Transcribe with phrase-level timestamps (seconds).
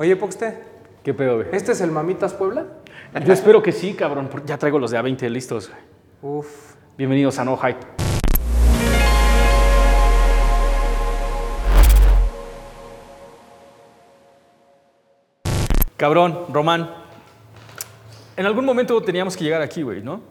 [0.00, 0.58] Oye, Poxte,
[1.04, 1.48] ¿Qué pedo, güey?
[1.52, 2.64] ¿este es el Mamitas Puebla?
[3.22, 4.28] Yo espero que sí, cabrón.
[4.30, 6.38] porque Ya traigo los de A20 listos, güey.
[6.38, 6.74] Uf.
[6.96, 7.80] Bienvenidos a No Hype.
[15.98, 16.94] Cabrón, Román.
[18.38, 20.22] En algún momento teníamos que llegar aquí, güey, ¿no?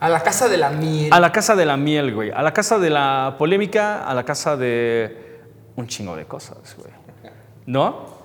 [0.00, 1.12] A la casa de la miel.
[1.12, 2.32] A la casa de la miel, güey.
[2.32, 5.42] A la casa de la polémica, a la casa de
[5.76, 6.90] un chingo de cosas, güey.
[7.66, 8.19] ¿No?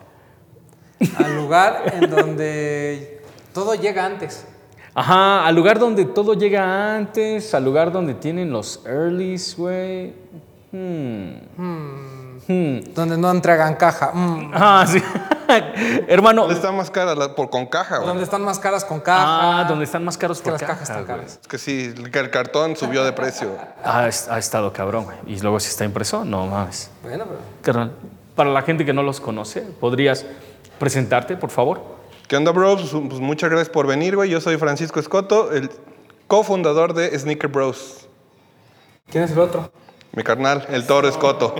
[1.17, 3.21] Al lugar en donde
[3.53, 4.45] todo llega antes.
[4.93, 10.13] Ajá, al lugar donde todo llega antes, al lugar donde tienen los earlys, güey.
[10.71, 11.33] Hmm.
[12.47, 12.79] Hmm.
[12.93, 14.11] Donde no entregan caja.
[14.13, 14.51] Mm.
[14.53, 15.01] Ah, sí.
[16.07, 16.41] Hermano.
[16.41, 18.07] ¿Dónde está más cara la- por, con caja, güey?
[18.07, 19.61] Donde están más caras con caja.
[19.61, 21.39] Ah, donde están más caros que por las caja, cajas están caras.
[21.41, 23.49] Es que sí, el el cartón subió de precio.
[23.83, 25.17] Ha, es- ha estado cabrón, güey.
[25.27, 26.89] Y luego si está impreso, no mames.
[27.03, 27.39] Bueno, pero.
[27.61, 27.91] Carnal,
[28.35, 30.25] para la gente que no los conoce, ¿podrías
[30.79, 31.81] presentarte, por favor?
[32.27, 32.89] ¿Qué onda, bros?
[32.91, 34.29] Pues, pues muchas gracias por venir, güey.
[34.29, 35.69] Yo soy Francisco Escoto, el
[36.27, 38.07] cofundador de Sneaker Bros.
[39.11, 39.71] ¿Quién es el otro?
[40.13, 41.55] Mi carnal, el toro Escoto.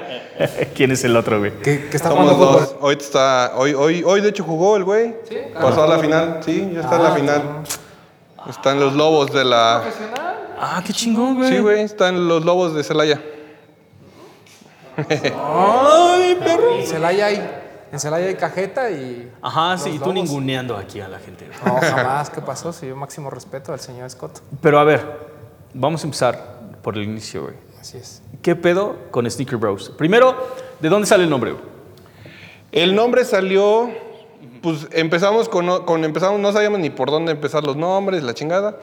[0.74, 1.50] ¿Quién es el otro, güey?
[1.58, 2.76] Que, que está Somos jugando dos.
[2.80, 5.16] Hoy está, hoy, hoy, hoy de hecho jugó el güey.
[5.28, 5.36] Sí.
[5.52, 7.42] Pasó a la final, sí, ya está en la final.
[8.48, 9.82] Están los lobos de la.
[10.58, 11.50] Ah, qué chingón, güey.
[11.50, 13.20] Sí, güey, están los lobos de Celaya.
[14.96, 17.50] En Celaya hay,
[17.92, 19.30] en Celaya hay cajeta y.
[19.42, 20.14] Ajá, sí, y tú lobos.
[20.14, 21.48] ninguneando aquí a la gente.
[21.64, 22.30] No, jamás.
[22.30, 22.72] ¿Qué pasó?
[22.72, 24.40] Si yo máximo respeto al señor Scott.
[24.60, 25.04] Pero a ver,
[25.74, 27.54] vamos a empezar por el inicio, güey.
[27.80, 28.22] Así es.
[28.42, 29.90] ¿Qué pedo con Sneaker Bros?
[29.96, 30.34] Primero,
[30.80, 31.52] ¿de dónde sale el nombre?
[31.52, 31.64] güey?
[32.72, 33.90] El nombre salió,
[34.62, 38.76] pues empezamos con, con- empezamos, no sabíamos ni por dónde empezar los nombres, la chingada.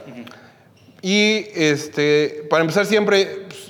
[1.02, 3.67] Y este, para empezar siempre pues,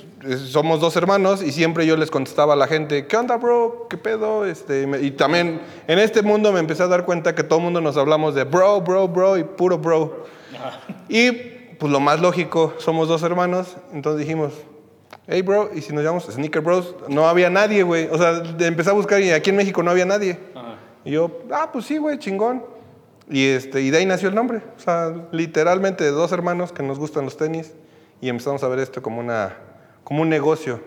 [0.50, 3.86] somos dos hermanos y siempre yo les contestaba a la gente, ¿qué onda, bro?
[3.88, 4.46] ¿Qué pedo?
[4.46, 7.80] Este, y también en este mundo me empecé a dar cuenta que todo el mundo
[7.80, 10.26] nos hablamos de bro, bro, bro y puro bro.
[11.08, 11.32] Y
[11.78, 14.52] pues lo más lógico, somos dos hermanos, entonces dijimos,
[15.28, 18.08] hey bro, y si nos llamamos Sneaker Bros, no había nadie, güey.
[18.10, 20.38] O sea, empecé a buscar y aquí en México no había nadie.
[21.04, 22.64] Y yo, ah, pues sí, güey, chingón.
[23.30, 24.62] Y, este, y de ahí nació el nombre.
[24.76, 27.72] O sea, literalmente de dos hermanos que nos gustan los tenis
[28.20, 29.56] y empezamos a ver esto como, una,
[30.08, 30.80] como un negocio.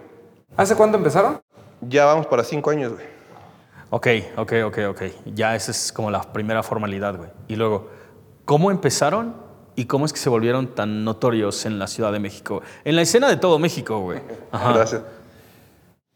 [0.58, 1.40] ¿Hace cuánto empezaron?
[1.80, 3.06] Ya vamos para cinco años, güey.
[3.92, 5.02] Ok, ok, ok, ok.
[5.36, 7.30] Ya esa es como la primera formalidad, güey.
[7.48, 7.92] Y luego,
[8.46, 9.36] ¿cómo empezaron
[9.76, 12.64] y cómo es que se volvieron tan notorios en la Ciudad de México?
[12.84, 14.22] En la escena de todo México, güey.
[14.52, 14.74] Ajá.
[14.74, 15.04] Gracias.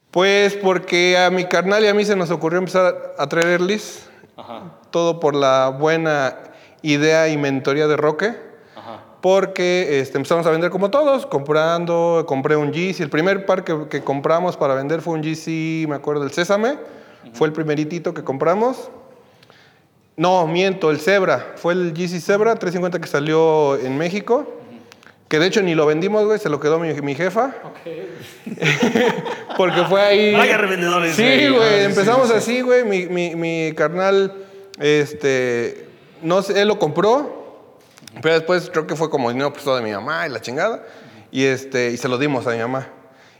[0.09, 4.09] Pues porque a mi carnal y a mí se nos ocurrió empezar a traer Earlys.
[4.89, 6.39] Todo por la buena
[6.81, 8.44] idea y mentoría de Roque.
[9.25, 13.01] Porque este, empezamos a vender como todos, comprando, compré un Yeezy.
[13.01, 16.77] El primer par que, que compramos para vender fue un Yeezy, me acuerdo, el Sésame.
[17.33, 18.91] Fue el primeritito que compramos.
[20.15, 21.53] No, miento, el Zebra.
[21.55, 24.45] Fue el Yeezy Zebra 350 que salió en México.
[25.27, 27.51] Que de hecho ni lo vendimos, güey, se lo quedó mi, mi jefa.
[29.57, 30.33] Porque fue ahí.
[30.35, 31.49] Vaya revendedores, Sí, güey.
[31.49, 31.67] güey.
[31.67, 32.83] Ah, sí, empezamos así, güey.
[32.83, 34.31] Mi, mi- mi carnal,
[34.79, 35.87] este.
[36.21, 37.34] No sé, él lo compró.
[38.21, 40.83] Pero después creo que fue como dinero prestado de mi mamá y la chingada.
[41.31, 42.87] Y, este, y se lo dimos a mi mamá.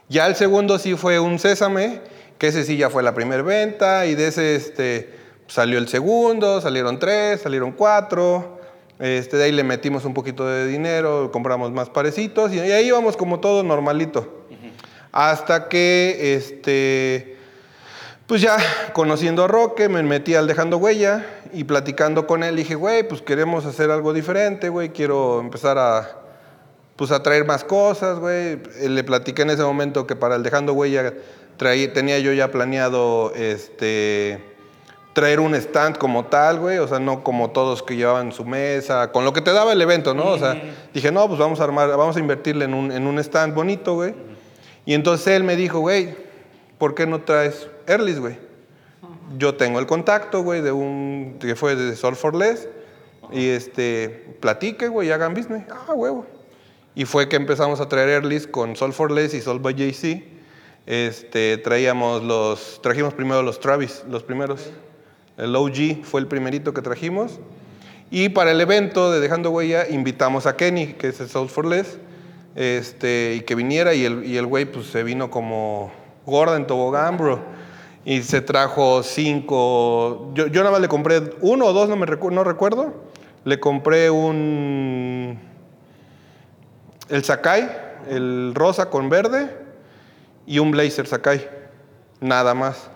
[0.10, 2.02] Ya el segundo sí fue un Sésame,
[2.38, 4.06] que ese sí ya fue la primera venta.
[4.06, 5.14] Y de ese este,
[5.48, 8.60] salió el segundo, salieron tres, salieron cuatro.
[9.00, 12.54] Este, de ahí le metimos un poquito de dinero, compramos más parecitos.
[12.54, 14.46] Y ahí íbamos como todo normalito.
[15.12, 17.35] Hasta que, este,
[18.28, 18.58] pues ya
[18.94, 23.22] conociendo a Roque, me metí al Dejando Huella y platicando con él, dije, güey, pues
[23.22, 26.18] queremos hacer algo diferente, güey, quiero empezar a,
[26.96, 28.54] pues a traer más cosas, güey.
[28.80, 31.14] Eh, Le platiqué en ese momento que para el Dejando Huella
[31.58, 34.44] traí- tenía yo ya planeado, este,
[35.14, 39.12] traer un stand como tal, güey, o sea, no como todos que llevaban su mesa,
[39.12, 40.26] con lo que te daba el evento, ¿no?
[40.32, 40.62] O sea,
[40.94, 43.94] dije, no, pues vamos a armar, vamos a invertirle en un, en un stand bonito,
[43.94, 44.14] güey.
[44.86, 46.16] Y entonces él me dijo, güey,
[46.78, 48.38] ¿por qué no traes Earlys, güey?
[49.38, 52.68] Yo tengo el contacto, güey, de un, que fue de Sol for Less,
[53.32, 55.64] y este, platique, güey, hagan business.
[55.70, 56.26] Ah, huevo.
[56.94, 60.24] Y fue que empezamos a traer Earlys con Sol for Less y Sol by JC.
[60.86, 64.70] Este, traíamos los, trajimos primero los Travis, los primeros.
[65.38, 67.40] El OG fue el primerito que trajimos.
[68.12, 71.66] Y para el evento de Dejando Huella invitamos a Kenny, que es el Soul for
[71.66, 71.98] Less,
[72.56, 75.92] este, y que viniera y el, y el güey pues se vino como
[76.26, 77.42] gorda en tobogán, bro.
[78.06, 82.06] Y se trajo cinco, yo, yo nada más le compré uno o dos, no, me
[82.06, 82.94] no recuerdo.
[83.44, 85.40] Le compré un,
[87.10, 87.68] el Sakai,
[88.08, 89.50] el rosa con verde,
[90.46, 91.50] y un blazer Sakai,
[92.22, 92.92] nada más.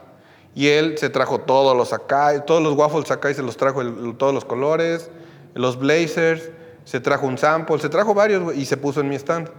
[0.54, 4.16] Y él se trajo todos los acá, todos los waffles y se los trajo el-
[4.18, 5.10] todos los colores,
[5.56, 6.52] los blazers,
[6.84, 9.50] se trajo un sample, se trajo varios y se puso en mi stand.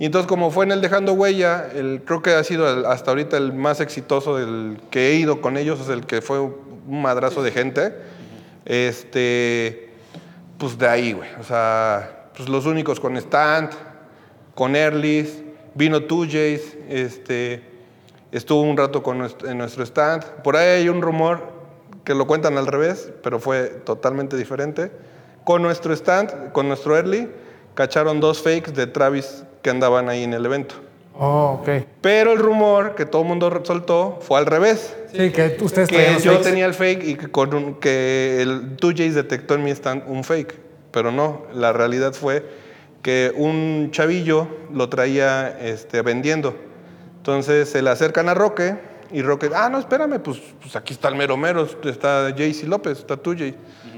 [0.00, 3.36] Y entonces como fue en el Dejando Huella, el, creo que ha sido hasta ahorita
[3.36, 7.42] el más exitoso del que he ido con ellos, es el que fue un madrazo
[7.42, 7.94] de gente.
[8.64, 9.90] Este,
[10.56, 11.28] pues de ahí, güey.
[11.38, 13.72] O sea, pues los únicos con stand,
[14.54, 15.42] con Earlys,
[15.74, 17.62] vino Tujays, este,
[18.32, 20.24] estuvo un rato con nuestro, en nuestro stand.
[20.42, 21.42] Por ahí hay un rumor
[22.04, 24.92] que lo cuentan al revés, pero fue totalmente diferente.
[25.44, 27.28] Con nuestro stand, con nuestro Early,
[27.74, 30.74] cacharon dos fakes de Travis que andaban ahí en el evento.
[31.18, 31.84] Oh, ok.
[32.00, 34.96] Pero el rumor que todo el mundo soltó fue al revés.
[35.12, 36.44] Sí, que ustedes Que los yo fakes.
[36.48, 40.24] tenía el fake y que, con un- que el 2Js detectó en mi stand un
[40.24, 40.54] fake.
[40.92, 42.44] Pero no, la realidad fue
[43.02, 46.54] que un chavillo lo traía este, vendiendo.
[47.18, 48.76] Entonces se le acercan a Roque
[49.12, 52.98] y Roque, ah, no, espérame, pues, pues aquí está el mero mero, está JC López,
[52.98, 53.54] está 2J.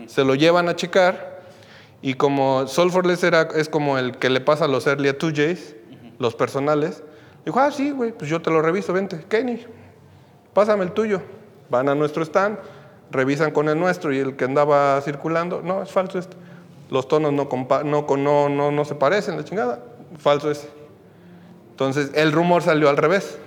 [0.06, 1.31] Se lo llevan a checar
[2.02, 5.76] y como Soulforless era, es como el que le pasa los early a 2Js,
[6.18, 7.02] los personales,
[7.46, 9.24] dijo, ah, sí, güey, pues yo te lo reviso, vente.
[9.28, 9.64] Kenny,
[10.52, 11.22] pásame el tuyo.
[11.70, 12.58] Van a nuestro stand,
[13.10, 16.36] revisan con el nuestro y el que andaba circulando, no, es falso este.
[16.90, 19.82] Los tonos no, compa- no, no, no, no se parecen, la chingada,
[20.18, 20.68] falso ese.
[21.70, 23.38] Entonces, el rumor salió al revés.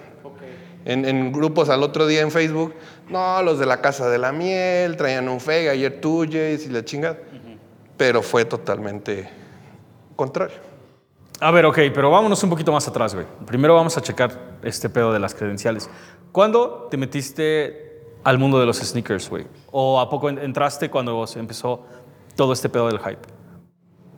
[0.85, 2.73] En, en grupos al otro día en Facebook,
[3.09, 6.85] no, los de la Casa de la Miel traían un fake, ayer tuyes y la
[6.85, 7.17] chingada.
[7.97, 9.29] Pero fue totalmente
[10.15, 10.57] contrario.
[11.41, 13.25] A ver, ok, pero vámonos un poquito más atrás, güey.
[13.45, 15.89] Primero vamos a checar este pedo de las credenciales.
[16.31, 19.45] ¿Cuándo te metiste al mundo de los sneakers, güey?
[19.71, 21.83] ¿O a poco en- entraste cuando se empezó
[22.35, 23.19] todo este pedo del hype?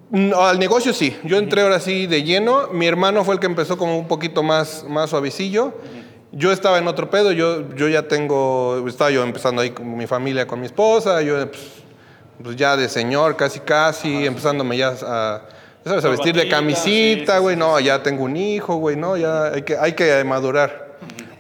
[0.09, 1.18] No, al negocio sí.
[1.24, 2.68] Yo entré ahora sí de lleno.
[2.71, 5.74] Mi hermano fue el que empezó como un poquito más, más suavecillo.
[6.31, 7.31] Yo estaba en otro pedo.
[7.31, 11.21] Yo, yo ya tengo, estaba yo empezando ahí con mi familia, con mi esposa.
[11.24, 11.83] Yo pues,
[12.44, 15.42] pues ya de señor, casi casi, empezándome ya a,
[15.84, 17.56] ya sabes, a vestir de camisita, sí, güey.
[17.56, 18.95] sí, no, ya tengo un hijo, güey.
[18.95, 20.88] No, ya hay que, hay que madurar.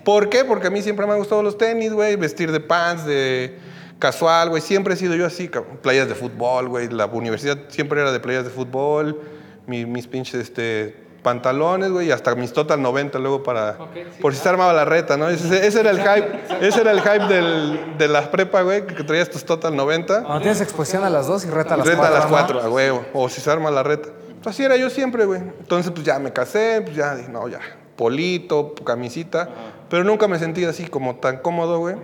[0.03, 0.45] ¿Por qué?
[0.45, 2.15] Porque a mí siempre me han gustado los tenis, güey.
[2.15, 3.57] Vestir de pants, de
[3.99, 4.61] casual, güey.
[4.61, 5.49] Siempre he sido yo así,
[5.81, 6.87] playas de fútbol, güey.
[6.89, 9.19] La universidad siempre era de playas de fútbol.
[9.65, 10.95] Mi- mis pinches este,
[11.31, 12.07] pantalones, güey.
[12.07, 13.77] Y hasta mis total 90 luego para...
[14.21, 15.27] por si se armaba la reta, ¿no?
[15.29, 16.65] Ese, ese era el hype.
[16.65, 18.87] Ese era el hype del- de la prepa, güey.
[18.87, 20.23] Que traías tus total 90.
[20.23, 22.15] Cuando tienes exposición a las dos y reta a las Reta cuatro.
[22.15, 22.37] a las ¿no?
[22.37, 23.05] 4, a huevo.
[23.13, 24.09] O si se arma la reta.
[24.41, 25.41] Pues así era yo siempre, güey.
[25.41, 27.59] Entonces, pues ya me casé, pues ya dije, no, ya.
[27.97, 29.49] Polito, camisita.
[29.89, 31.95] Pero nunca me sentí así como tan cómodo, güey.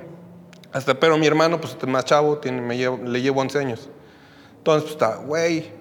[0.74, 3.90] Hasta, pero mi hermano, pues más chavo, tiene, me llevo- le llevo 11 años.
[4.58, 5.72] Entonces, pues está, güey,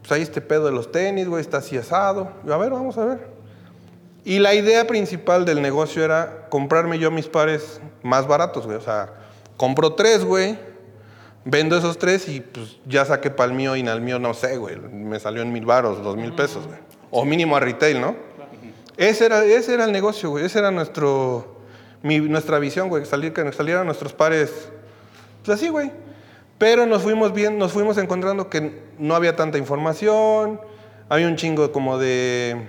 [0.00, 2.30] pues ahí este pedo de los tenis, güey, está así asado.
[2.44, 3.40] Yo, a ver, vamos a ver.
[4.24, 8.76] Y la idea principal del negocio era comprarme yo mis pares más baratos, güey.
[8.76, 9.12] O sea,
[9.56, 10.58] compro tres, güey.
[11.44, 14.34] Vendo esos tres y pues ya saqué para el mío y en el mío no
[14.34, 14.78] sé, güey.
[14.78, 16.78] Me salió en mil baros, dos mil pesos, güey.
[17.10, 18.14] O mínimo a retail, ¿no?
[18.98, 20.44] Ese era, ese era el negocio, güey.
[20.44, 21.62] Ese era nuestro,
[22.02, 23.06] nuestra visión, güey.
[23.06, 24.68] Salir, que salieran nuestros pares,
[25.42, 25.90] pues así, güey.
[26.60, 30.60] Pero nos fuimos bien, nos fuimos encontrando que no había tanta información.
[31.08, 32.68] Había un chingo como de,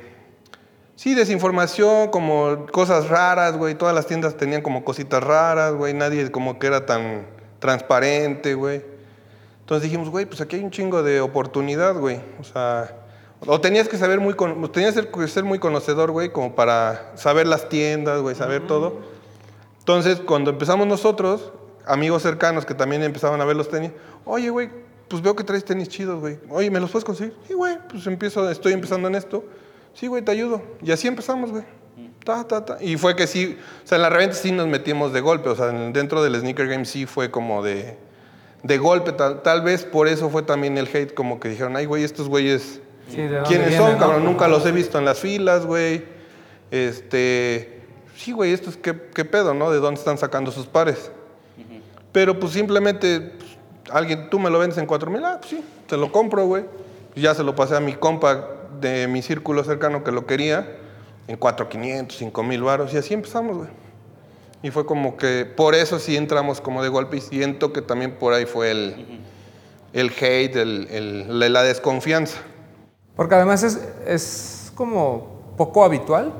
[0.95, 3.75] sí, desinformación, como cosas raras, güey.
[3.75, 5.93] Todas las tiendas tenían como cositas raras, güey.
[5.93, 7.27] Nadie como que era tan
[7.59, 8.81] transparente, güey.
[9.59, 12.21] Entonces dijimos, güey, pues aquí hay un chingo de oportunidad, güey.
[12.39, 12.95] O sea,
[13.45, 14.37] o tenías que saber muy,
[14.71, 19.01] tenías que ser muy conocedor, güey, como para saber las tiendas, güey, saber todo.
[19.79, 21.51] Entonces, cuando empezamos nosotros,
[21.85, 23.91] amigos cercanos que también empezaban a ver los tenis,
[24.25, 24.69] oye, güey,
[25.07, 26.39] pues veo que traes tenis chidos, güey.
[26.49, 27.35] Oye, ¿me los puedes conseguir?
[27.47, 29.43] Sí, güey, pues empiezo, estoy empezando en esto.
[29.93, 30.61] Sí, güey, te ayudo.
[30.81, 31.63] Y así empezamos, güey.
[32.23, 32.77] Ta, ta, ta.
[32.81, 35.55] Y fue que sí, o sea, en la reventa sí nos metimos de golpe, o
[35.55, 37.97] sea, en- dentro del sneaker game sí fue como de,
[38.63, 41.85] de golpe, tal, tal vez por eso fue también el hate, como que dijeron, ay,
[41.85, 43.97] güey, estos güeyes, Sí, ¿de dónde ¿quiénes son, no?
[43.97, 44.23] cabrón?
[44.23, 46.05] Nunca los he visto en las filas, güey.
[46.69, 47.81] Este,
[48.15, 49.69] sí, güey, estos, ¿qué, qué pedo, no?
[49.71, 51.11] ¿De dónde están sacando sus pares?
[52.11, 53.57] Pero pues simplemente, pues,
[53.91, 56.65] alguien, tú me lo vendes en 4 mil, ah, pues sí, te lo compro, güey.
[57.15, 58.47] Y Ya se lo pasé a mi compa
[58.79, 60.77] de mi círculo cercano que lo quería
[61.27, 63.69] en 4,500, 5 mil varos y así empezamos, güey.
[64.63, 68.11] Y fue como que, por eso sí entramos como de golpe y siento que también
[68.19, 69.21] por ahí fue el,
[69.93, 72.39] el hate, el, el- la, la desconfianza.
[73.15, 76.31] Porque además es, es como poco habitual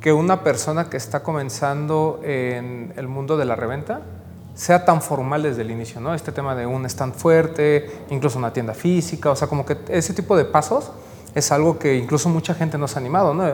[0.00, 4.02] que una persona que está comenzando en el mundo de la reventa
[4.56, 6.14] sea tan formal desde el inicio, ¿no?
[6.14, 10.14] Este tema de un stand fuerte, incluso una tienda física, o sea, como que ese
[10.14, 10.90] tipo de pasos
[11.34, 13.44] es algo que incluso mucha gente nos ha animado, ¿no?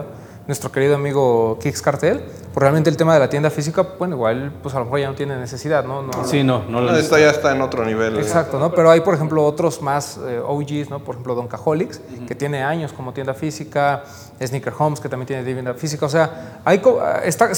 [0.47, 2.21] nuestro querido amigo Kix Cartel,
[2.53, 5.07] pues realmente el tema de la tienda física, bueno, igual, pues a lo mejor ya
[5.07, 6.01] no tiene necesidad, ¿no?
[6.01, 8.17] no Sí, no, no lo No, Esta ya está en otro nivel.
[8.17, 8.73] Exacto, ¿no?
[8.73, 10.99] Pero hay, por ejemplo, otros más eh, OGs, ¿no?
[10.99, 14.03] Por ejemplo, Doncaholics, que tiene años como tienda física,
[14.47, 16.05] Sneaker Homes, que también tiene tienda física.
[16.05, 17.49] O sea, hay co- está,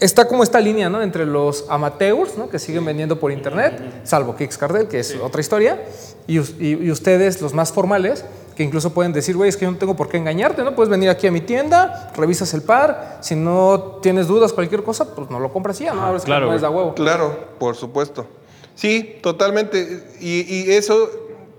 [0.00, 1.02] está como esta línea, ¿no?
[1.02, 2.48] Entre los amateurs, ¿no?
[2.48, 5.82] Que siguen vendiendo por internet, salvo Kix Cartel, que es otra historia,
[6.26, 8.24] y, us- y- y ustedes, los más formales,
[8.56, 10.74] que incluso pueden decir, güey, es que yo no tengo por qué engañarte, ¿no?
[10.74, 15.14] Puedes venir aquí a mi tienda, revisas el par, si no tienes dudas, cualquier cosa,
[15.14, 16.02] pues no lo compras y ya, ¿no?
[16.02, 16.94] Ahora sí que claro, no huevo.
[16.94, 18.26] Claro, por supuesto.
[18.74, 20.04] Sí, totalmente.
[20.20, 21.08] Y, y eso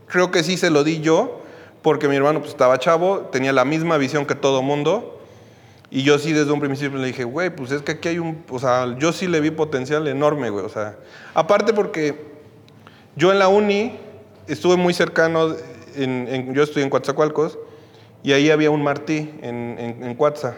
[0.07, 1.40] creo que sí se lo di yo,
[1.81, 5.19] porque mi hermano pues, estaba chavo, tenía la misma visión que todo mundo.
[5.89, 8.43] Y yo sí desde un principio le dije, güey, pues es que aquí hay un...
[8.49, 10.63] O sea, yo sí le vi potencial enorme, güey.
[10.63, 10.95] O sea,
[11.33, 12.31] aparte porque
[13.17, 13.97] yo en la uni
[14.47, 15.53] estuve muy cercano,
[15.95, 17.59] en, en- yo estudié en Coatzacoalcos,
[18.23, 20.55] y ahí había un Martí en, en, en Coatza.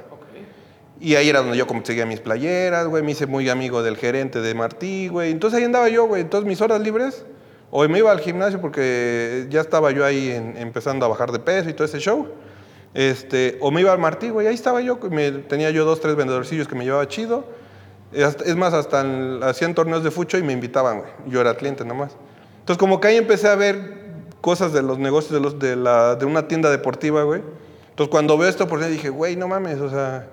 [1.00, 3.01] Y ahí era donde yo conseguía mis playeras, güey.
[3.03, 5.32] Me hice muy amigo del gerente de Martí, güey.
[5.32, 6.22] Entonces ahí andaba yo, güey.
[6.22, 7.25] Entonces mis horas libres,
[7.75, 11.70] o me iba al gimnasio porque ya estaba yo ahí empezando a bajar de peso
[11.70, 12.27] y todo ese show.
[12.94, 14.46] Este, o me iba al Martí, güey.
[14.46, 15.00] Ahí estaba yo.
[15.10, 17.46] Me, tenía yo dos, tres vendedorcillos que me llevaba chido.
[18.12, 19.03] Es más, hasta
[19.42, 21.12] hacían torneos de fucho y me invitaban, güey.
[21.25, 22.15] Yo era cliente nomás.
[22.60, 24.03] Entonces como que ahí empecé a ver
[24.39, 27.42] cosas de los negocios de, los, de, la, de una tienda deportiva, güey.
[27.89, 30.27] Entonces cuando veo esta oportunidad dije, güey, no mames, o sea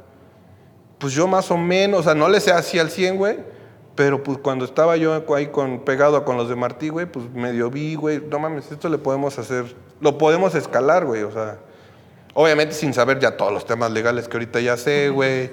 [1.01, 3.39] pues yo más o menos, o sea, no le sé así al 100, güey,
[3.95, 7.71] pero pues cuando estaba yo ahí con, pegado con los de Martí, güey, pues medio
[7.71, 11.59] vi, güey, no mames, esto le podemos hacer, lo podemos escalar, güey, o sea,
[12.35, 15.51] obviamente sin saber ya todos los temas legales que ahorita ya sé, güey,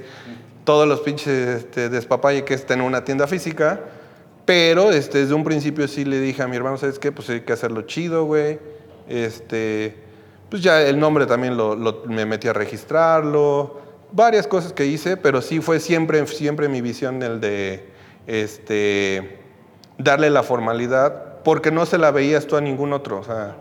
[0.64, 1.28] todos los pinches
[1.64, 3.82] este, despapalle que es tener una tienda física,
[4.46, 7.12] pero este, desde un principio sí le dije a mi hermano, ¿sabes qué?
[7.12, 8.60] Pues hay que hacerlo chido, güey,
[9.10, 9.96] este,
[10.50, 15.18] pues ya el nombre también lo, lo- me metí a registrarlo, varias cosas que hice,
[15.18, 17.97] pero sí fue siempre, siempre mi visión el de
[18.28, 19.40] este,
[19.98, 23.56] darle la formalidad, porque no se la veías tú a ningún otro, o sea,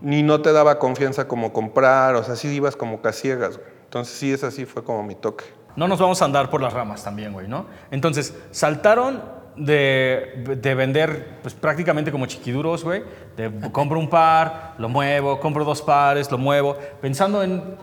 [0.00, 3.76] ni no te daba confianza como comprar, o sea, sí ibas como casiegas, güey.
[3.84, 5.44] Entonces sí, ese sí fue como mi toque.
[5.76, 7.66] No nos vamos a andar por las ramas también, güey, ¿no?
[7.90, 9.22] Entonces, saltaron
[9.56, 13.04] de, de vender pues, prácticamente como chiquiduros, güey.
[13.36, 16.76] De compro un par, lo muevo, compro dos pares, lo muevo.
[17.00, 17.76] Pensando en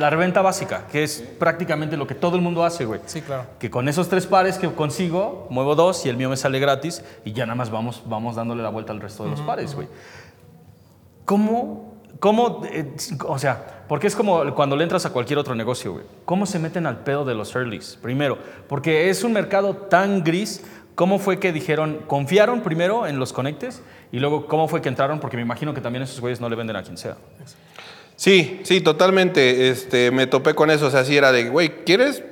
[0.00, 3.00] la reventa básica, que es prácticamente lo que todo el mundo hace, güey.
[3.04, 3.44] Sí, claro.
[3.58, 7.04] Que con esos tres pares que consigo, muevo dos y el mío me sale gratis
[7.22, 9.88] y ya nada más vamos, vamos dándole la vuelta al resto de los pares, güey.
[11.26, 15.92] ¿Cómo, cómo, eh, o sea, porque es como cuando le entras a cualquier otro negocio,
[15.92, 16.04] güey.
[16.24, 17.98] ¿Cómo se meten al pedo de los earlys?
[18.00, 18.38] Primero,
[18.68, 20.64] porque es un mercado tan gris.
[20.94, 25.20] ¿Cómo fue que dijeron, confiaron primero en los conectes y luego cómo fue que entraron?
[25.20, 27.16] Porque me imagino que también esos güeyes no le venden a quien sea.
[28.20, 29.70] Sí, sí, totalmente.
[29.70, 30.88] Este, me topé con eso.
[30.88, 32.22] O sea, sí era de, güey, ¿quieres?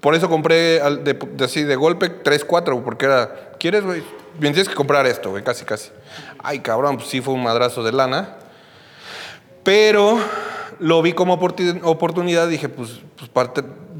[0.00, 4.02] Por eso compré al- de, así de golpe 3, 4, porque era, ¿quieres, güey?
[4.40, 5.90] Bien, tienes que comprar esto, güey, casi, casi.
[6.42, 8.34] Ay, cabrón, pues sí fue un madrazo de lana.
[9.62, 10.18] Pero
[10.80, 12.98] lo vi como oportunidad, dije, pues,
[13.32, 13.48] pues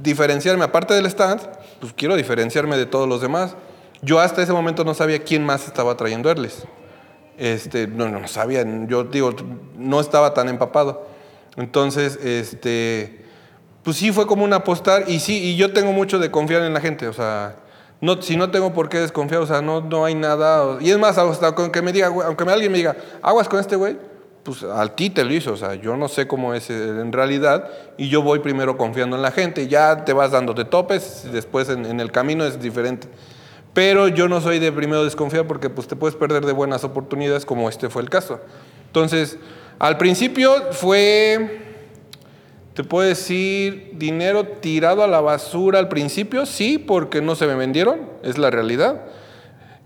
[0.02, 1.40] diferenciarme, aparte del stand,
[1.80, 3.54] pues quiero diferenciarme de todos los demás.
[4.00, 6.64] Yo hasta ese momento no sabía quién más estaba trayendo Erles.
[7.38, 9.32] Este, no, no sabía, yo digo,
[9.76, 11.11] no estaba tan empapado.
[11.56, 13.24] Entonces, este,
[13.82, 16.72] pues sí fue como un apostar y sí, y yo tengo mucho de confiar en
[16.72, 17.56] la gente, o sea,
[18.00, 20.78] no, si no tengo por qué desconfiar, o sea, no, no hay nada.
[20.80, 23.76] Y es más, hasta con que me diga, aunque alguien me diga, aguas con este
[23.76, 23.96] güey,
[24.42, 27.12] pues al ti te lo hizo, o sea, yo no sé cómo es eh, en
[27.12, 31.28] realidad y yo voy primero confiando en la gente, ya te vas dando de topes,
[31.32, 33.08] después en, en el camino es diferente.
[33.72, 37.46] Pero yo no soy de primero desconfiar porque pues te puedes perder de buenas oportunidades
[37.46, 38.40] como este fue el caso.
[38.86, 39.38] Entonces,
[39.82, 41.60] al principio fue,
[42.72, 47.56] te puedo decir, dinero tirado a la basura al principio, sí, porque no se me
[47.56, 49.06] vendieron, es la realidad.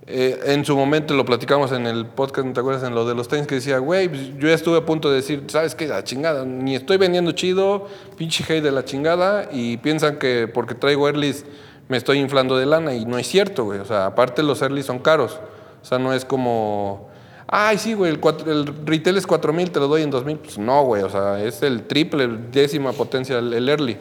[0.07, 2.85] Eh, en su momento lo platicamos en el podcast, ¿no te acuerdas?
[2.85, 5.17] En lo de los tenis que decía, güey, pues, yo ya estuve a punto de
[5.17, 5.89] decir, ¿sabes qué?
[5.89, 7.87] La chingada, ni estoy vendiendo chido,
[8.19, 11.47] pinche hate de la chingada, y piensan que porque traigo Earlys
[11.89, 13.79] me estoy inflando de lana, y no es cierto, güey.
[13.79, 15.41] O sea, aparte los Earlys son caros.
[15.81, 17.09] O sea, no es como,
[17.49, 20.25] ay, sí, güey, el, cuatro- el retail es 4 mil, te lo doy en 2
[20.25, 20.39] mil.
[20.39, 23.97] Pues no, güey, o sea, es el triple, décima potencia el, Early.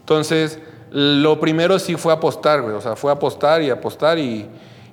[0.00, 0.58] Entonces,
[0.90, 2.74] lo primero sí fue apostar, güey.
[2.74, 4.46] O sea, fue apostar y apostar y,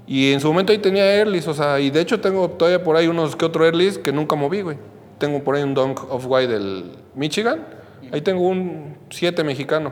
[0.07, 2.95] y en su momento ahí tenía Earlys, o sea, y de hecho tengo todavía por
[2.95, 4.77] ahí unos que otro Earlys que nunca moví, güey.
[5.17, 7.65] Tengo por ahí un Dunk of White del Michigan.
[8.11, 9.91] Ahí tengo un 7 mexicano,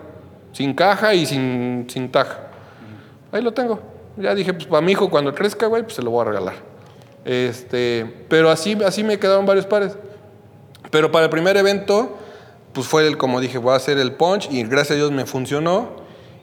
[0.53, 2.47] sin caja y sin, sin tag.
[3.31, 3.79] Ahí lo tengo.
[4.15, 6.53] Ya dije, pues para mi hijo cuando crezca, güey, pues se lo voy a regalar.
[7.27, 9.97] Este, pero así, así me quedaron varios pares.
[10.89, 12.17] Pero para el primer evento,
[12.71, 15.25] pues fue el, como dije, voy a hacer el punch y gracias a Dios me
[15.25, 15.89] funcionó.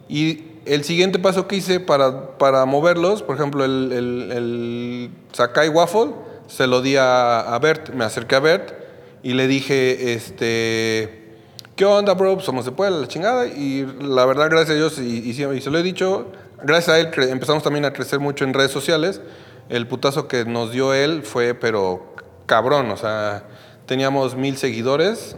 [0.09, 5.71] Y el siguiente paso que hice para, para moverlos, por ejemplo, el, el, el Sakai
[5.71, 6.13] Waffle,
[6.47, 8.75] se lo di a, a Bert, me acerqué a Bert
[9.23, 11.39] y le dije, este,
[11.77, 12.35] ¿qué onda, bro?
[12.35, 13.47] Pues somos de Puebla, la chingada.
[13.47, 16.27] Y la verdad, gracias a Dios, y, y, y se lo he dicho,
[16.63, 19.23] gracias a él empezamos también a crecer mucho en redes sociales.
[19.69, 22.15] El putazo que nos dio él fue, pero
[22.47, 23.45] cabrón, o sea,
[23.87, 25.37] teníamos mil seguidores,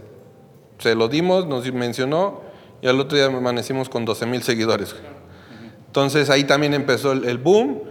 [0.79, 2.41] se lo dimos, nos mencionó,
[2.81, 4.95] y al otro día amanecimos con 12 mil seguidores.
[5.87, 7.81] Entonces ahí también empezó el, boom.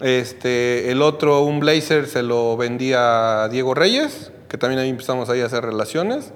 [0.00, 5.30] Este, el otro, un blazer, se lo vendía a Diego Reyes, que también ahí empezamos
[5.30, 6.32] ahí a hacer relaciones.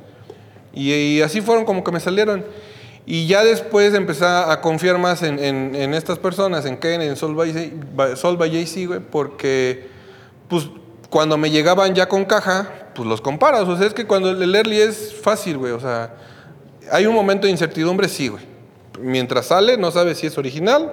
[0.72, 2.44] Y, y así fueron como que me salieron.
[3.10, 7.16] Y ya después empecé a confiar más en, en- en estas personas, en Ken, en
[7.16, 9.88] Sol by, JC, güey, porque
[10.46, 10.68] pues
[11.08, 13.62] cuando me llegaban ya con caja, pues los comparas.
[13.62, 15.72] O sea, es que cuando el early es fácil, güey.
[15.72, 16.16] O sea,
[16.92, 18.44] hay un momento de incertidumbre, sí, güey.
[19.00, 20.92] Mientras sale, no sabes si es original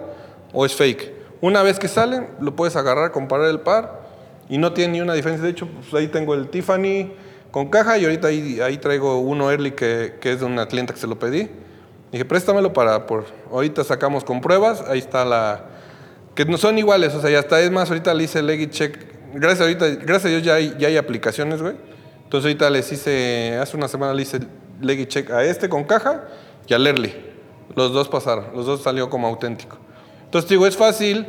[0.53, 1.11] o es fake.
[1.41, 4.03] Una vez que salen, lo puedes agarrar, comparar el par
[4.47, 5.43] y no tiene ni una diferencia.
[5.43, 7.11] De hecho, pues ahí tengo el Tiffany
[7.51, 10.93] con caja y ahorita ahí, ahí traigo uno early que, que es de una clienta
[10.93, 11.49] que se lo pedí.
[12.15, 15.65] Dije, préstamelo para, por, ahorita sacamos con pruebas, ahí está la,
[16.33, 18.97] que no son iguales, o sea, ya está, es más, ahorita le hice Leggy Check,
[19.33, 21.75] gracias, ahorita, gracias a Dios ya hay, ya hay aplicaciones, güey.
[22.23, 24.39] Entonces ahorita les hice, hace una semana le hice
[24.79, 26.23] Leggy Check a este con caja
[26.65, 27.13] y al Early.
[27.75, 29.75] Los dos pasaron, los dos salió como auténtico.
[30.23, 31.27] Entonces digo, es fácil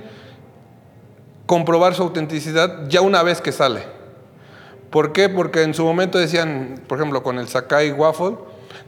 [1.47, 3.83] comprobar su autenticidad ya una vez que sale.
[4.91, 5.29] ¿Por qué?
[5.29, 8.37] Porque en su momento decían, por ejemplo, con el Sakai Waffle,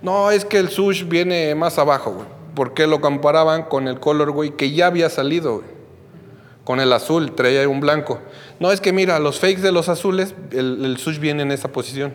[0.03, 2.27] no, es que el sush viene más abajo, güey.
[2.55, 5.79] ¿Por qué lo comparaban con el color, güey, que ya había salido, güey?
[6.65, 8.19] Con el azul, traía un blanco.
[8.61, 11.69] No, es que mira, los fakes de los azules, el, el sush viene en esa
[11.69, 12.15] posición.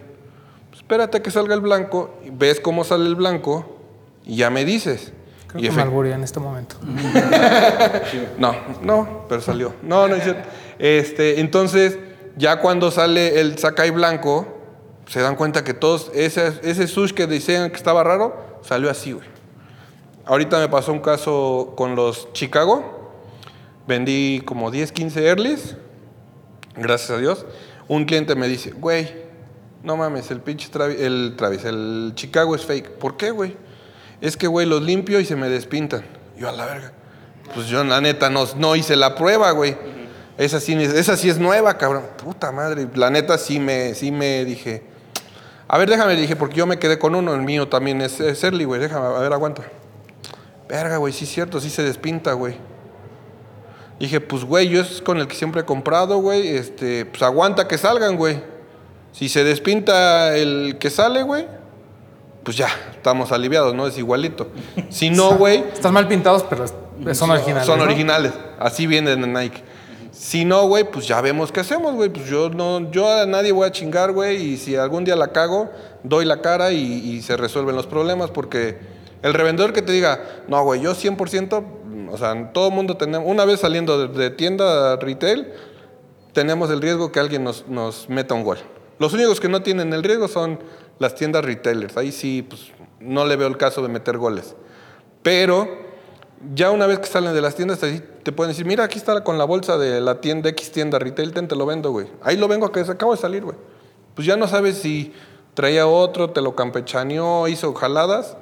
[0.70, 3.78] Pues espérate que salga el blanco, y ves cómo sale el blanco
[4.25, 5.13] y ya me dices.
[5.48, 6.78] Creo Y que me en este momento.
[8.38, 9.74] no, no, pero salió.
[9.84, 10.50] No, no es cierto.
[10.80, 12.00] Este, entonces,
[12.38, 14.62] ya cuando sale el Sakai blanco,
[15.07, 19.12] se dan cuenta que todos, ese, ese sush que decían que estaba raro, salió así,
[19.12, 19.28] güey.
[20.25, 23.12] Ahorita me pasó un caso con los Chicago.
[23.88, 25.75] Vendí como 10, 15 earlys.
[26.75, 27.45] Gracias a Dios.
[27.89, 29.13] Un cliente me dice, güey,
[29.84, 32.91] no mames, el pinche Travis, el Travis, el Chicago es fake.
[32.91, 33.58] ¿Por qué, güey?
[34.21, 36.06] Es que, güey, los limpio y se me despintan.
[36.38, 36.93] Yo a la verga.
[37.54, 39.75] Pues yo, la neta, no, no hice la prueba, güey.
[40.38, 42.06] Esa sí, esa sí es nueva, cabrón.
[42.23, 42.88] Puta madre.
[42.95, 44.92] La neta sí me, sí me dije.
[45.73, 47.33] A ver, déjame, dije, porque yo me quedé con uno.
[47.33, 48.79] El mío también es, es early, güey.
[48.79, 49.63] Déjame, a ver, aguanta.
[50.69, 52.57] Verga, güey, sí es cierto, sí se despinta, güey.
[53.99, 56.47] Dije, pues, güey, yo es con el que siempre he comprado, güey.
[56.47, 58.43] Este, pues aguanta que salgan, güey.
[59.13, 61.47] Si se despinta el que sale, güey,
[62.43, 63.88] pues ya, estamos aliviados, ¿no?
[63.88, 64.51] Es igualito.
[64.89, 66.67] Si no, güey, Están mal pintados, pero
[67.15, 67.65] son originales.
[67.65, 67.86] son ¿no?
[67.86, 68.33] originales.
[68.59, 69.63] Así vienen en Nike.
[70.13, 72.10] Si no, güey, pues ya vemos qué hacemos, güey.
[72.10, 74.54] Pues yo no, yo a nadie voy a chingar, güey.
[74.54, 75.71] Y si algún día la cago,
[76.04, 78.30] doy la cara y, se resuelven los problemas.
[78.30, 78.78] Porque
[79.23, 82.95] el revendedor que te diga, no, güey, yo 100%, mm, o sea, todo el mundo
[82.95, 85.52] tenemos, una vez saliendo de, de tienda retail,
[86.32, 88.60] tenemos el riesgo que alguien nos, nos meta un gol.
[88.99, 90.60] Los únicos que no tienen el riesgo son
[90.99, 91.97] las tiendas retailers.
[91.97, 94.56] Ahí sí, pues no le veo el caso de meter goles.
[95.23, 95.92] Pero
[96.53, 99.38] ya una vez que salen de las tiendas, te, pueden decir, mira, aquí está con
[99.38, 102.08] la bolsa de la tienda X tienda retail, ten, te lo vendo, güey.
[102.21, 103.56] Ahí lo vengo que se acabo de salir, güey.
[104.15, 105.13] Pues ya no sabes si
[105.53, 108.38] traía otro, te lo campechaneó, hizo jaladas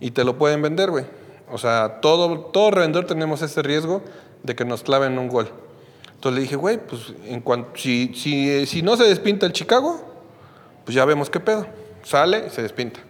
[0.00, 1.04] y te lo pueden vender, güey.
[1.50, 4.02] O sea, todo, todo revendedor tenemos ese riesgo
[4.42, 5.48] de que nos claven un gol.
[6.14, 10.00] Entonces le dije, güey, pues en cuanto, si, si, si no se despinta el Chicago,
[10.84, 11.66] pues ya vemos qué pedo.
[12.02, 13.00] Sale se despinta.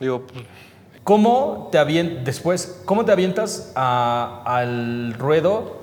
[0.00, 0.44] Digo, pues,
[1.06, 5.76] ¿Cómo te avien- después, cómo te avientas a- al ruedo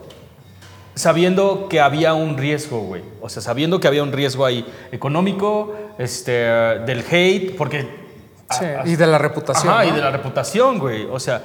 [0.95, 3.03] sabiendo que había un riesgo, güey?
[3.21, 8.03] O sea, sabiendo que había un riesgo ahí económico, este, del hate, porque...
[8.51, 9.73] Sí, a- a- y de la reputación.
[9.73, 9.89] Ajá, ¿no?
[9.89, 11.07] y de la reputación, güey.
[11.09, 11.41] O sea,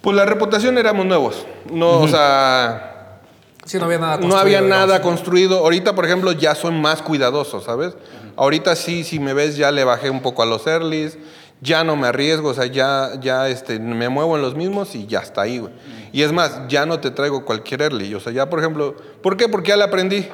[0.00, 1.46] Pues la reputación éramos nuevos.
[1.70, 3.20] No, o sea,
[3.64, 5.02] Sí, no había nada no había construido, nada digamos.
[5.06, 5.58] construido.
[5.60, 7.94] Ahorita, por ejemplo, ya soy más cuidadoso, ¿sabes?
[8.34, 11.16] Ahorita sí, si me ves, ya le bajé un poco a los earlys,
[11.62, 15.06] ya no me arriesgo, o sea, ya, ya este, me muevo en los mismos y
[15.06, 15.64] ya está ahí.
[16.12, 18.12] Y es más, ya no te traigo cualquier early.
[18.14, 19.48] O sea, ya, por ejemplo, ¿por qué?
[19.48, 20.26] Porque ya le aprendí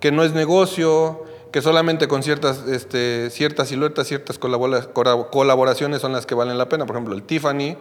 [0.00, 6.26] que no es negocio, que solamente con ciertas, este, ciertas siluetas, ciertas colaboraciones son las
[6.26, 6.86] que valen la pena.
[6.86, 7.76] Por ejemplo, el Tiffany,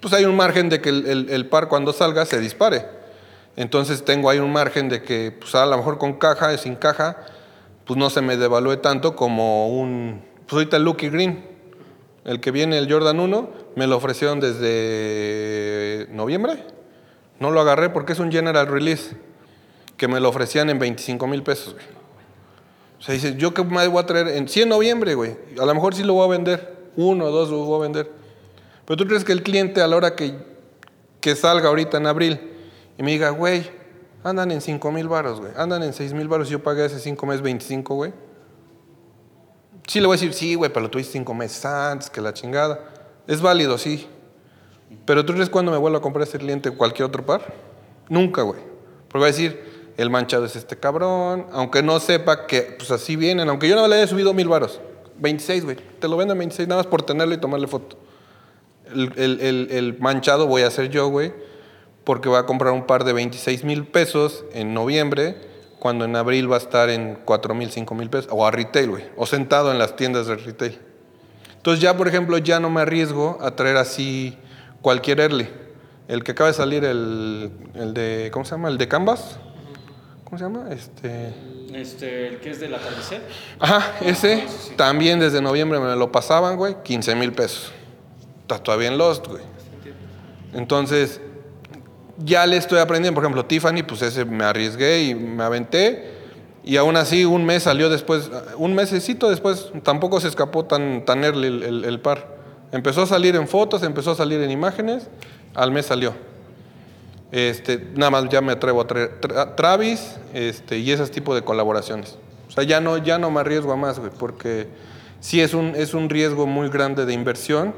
[0.00, 2.84] pues hay un margen de que el, el- par cuando salga se dispare.
[3.56, 7.16] Entonces tengo ahí un margen de que pues a lo mejor con caja, sin caja,
[7.86, 10.22] pues no se me devalúe tanto como un...
[10.46, 11.53] Pues ahorita el Lucky Green.
[12.24, 16.64] El que viene, el Jordan 1, me lo ofrecieron desde noviembre.
[17.38, 19.16] No lo agarré porque es un general release,
[19.96, 21.84] que me lo ofrecían en 25 mil pesos, güey.
[22.98, 24.28] O sea, dice, ¿yo qué me voy a traer?
[24.28, 25.36] En 100 de noviembre, güey.
[25.60, 26.74] A lo mejor sí lo voy a vender.
[26.96, 28.10] Uno dos lo voy a vender.
[28.86, 30.34] Pero tú crees que el cliente a la hora que,
[31.20, 32.40] que salga ahorita en abril
[32.96, 33.68] y me diga, güey,
[34.22, 35.52] andan en 5 mil baros, güey.
[35.56, 38.12] Andan en 6 mil baros yo pagué hace 5 meses 25, güey.
[39.86, 42.32] Sí le voy a decir, sí, güey, pero lo tuviste 5 meses antes, que la
[42.32, 42.80] chingada.
[43.26, 44.06] Es válido, sí.
[45.04, 47.52] Pero tú crees cuándo me vuelvo a comprar este cliente cualquier otro par?
[48.08, 48.60] Nunca, güey.
[49.08, 53.16] Porque va a decir, el manchado es este cabrón, aunque no sepa que pues así
[53.16, 54.80] vienen, aunque yo no le haya subido mil varos.
[55.18, 55.76] 26, güey.
[56.00, 57.96] Te lo venden 26 nada más por tenerlo y tomarle foto.
[58.92, 61.32] El, el- el- el manchado voy a hacer yo, güey,
[62.04, 65.36] porque voy a comprar un par de 26 mil pesos en noviembre,
[65.84, 68.88] cuando en abril va a estar en 4 mil, 5 mil pesos, o a retail,
[68.88, 70.78] güey, o sentado en las tiendas de retail.
[71.56, 74.34] Entonces ya, por ejemplo, ya no me arriesgo a traer así
[74.80, 75.46] cualquier early.
[76.08, 78.70] El que acaba de salir, el, el de, ¿cómo se llama?
[78.70, 79.36] El de Canvas.
[80.24, 80.70] ¿Cómo se llama?
[80.70, 81.34] Este...
[81.74, 83.20] Este, el que es del atardecer.
[83.58, 87.72] Ajá, ese también desde noviembre me lo pasaban, güey, 15 mil pesos.
[88.40, 89.42] Está todavía en Lost, güey.
[90.54, 91.20] Entonces,
[92.18, 93.14] ya le estoy aprendiendo.
[93.14, 96.12] Por ejemplo, Tiffany, pues ese me arriesgué y me aventé.
[96.64, 101.22] Y aún así, un mes salió después, un mesecito después, tampoco se escapó tan, tan
[101.24, 102.34] early el, el- el par.
[102.72, 105.08] Empezó a salir en fotos, empezó a salir en imágenes,
[105.54, 106.14] al mes salió.
[107.32, 111.42] Este, nada más ya me atrevo a traer tra- Travis este, y ese tipo de
[111.42, 112.16] colaboraciones.
[112.48, 114.68] O sea, ya no, ya no me arriesgo a más, güey, porque
[115.20, 117.74] sí es un, es un riesgo muy grande de inversión.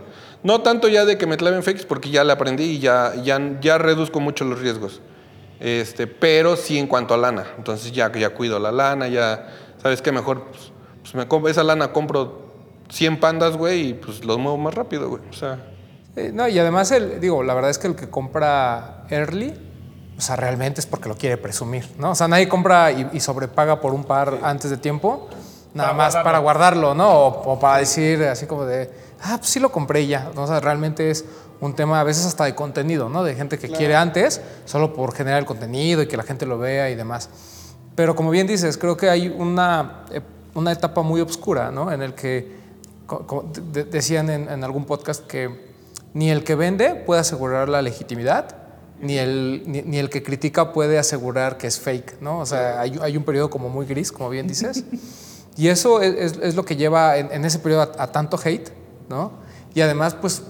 [0.47, 3.41] No tanto ya de que me claven fakes, porque ya le aprendí y ya, ya,
[3.61, 5.01] ya reduzco mucho los riesgos.
[5.59, 7.47] Este, pero sí en cuanto a lana.
[7.59, 9.49] Entonces ya, ya cuido la lana, ya,
[9.83, 10.13] ¿sabes qué?
[10.13, 10.71] Mejor, pues,
[11.03, 12.47] pues me compro, esa lana compro
[12.91, 15.23] 100 pandas, güey, y pues los muevo más rápido, güey.
[15.29, 15.59] O sea,
[16.15, 19.53] Eh, no, y además, el, digo, la verdad es que el que compra early,
[20.17, 22.13] o sea, realmente es porque lo quiere presumir, ¿no?
[22.13, 25.29] O sea, nadie compra y, y sobrepaga por un par antes de tiempo,
[25.75, 27.11] nada más para guardarlo, ¿no?
[27.11, 30.31] O, o para decir así como de, ah, pues sí lo compré ya.
[30.37, 31.25] O sea, realmente es
[31.61, 33.25] un tema a veces hasta de contenido, ¿no?
[33.25, 36.59] De gente que quiere antes, solo por generar el contenido y que la gente lo
[36.59, 37.29] vea y demás.
[37.95, 40.21] Pero como bien dices, creo que hay una, eh,
[40.55, 41.91] una etapa muy oscura, ¿no?
[41.91, 42.57] En el que,
[43.07, 45.75] co- co- de- decían en, en algún podcast que
[46.13, 48.57] ni el que vende puede asegurar la legitimidad,
[49.01, 52.39] ni el, ni, ni el que critica puede asegurar que es fake, ¿no?
[52.41, 54.85] O sea, hay, hay un periodo como muy gris, como bien dices.
[55.57, 58.39] Y eso es, es- es lo que lleva en, en ese periodo a, a tanto
[58.43, 58.71] hate,
[59.09, 59.33] ¿no?
[59.75, 60.43] Y además, pues,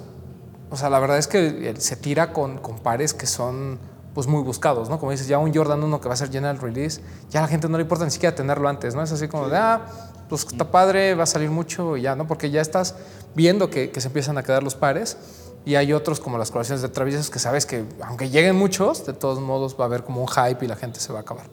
[0.70, 3.78] o sea, la verdad es que se tira con, con pares que son
[4.14, 4.98] pues muy buscados, ¿no?
[4.98, 7.48] Como dices, ya un Jordan 1 que va a ser general release, ya a la
[7.48, 9.02] gente no le importa ni siquiera tenerlo antes, ¿no?
[9.02, 9.82] Es así como de, ah,
[10.30, 12.26] pues está padre, va a salir mucho y ya, ¿no?
[12.26, 12.94] Porque ya estás
[13.34, 15.18] viendo que, que se empiezan a quedar los pares
[15.66, 19.12] y hay otros como las colaboraciones de Travis que sabes que aunque lleguen muchos, de
[19.12, 21.44] todos modos va a haber como un hype y la gente se va a acabar.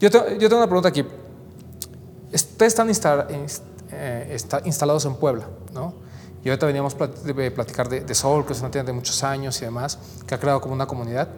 [0.00, 1.04] Yo, te- yo tengo una pregunta aquí.
[2.32, 5.92] Ustedes están insta- inst- eh, está- instalados en Puebla, ¿no?
[6.44, 9.60] Y ahorita veníamos de platicar de, de Soul, que es una tienda de muchos años
[9.60, 11.28] y demás, que ha creado como una comunidad.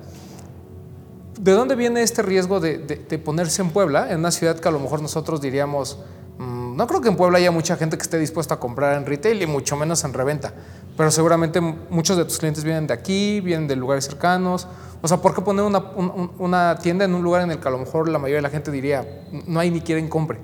[1.41, 2.79] ¿De dónde viene este riesgo de,
[3.25, 5.99] ponerse en Puebla, en una ciudad que a lo mejor nosotros diríamos,
[6.39, 9.05] mm, no creo que en Puebla haya mucha gente que esté dispuesta a comprar en
[9.07, 10.53] retail y mucho menos en reventa,
[10.97, 14.69] pero seguramente muchos de tus clientes vienen de aquí, vienen de lugares cercanos.
[15.01, 17.59] O sea, ¿por qué poner una, un- un- una tienda en un lugar en el
[17.59, 19.05] que a lo mejor la mayoría de la gente diría,
[19.49, 20.39] no hay ni quien compre?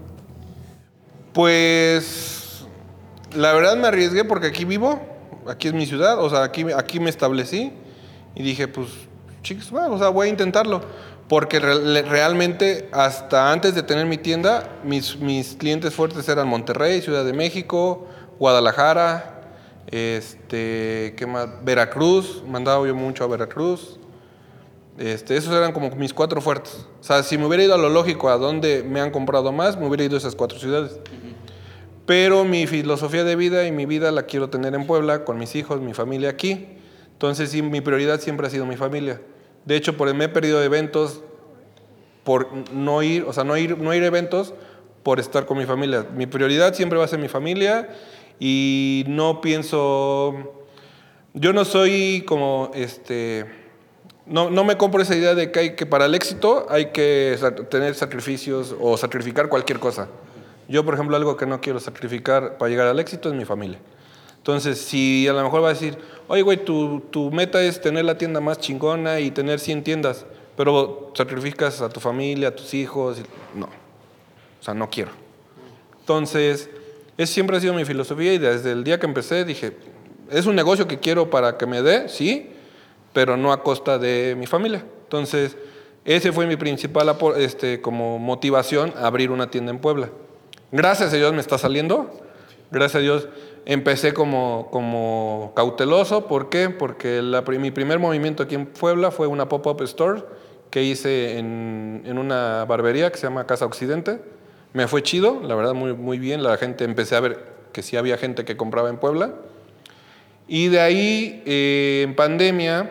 [1.32, 2.47] Pues
[3.34, 5.00] la verdad me arriesgué porque aquí vivo,
[5.46, 7.72] aquí es mi ciudad, o sea, aquí, aquí me establecí
[8.34, 8.88] y dije, pues,
[9.42, 10.80] chicos, o sea, voy a intentarlo.
[11.28, 17.02] Porque re- realmente hasta antes de tener mi tienda, mis, mis clientes fuertes eran Monterrey,
[17.02, 18.06] Ciudad de México,
[18.38, 19.42] Guadalajara,
[19.88, 21.48] este, ¿qué más?
[21.64, 23.98] Veracruz, mandaba yo mucho a Veracruz.
[24.96, 26.86] Este, esos eran como mis cuatro fuertes.
[27.00, 29.76] O sea, si me hubiera ido a lo lógico, a donde me han comprado más,
[29.76, 30.98] me hubiera ido a esas cuatro ciudades.
[32.08, 35.54] Pero mi filosofía de vida y mi vida la quiero tener en Puebla, con mis
[35.54, 36.66] hijos, mi familia aquí.
[37.12, 39.20] Entonces, sí, mi prioridad siempre ha sido mi familia.
[39.66, 41.22] De hecho, por me he perdido eventos
[42.24, 44.54] por no ir, o sea, no ir, no ir a eventos
[45.02, 46.06] por estar con mi familia.
[46.14, 47.90] Mi prioridad siempre va a ser mi familia
[48.40, 50.34] y no pienso,
[51.34, 53.44] yo no soy como, este,
[54.24, 58.74] no, no me compro esa idea de que, para el éxito hay que tener sacrificios
[58.80, 60.08] o sacrificar cualquier cosa.
[60.68, 63.78] Yo, por ejemplo, algo que no quiero sacrificar para llegar al éxito es mi familia.
[64.36, 68.04] Entonces, si a lo mejor va a decir, oye, güey, tu, tu meta es tener
[68.04, 70.26] la tienda más chingona y tener 100 tiendas,
[70.56, 73.18] pero sacrificas a tu familia, a tus hijos,
[73.54, 73.66] no.
[73.66, 75.10] O sea, no quiero.
[76.00, 76.70] Entonces,
[77.16, 79.76] Esa siempre ha sido mi filosofía y desde el día que empecé dije,
[80.30, 82.50] es un negocio que quiero para que me dé, sí,
[83.12, 84.84] pero no a costa de mi familia.
[85.04, 85.56] Entonces,
[86.04, 90.10] ese fue mi principal este, como motivación abrir una tienda en Puebla.
[90.70, 92.10] Gracias a Dios me está saliendo.
[92.70, 93.28] Gracias a Dios
[93.64, 96.26] empecé como, como cauteloso.
[96.26, 96.68] ¿Por qué?
[96.68, 97.22] Porque
[97.58, 100.24] mi primer movimiento aquí en Puebla fue una pop-up store
[100.70, 104.20] que hice en, en una barbería que se llama Casa Occidente.
[104.74, 106.42] Me fue chido, la verdad muy, muy bien.
[106.42, 109.32] La gente empecé a ver que sí había gente que compraba en Puebla.
[110.48, 112.90] Y de ahí, eh, en pandemia,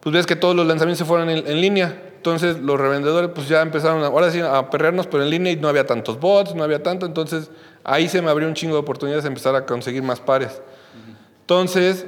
[0.00, 2.07] pues ves que todos los lanzamientos se fueron en línea.
[2.32, 5.56] Entonces los revendedores pues ya empezaron a, ahora sí a perrearnos, pero en línea y
[5.56, 7.06] no había tantos bots, no había tanto.
[7.06, 7.50] Entonces
[7.84, 10.60] ahí se me abrió un chingo de oportunidades de empezar a conseguir más pares.
[11.40, 12.06] Entonces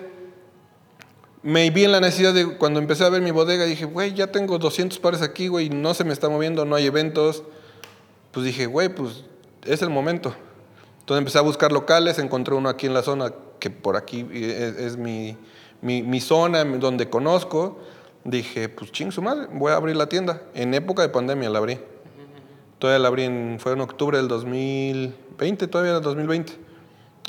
[1.42, 4.26] me vi en la necesidad de, cuando empecé a ver mi bodega, dije, güey, ya
[4.26, 7.42] tengo 200 pares aquí, güey, no se me está moviendo, no hay eventos.
[8.32, 9.24] Pues dije, güey, pues
[9.64, 10.34] es el momento.
[11.00, 14.76] Entonces empecé a buscar locales, encontré uno aquí en la zona, que por aquí es,
[14.76, 15.36] es mi,
[15.80, 17.78] mi, mi zona donde conozco.
[18.24, 20.42] Dije, pues ching su madre, voy a abrir la tienda.
[20.54, 21.78] En época de pandemia la abrí.
[22.78, 26.52] Todavía la abrí en, fue en octubre del 2020, todavía era el 2020.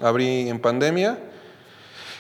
[0.01, 1.19] Abrí en pandemia.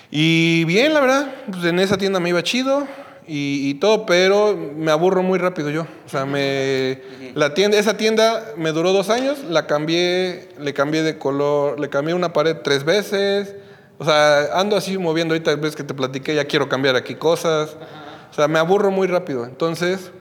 [0.09, 2.85] Y bien, la verdad, pues en esa tienda me iba chido
[3.27, 5.85] y, y todo, pero me aburro muy rápido yo.
[6.05, 7.01] O sea, me,
[7.33, 11.89] la tienda, esa tienda me duró dos años, la cambié, le cambié de color, le
[11.89, 13.55] cambié una pared tres veces.
[13.97, 17.77] O sea, ando así moviendo ahorita, ves que te platiqué, ya quiero cambiar aquí cosas.
[18.31, 19.45] O sea, me aburro muy rápido.
[19.45, 20.11] Entonces,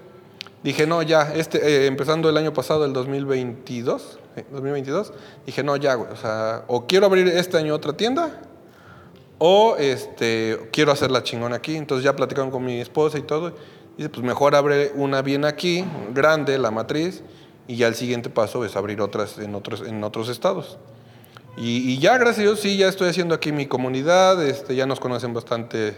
[0.62, 5.12] dije, no, ya, este, eh, empezando el año pasado, el 2022, eh, 2022,
[5.46, 6.12] dije, no, ya, güey.
[6.12, 8.42] O sea, o quiero abrir este año otra tienda,
[9.38, 11.77] o este, quiero hacer la chingona aquí.
[11.77, 13.53] Entonces ya platicaron con mi esposa y todo.
[13.96, 17.23] Dice, pues mejor abre una bien aquí, grande, la matriz,
[17.68, 20.79] y ya el siguiente paso es abrir otras en otros, en otros estados.
[21.57, 24.87] Y, y ya, gracias a Dios, sí, ya estoy haciendo aquí mi comunidad, este, ya
[24.87, 25.94] nos conocen bastante,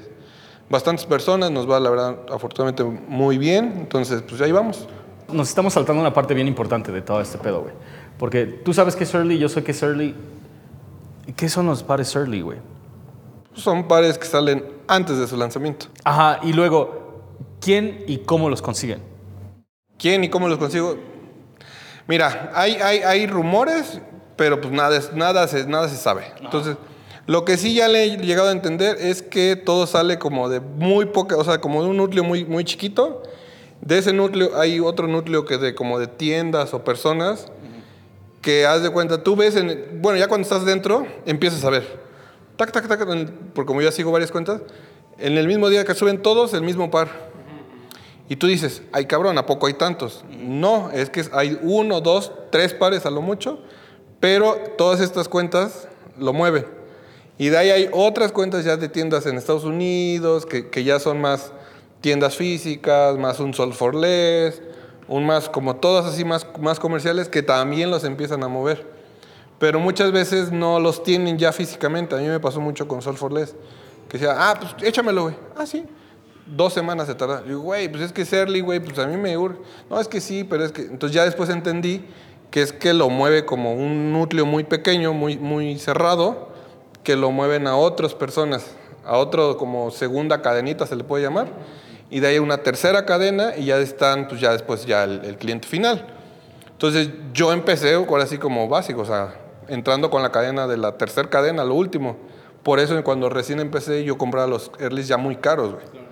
[0.72, 3.74] bastantes personas, nos va, la verdad, afortunadamente muy bien.
[3.76, 4.88] Entonces, pues ahí vamos.
[5.30, 7.74] Nos estamos saltando una parte bien importante de todo este pedo, güey.
[8.18, 10.16] Porque tú sabes que es early, yo sé que es early.
[11.36, 12.58] ¿Qué son los pares early, güey?
[13.52, 15.86] Son pares que salen antes de su lanzamiento.
[16.04, 17.22] Ajá, y luego,
[17.60, 19.02] ¿quién y cómo los consiguen?
[19.98, 20.96] ¿Quién y cómo los consigo?
[22.08, 24.00] Mira, hay, hay, hay rumores,
[24.36, 26.32] pero pues nada, nada, se, nada se sabe.
[26.40, 26.76] Entonces,
[27.26, 30.60] lo que sí ya le he llegado a entender es que todo sale como de
[30.60, 33.22] muy poca, o sea, como de un núcleo muy, muy chiquito.
[33.80, 37.46] De ese núcleo hay otro núcleo que de como de tiendas o personas
[38.40, 42.00] que haz de cuenta, tú ves, en, bueno, ya cuando estás dentro, empiezas a ver.
[42.56, 43.06] Tac, tac, tac,
[43.54, 44.60] porque como yo sigo varias cuentas,
[45.18, 47.08] en el mismo día que suben todos, el mismo par.
[48.28, 50.24] Y tú dices, ay cabrón, ¿a poco hay tantos?
[50.30, 53.60] No, es que hay uno, dos, tres pares a lo mucho,
[54.18, 56.81] pero todas estas cuentas lo mueven.
[57.42, 61.00] Y de ahí hay otras cuentas ya de tiendas en Estados Unidos, que, que ya
[61.00, 61.50] son más
[62.00, 64.62] tiendas físicas, más un Sol for Less,
[65.08, 68.86] un más, como todas así más, más comerciales, que también los empiezan a mover.
[69.58, 72.14] Pero muchas veces no los tienen ya físicamente.
[72.14, 73.56] A mí me pasó mucho con Sol for Less,
[74.08, 75.34] que decía, ah, pues échamelo, güey.
[75.56, 75.84] Ah, sí
[76.46, 77.42] dos semanas se tarda.
[77.42, 79.58] Digo, güey, pues es que es güey, pues a mí me urge.
[79.90, 80.82] No, es que sí, pero es que.
[80.82, 82.04] Entonces ya después entendí
[82.52, 86.51] que es que lo mueve como un núcleo muy pequeño, muy, muy cerrado,
[87.02, 88.66] que lo mueven a otras personas,
[89.04, 91.48] a otro como segunda cadenita se le puede llamar,
[92.10, 95.36] y de ahí una tercera cadena y ya están, pues ya después ya el, el
[95.36, 96.06] cliente final.
[96.70, 99.34] Entonces yo empecé ahora así como básico, o sea,
[99.68, 102.16] entrando con la cadena de la tercera cadena, lo último.
[102.62, 106.02] Por eso cuando recién empecé yo compraba los earlys ya muy caros, güey.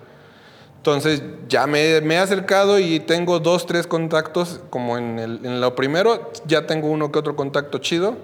[0.77, 5.61] Entonces ya me, me he acercado y tengo dos, tres contactos, como en, el, en
[5.61, 8.15] lo primero, ya tengo uno que otro contacto chido,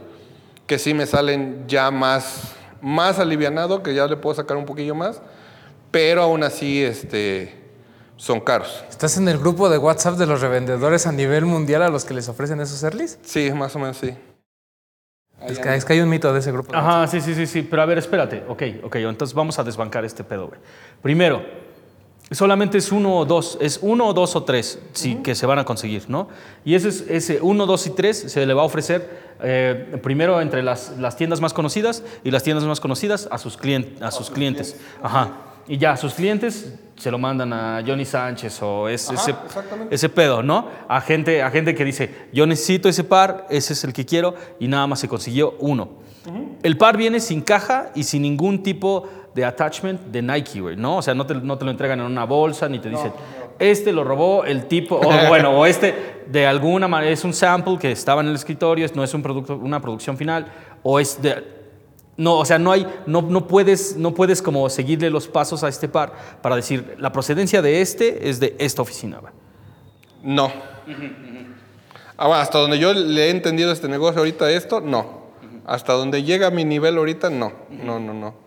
[0.66, 4.96] que sí me salen ya más, más alivianado, que ya le puedo sacar un poquillo
[4.96, 5.22] más,
[5.92, 7.54] pero aún así este,
[8.16, 8.84] son caros.
[8.90, 12.14] ¿Estás en el grupo de WhatsApp de los revendedores a nivel mundial a los que
[12.14, 13.20] les ofrecen esos earlys?
[13.24, 14.16] Sí, más o menos sí.
[15.46, 16.72] Es que, es que hay un mito de ese grupo.
[16.72, 16.94] de WhatsApp.
[16.96, 17.62] Ajá, sí, sí, sí, sí.
[17.62, 18.44] Pero a ver, espérate.
[18.48, 18.96] Ok, ok.
[18.96, 20.60] Entonces vamos a desbancar este pedo, güey.
[21.02, 21.44] Primero,
[22.32, 23.58] solamente es uno o dos.
[23.62, 26.28] Es uno o dos o tres sí, que se van a conseguir, ¿no?
[26.66, 30.42] Y ese, es- ese uno, dos y tres se le va a ofrecer eh, primero
[30.42, 34.12] entre las, las tiendas más conocidas y las tiendas más conocidas a sus, clien- a
[34.12, 34.76] sus clientes.
[35.02, 35.32] Ajá.
[35.70, 39.36] Y ya, a sus clientes se lo mandan a Johnny Sánchez o es- ese,
[39.92, 40.68] ese pedo, ¿no?
[40.88, 44.34] A gente, a gente que dice, yo necesito ese par, ese es el que quiero,
[44.60, 46.06] y nada más se consiguió uno.
[46.64, 50.98] El par viene sin caja y sin ningún tipo de attachment de Nike, güey, ¿no?
[50.98, 53.12] O sea, no te, no te lo entregan en una bolsa ni te dicen.
[53.60, 57.78] este lo robó el tipo, o bueno, o este de alguna manera es un sample
[57.78, 61.56] que estaba en el escritorio, no es un producto, una producción final, o es de...
[62.18, 65.68] No, o sea, no hay, no, no, puedes, no puedes como seguirle los pasos a
[65.68, 69.20] este par para decir, la procedencia de este es de esta oficina.
[69.20, 69.34] güey.
[70.24, 70.52] No.
[72.18, 75.28] Ah, bueno, hasta donde yo le he entendido este negocio ahorita, esto, no.
[75.68, 77.52] Hasta donde llega mi nivel ahorita, no.
[77.70, 78.47] No, no, no.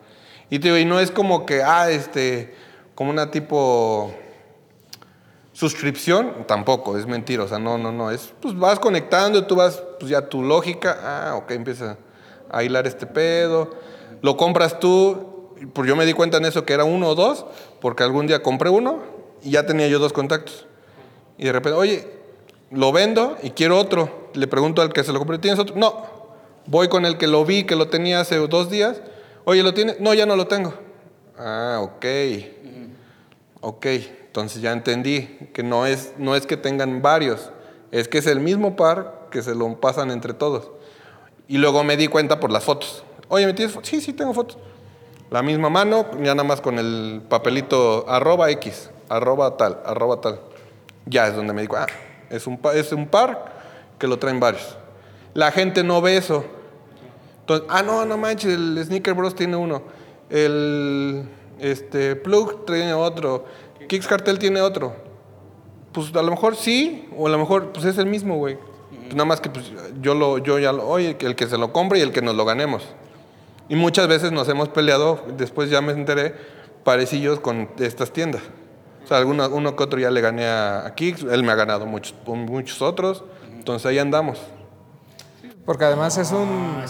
[0.50, 2.54] Y, te y no es como que, ah, este,
[2.94, 4.12] como una tipo
[5.52, 7.44] suscripción, tampoco, es mentira.
[7.44, 8.10] O sea, no, no, no.
[8.10, 11.98] Es, pues vas conectando, tú vas, pues ya tu lógica, ah, ok, empieza
[12.50, 13.70] a hilar este pedo.
[14.22, 17.46] Lo compras tú, pues yo me di cuenta en eso que era uno o dos,
[17.80, 19.00] porque algún día compré uno
[19.42, 20.66] y ya tenía yo dos contactos.
[21.38, 22.08] Y de repente, oye,
[22.70, 24.30] lo vendo y quiero otro.
[24.34, 25.76] Le pregunto al que se lo compré, ¿tienes otro?
[25.76, 26.04] No.
[26.66, 29.00] Voy con el que lo vi, que lo tenía hace dos días.
[29.50, 29.98] Oye, ¿lo tienes?
[29.98, 30.72] No, ya no lo tengo.
[31.36, 32.06] Ah, ok.
[33.62, 37.50] Ok, entonces ya entendí que no es, no es que tengan varios,
[37.90, 40.70] es que es el mismo par que se lo pasan entre todos.
[41.48, 43.02] Y luego me di cuenta por las fotos.
[43.26, 43.90] Oye, ¿me tienes fotos?
[43.90, 44.56] Sí, sí, tengo fotos.
[45.32, 50.38] La misma mano, ya nada más con el papelito arroba X, arroba tal, arroba tal.
[51.06, 51.86] Ya es donde me digo, ah,
[52.30, 53.52] es un, es un par
[53.98, 54.76] que lo traen varios.
[55.34, 56.44] La gente no ve eso.
[57.50, 59.82] Entonces, ah, no, no manches, el Sneaker Bros tiene uno.
[60.28, 61.24] El
[61.58, 63.44] este, Plug tiene otro.
[63.88, 64.94] Kicks Cartel tiene otro.
[65.90, 68.56] Pues a lo mejor sí, o a lo mejor pues es el mismo, güey.
[68.56, 71.72] Pues, nada más que pues, yo, lo, yo ya lo, oye, el que se lo
[71.72, 72.84] compre y el que nos lo ganemos.
[73.68, 76.36] Y muchas veces nos hemos peleado, después ya me enteré,
[76.84, 78.42] parecillos con estas tiendas.
[79.02, 81.56] O sea, alguno, uno que otro ya le gané a, a Kicks, él me ha
[81.56, 83.24] ganado muchos, muchos otros,
[83.58, 84.38] entonces ahí andamos.
[85.70, 86.83] Porque además es un...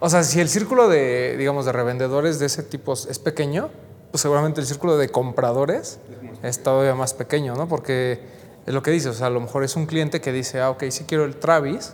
[0.00, 3.68] O sea, si el círculo de, digamos, de revendedores de ese tipo es pequeño,
[4.10, 5.98] pues seguramente el círculo de compradores
[6.42, 7.68] es todavía más pequeño, ¿no?
[7.68, 8.22] Porque
[8.64, 10.70] es lo que dice, o sea, a lo mejor es un cliente que dice, ah,
[10.70, 11.92] ok, sí quiero el Travis,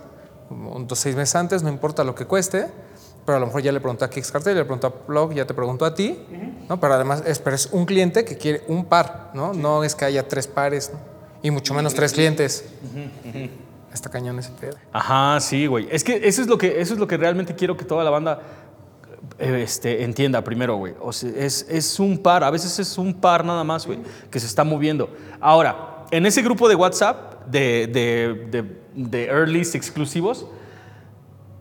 [0.87, 2.67] dos, seis meses antes, no importa lo que cueste,
[3.25, 5.53] pero a lo mejor ya le preguntó a Kickstarter, le preguntó a Plug, ya te
[5.53, 6.25] preguntó a ti,
[6.69, 6.79] ¿no?
[6.79, 9.53] Pero además es, pero es un cliente que quiere un par, ¿no?
[9.53, 11.13] No es que haya tres pares, ¿no?
[11.43, 12.63] y mucho menos tres clientes.
[13.93, 14.75] Está cañón ese pedo.
[14.91, 15.87] Ajá, sí, güey.
[15.91, 18.09] Es que eso es lo que, eso es lo que realmente quiero que toda la
[18.09, 18.41] banda
[19.37, 20.95] eh, este, entienda primero, güey.
[20.99, 23.99] O sea, es, es un par, a veces es un par nada más, güey,
[24.31, 25.09] que se está moviendo.
[25.39, 30.47] Ahora, en ese grupo de WhatsApp de, de, de, de earlys exclusivos,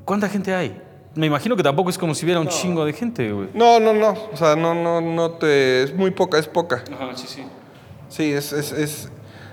[0.05, 0.81] ¿cuánta gente hay?
[1.15, 3.49] Me imagino que tampoco es como si hubiera un chingo de gente, güey.
[3.53, 4.15] No, no, no.
[4.33, 5.83] O sea, no, no, no te.
[5.83, 6.83] Es muy poca, es poca.
[6.91, 7.45] Ajá, sí, sí.
[8.09, 8.53] Sí, es.
[8.55, 9.13] es, es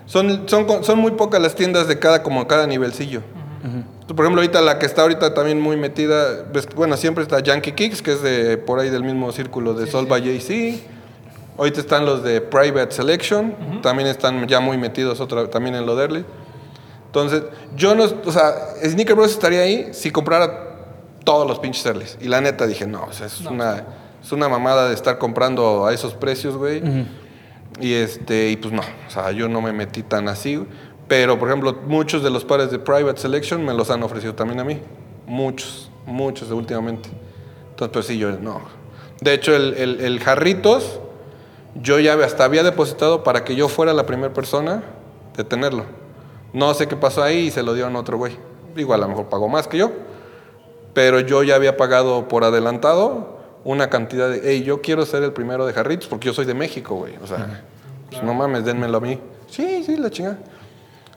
[0.09, 3.21] son, son, son muy pocas las tiendas de cada, como cada nivelcillo.
[4.07, 6.45] Por ejemplo, ahorita la que está ahorita también muy metida,
[6.75, 10.07] bueno, siempre está Yankee Kicks, que es de por ahí del mismo círculo de Sol
[10.07, 10.81] by JC.
[11.59, 15.95] Ahorita están los de Private Selection, también están ya muy metidos otra, también en lo
[15.95, 16.25] de Early.
[17.05, 17.43] Entonces,
[17.75, 20.69] yo no, o sea, Sneaker Bros estaría ahí si comprara
[21.23, 22.17] todos los pinches Earlys.
[22.19, 23.83] Y la neta dije, no, o sea, es, una,
[24.23, 26.81] es una mamada de estar comprando a esos precios, güey.
[27.79, 30.65] Y este, y pues no, o sea, yo no me metí tan así.
[31.07, 34.59] Pero, por ejemplo, muchos de los pares de Private Selection me los han ofrecido también
[34.59, 34.79] a mí.
[35.25, 37.09] Muchos, muchos últimamente.
[37.71, 38.61] Entonces, pues sí, yo no.
[39.21, 40.99] De hecho, el, el, el Jarritos,
[41.75, 44.83] yo ya hasta había depositado para que yo fuera la primera persona
[45.35, 45.85] de tenerlo.
[46.53, 48.37] No sé qué pasó ahí y se lo dieron a otro güey.
[48.75, 49.91] Igual a lo mejor pagó más que yo.
[50.93, 55.33] Pero yo ya había pagado por adelantado una cantidad de, hey, yo quiero ser el
[55.33, 57.15] primero de Jarritos porque yo soy de México, güey.
[57.21, 57.63] O sea,
[58.09, 59.19] pues no mames, denmelo a mí.
[59.47, 60.37] Sí, sí, la chingada.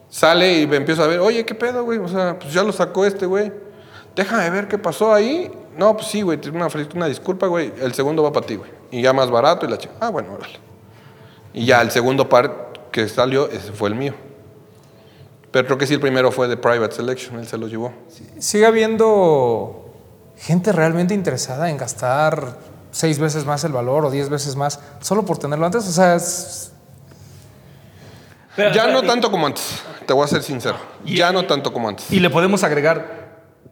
[0.09, 1.99] Sale y me empiezo a ver, oye, ¿qué pedo, güey?
[1.99, 3.53] O sea, pues ya lo sacó este, güey.
[4.15, 5.51] Déjame ver qué pasó ahí.
[5.77, 7.73] No, pues sí, güey, una, una disculpa, güey.
[7.81, 8.71] El segundo va para ti, güey.
[8.91, 9.95] Y ya más barato y la chica.
[10.01, 10.59] Ah, bueno, órale.
[11.55, 14.15] Y ya el segundo par que salió, ese fue el mío.
[15.51, 17.93] Pero creo que sí, el primero fue de Private Selection, él se lo llevó.
[18.39, 19.82] Sigue habiendo
[20.43, 22.59] gente realmente interesada en gastar
[22.91, 25.87] seis veces más el valor o diez veces más solo por tenerlo antes.
[25.89, 26.73] O sea, es,
[28.57, 30.77] ya no tanto como antes, te voy a ser sincero.
[31.05, 32.11] ya no tanto como antes.
[32.11, 33.23] Y le podemos agregar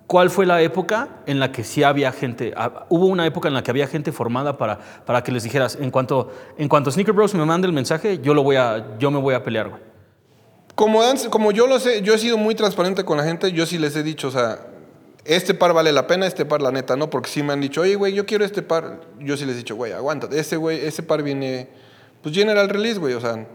[0.07, 2.55] cuál fue la época en la que sí había gente.
[2.57, 5.77] ah, Hubo una época en la que había gente formada para, para que les dijeras,
[5.81, 9.11] en cuanto, en cuanto Sneaker Bros me mande el mensaje, yo, lo voy a, yo
[9.11, 9.83] me voy a pelear, güey.
[10.77, 13.77] Como, como yo lo sé, yo he sido muy transparente con la gente, yo sí
[13.77, 14.70] les he dicho, o sea,
[15.35, 17.09] este par vale la pena, este par la neta, ¿no?
[17.11, 19.01] Porque sí me han dicho, oye, güey, yo quiero este par.
[19.19, 21.69] Yo sí les he dicho, güey, aguanta, ese güey, ese par viene,
[22.23, 23.47] pues general release, güey, o sea,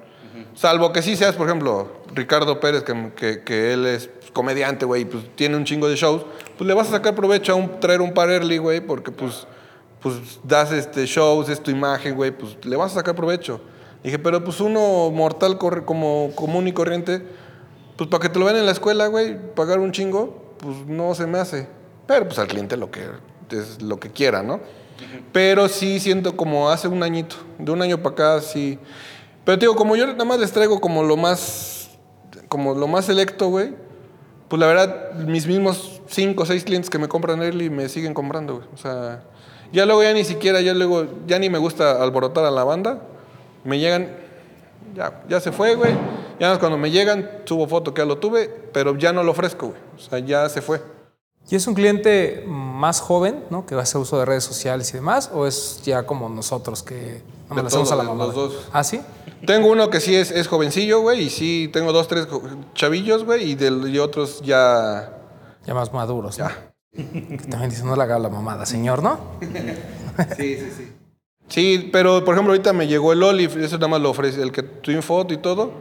[0.56, 5.06] salvo que sí seas, por ejemplo, Ricardo Pérez, que, que, que él es comediante, güey,
[5.06, 6.26] pues tiene un chingo de shows,
[6.58, 9.48] pues le vas a sacar provecho a un, traer un par early, güey, porque pues,
[10.02, 13.60] pues das este shows, es tu imagen, güey, pues le vas a sacar provecho.
[14.04, 17.24] Dije, pero pues uno mortal corre- como común y corriente,
[17.98, 21.14] pues para que te lo vean en la escuela, güey, pagar un chingo, pues no
[21.14, 21.68] se me hace.
[22.08, 23.02] Pero pues al cliente lo que
[23.52, 24.60] es lo que quiera, ¿no?
[25.32, 28.80] Pero sí siento como hace un añito, de un año para acá, sí.
[29.44, 31.92] Pero te digo, como yo nada más les traigo como lo más,
[32.50, 33.76] como lo más selecto, güey,
[34.48, 38.16] pues la verdad, mis mismos cinco o seis clientes que me compran early me siguen
[38.16, 38.68] comprando, güey.
[38.74, 39.24] O sea,
[39.72, 43.04] ya luego ya ni siquiera, ya luego, ya ni me gusta alborotar a la banda.
[43.64, 44.10] Me llegan,
[44.96, 45.94] ya, ya se fue, güey.
[46.40, 49.68] Ya cuando me llegan, subo foto que ya lo tuve, pero ya no lo ofrezco,
[49.68, 49.80] güey.
[49.96, 50.82] O sea, ya se fue.
[51.48, 53.68] ¿Y es un cliente más joven, ¿no?
[53.68, 55.30] que hace uso de redes sociales y demás?
[55.32, 58.68] ¿O es ya como nosotros que no De le hacemos a la los dos.
[58.74, 59.00] ¿Ah, sí?
[59.46, 62.28] Tengo uno que sí es, es jovencillo, güey, y sí, tengo dos, tres
[62.74, 65.12] chavillos, güey, y, del- y otros ya,
[65.68, 66.40] Ya más maduros.
[66.40, 66.48] ¿no?
[66.48, 66.72] ya.
[66.92, 69.20] Que también dicen, no le haga la mamada, señor, ¿no?
[70.38, 70.94] Sí, sí, sí.
[71.48, 74.52] Sí, pero por ejemplo ahorita me llegó el Olive, eso nada más lo ofrece, el
[74.52, 75.72] que tuve foto y todo.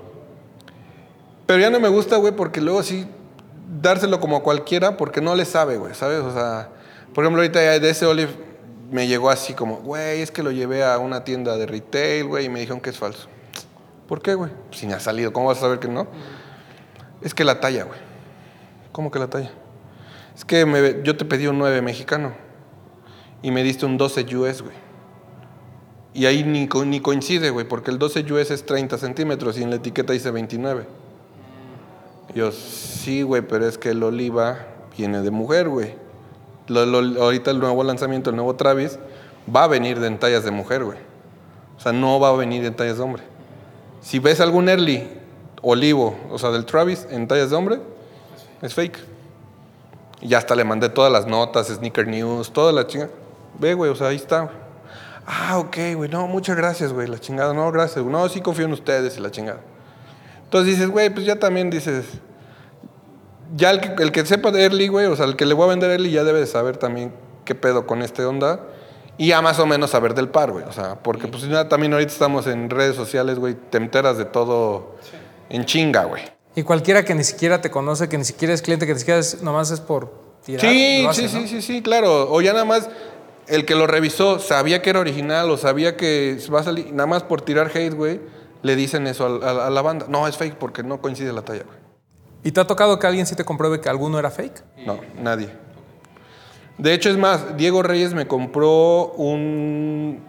[1.46, 3.06] Pero ya no me gusta, güey, porque luego sí
[3.80, 6.20] dárselo como a cualquiera porque no le sabe, güey, ¿sabes?
[6.20, 6.70] O sea,
[7.14, 8.32] por ejemplo ahorita de ese Olive
[8.90, 12.46] me llegó así como, güey, es que lo llevé a una tienda de retail, güey,
[12.46, 13.28] y me dijeron que es falso.
[14.06, 14.52] ¿Por qué, güey?
[14.70, 16.06] Si me ha salido, ¿cómo vas a saber que no?
[17.22, 17.98] Es que la talla, güey.
[18.92, 19.50] ¿Cómo que la talla?
[20.36, 22.34] Es que yo te pedí un 9 mexicano
[23.40, 24.83] y me diste un 12 US, güey.
[26.14, 29.70] Y ahí ni, ni coincide, güey, porque el 12 US es 30 centímetros y en
[29.70, 30.86] la etiqueta dice 29.
[32.32, 34.64] Y yo, sí, güey, pero es que el oliva
[34.96, 35.96] viene de mujer, güey.
[36.70, 39.00] Ahorita el nuevo lanzamiento, el nuevo Travis,
[39.54, 40.98] va a venir de tallas de mujer, güey.
[41.76, 43.24] O sea, no va a venir en tallas de hombre.
[44.00, 45.08] Si ves algún early
[45.62, 47.80] olivo, o sea, del Travis en tallas de hombre,
[48.62, 48.98] es fake.
[50.20, 53.10] Y hasta le mandé todas las notas, Sneaker News, toda la chinga.
[53.58, 54.63] Ve, güey, o sea, ahí está, güey.
[55.26, 58.12] Ah, ok, güey, no, muchas gracias, güey, la chingada, no, gracias, güey.
[58.12, 59.60] no, sí confío en ustedes y la chingada.
[60.44, 62.04] Entonces dices, güey, pues ya también dices,
[63.56, 65.64] ya el que, el que sepa de early, güey, o sea, el que le voy
[65.64, 67.12] a vender early ya debe de saber también
[67.44, 68.60] qué pedo con este onda
[69.16, 71.92] y ya más o menos saber del par, güey, o sea, porque pues ya también
[71.92, 74.96] ahorita estamos en redes sociales, güey, te enteras de todo
[75.48, 76.22] en chinga, güey.
[76.56, 79.20] Y cualquiera que ni siquiera te conoce, que ni siquiera es cliente, que ni siquiera
[79.20, 80.12] es, nomás es por
[80.44, 80.60] tirar.
[80.60, 81.42] Sí, hace, sí, ¿no?
[81.42, 82.30] sí, sí, sí, claro.
[82.30, 82.88] O ya nada más
[83.46, 87.06] el que lo revisó sabía que era original o sabía que va a salir, nada
[87.06, 88.20] más por tirar hate, güey,
[88.62, 90.06] le dicen eso a la banda.
[90.08, 91.78] No, es fake porque no coincide la talla, güey.
[92.42, 94.62] ¿Y te ha tocado que alguien sí te compruebe que alguno era fake?
[94.86, 95.48] No, nadie.
[96.76, 100.22] De hecho, es más, Diego Reyes me compró un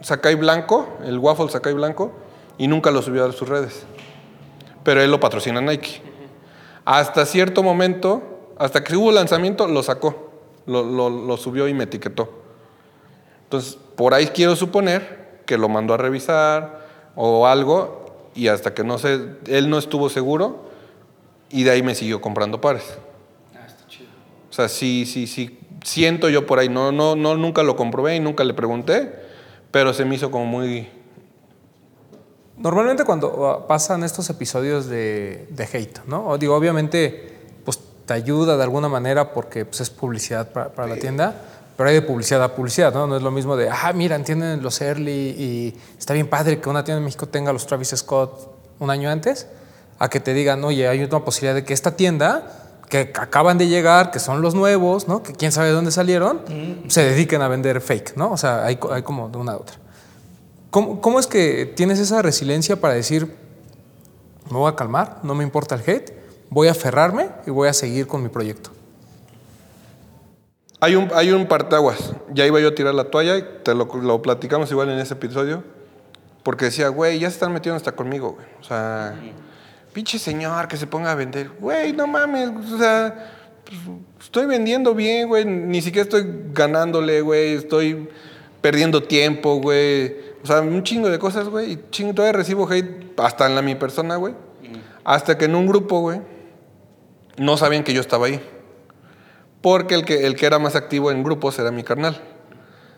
[0.00, 2.12] Sakai blanco, el waffle Sakai blanco,
[2.58, 3.84] y nunca lo subió a sus redes.
[4.82, 6.02] Pero él lo patrocina Nike.
[6.84, 10.25] Hasta cierto momento, hasta que hubo lanzamiento, lo sacó.
[10.66, 12.28] Lo, lo- lo subió y me etiquetó.
[13.44, 18.82] Entonces, por ahí quiero suponer que lo mandó a revisar o algo, y hasta que
[18.84, 20.66] no sé, él no estuvo seguro,
[21.50, 22.98] y de ahí me siguió comprando pares.
[24.50, 28.16] O sea, sí, sí, sí, siento yo por ahí, no, no, no, nunca lo comprobé
[28.16, 29.12] y nunca le pregunté,
[29.70, 30.88] pero se me hizo como muy...
[32.58, 36.26] Normalmente cuando ah, pasan estos episodios de, de hate, ¿no?
[36.28, 37.35] O digo, obviamente,
[38.06, 41.34] te ayuda de alguna manera porque pues, es publicidad para, para la tienda,
[41.76, 43.06] pero hay de publicidad a publicidad, ¿no?
[43.06, 46.68] No es lo mismo de, ah, mira, entienden los early y está bien padre que
[46.68, 48.48] una tienda en México tenga los Travis Scott
[48.78, 49.46] un año antes,
[49.98, 53.66] a que te digan, oye, hay una posibilidad de que esta tienda que acaban de
[53.66, 55.22] llegar, que son los nuevos, ¿no?
[55.22, 56.40] Que quién sabe de dónde salieron,
[56.88, 58.30] se dediquen a vender fake, ¿no?
[58.30, 59.76] O sea, hay, hay como de una a otra.
[60.70, 63.34] ¿Cómo, cómo es que tienes esa resiliencia para decir,
[64.50, 66.12] me voy a calmar, no me importa el hate,
[66.50, 68.70] voy a aferrarme y voy a seguir con mi proyecto?
[70.80, 73.86] Hay un, hay un partaguas, ya iba yo a tirar la toalla, y te lo,
[73.86, 75.64] lo platicamos igual en ese episodio,
[76.42, 78.46] porque decía, güey, ya se están metiendo hasta conmigo, güey.
[78.60, 79.18] O sea,
[79.94, 83.32] pinche señor que se ponga a vender, güey, no mames, o sea,
[83.64, 83.80] pues,
[84.20, 88.08] estoy vendiendo bien, güey, ni siquiera estoy ganándole, güey, estoy
[88.60, 90.14] perdiendo tiempo, güey.
[90.42, 93.62] O sea, un chingo de cosas, güey, y chingo, todavía recibo hate hasta en la
[93.62, 94.34] mi persona, güey.
[95.04, 96.20] Hasta que en un grupo, güey,
[97.38, 98.40] no sabían que yo estaba ahí.
[99.62, 102.20] Porque el que, el que era más activo en grupos era mi carnal.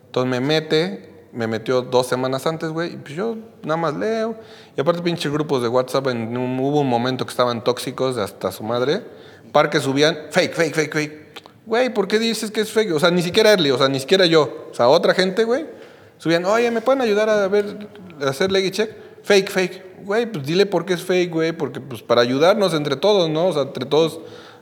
[0.07, 4.37] Entonces me mete, me metió dos semanas antes, güey, y pues yo nada más leo.
[4.77, 8.51] Y aparte, pinches grupos de WhatsApp, en un- hubo un momento que estaban tóxicos hasta
[8.53, 9.03] su madre.
[9.53, 11.43] Par que subían, fake, fake, fake, fake.
[11.65, 12.93] Güey, ¿por qué dices que es fake?
[12.95, 14.69] O sea, ni siquiera Early, o sea, ni siquiera yo.
[14.71, 15.67] O sea, otra gente, güey,
[16.19, 17.89] subían, oye, ¿me pueden ayudar a ver,
[18.23, 18.91] a hacer leggy check?
[19.23, 19.83] Fake, fake.
[20.09, 23.49] Güey, pues dile por qué es fake, güey, porque pues para ayudarnos entre todos, ¿no?
[23.49, 24.21] O sea, entre todos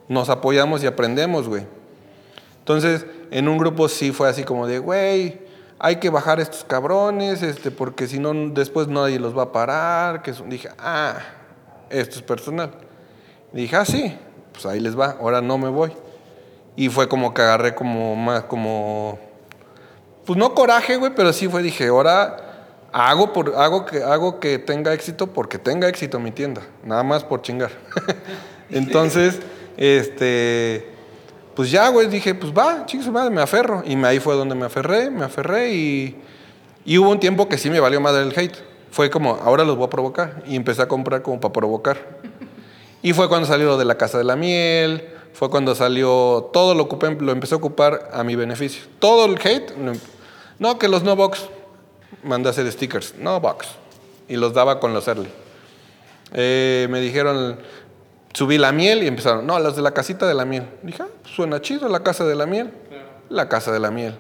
[0.09, 1.63] nos apoyamos y aprendemos, güey.
[2.59, 5.39] Entonces, en un grupo sí fue así como de, güey,
[5.79, 10.21] hay que bajar estos cabrones, este, porque si no, después nadie los va a parar.
[10.23, 11.21] Que son- dije, ah,
[11.91, 12.73] esto es personal.
[13.53, 14.19] dije, ah, sí,
[14.53, 15.93] pues ahí les va, ahora no me voy.
[16.75, 19.17] Y fue como que agarré como más, como,
[20.25, 22.46] pues no coraje, güey, pero sí fue, dije, ahora
[22.97, 27.25] hago, por, hago, que, hago que tenga éxito porque tenga éxito mi tienda, nada más
[27.25, 27.71] por chingar.
[28.71, 29.39] Entonces,
[29.77, 30.89] este,
[31.55, 33.83] pues ya, güey, dije, pues va, chicos, madre, me aferro.
[33.87, 36.17] Y ahí fue donde me aferré, me aferré y,
[36.99, 38.57] hubo un tiempo que sí me valió madre el hate.
[38.91, 40.43] Fue como, ahora los voy a provocar.
[40.47, 41.99] Y empecé a comprar como para provocar.
[43.03, 46.85] Y fue cuando salió de la Casa de la Miel, fue cuando salió, todo lo,
[46.85, 48.85] ocupé, lo empecé a ocupar a mi beneficio.
[48.99, 49.75] Todo el hate,
[50.59, 51.47] no, que los no box,
[52.27, 53.69] mandé a hacer stickers, no box.
[54.29, 55.29] Y los daba con los early.
[56.33, 57.59] Eh, me dijeron,
[58.35, 60.67] subí la miel y empezaron, no, los de la casita de la miel.
[60.83, 62.71] Dije, ah, suena chido, la casa de la miel.
[63.29, 64.17] La casa de la miel.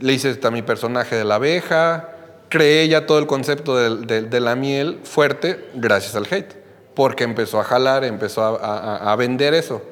[0.00, 2.08] Le hice hasta mi personaje de la abeja,
[2.48, 6.54] creé ya todo el concepto de, la miel fuerte gracias al hate,
[6.94, 9.82] porque empezó a jalar, empezó a, a- a vender eso.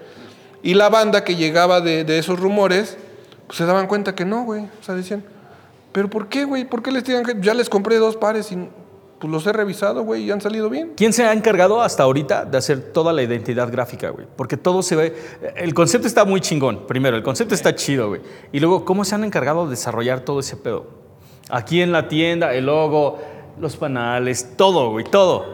[0.62, 2.96] Y la banda que llegaba de, de esos rumores,
[3.46, 4.62] pues se daban cuenta que no, güey.
[4.80, 5.24] O sea, decían,
[5.92, 6.64] ¿pero por qué, güey?
[6.64, 7.40] ¿Por qué les tiran hate?
[7.40, 8.68] Ya les compré dos pares y
[9.20, 10.94] pues los he revisado, güey, y han salido bien.
[10.96, 14.26] ¿Quién se ha encargado hasta ahorita de hacer toda la identidad gráfica, güey?
[14.34, 15.14] Porque todo se ve.
[15.56, 18.22] El concepto está muy chingón, primero, el concepto está chido, güey.
[18.50, 20.86] Y luego, ¿cómo se han encargado de desarrollar todo ese pedo?
[21.50, 23.18] Aquí en la tienda, el logo,
[23.60, 25.44] los panales, todo, güey, todo.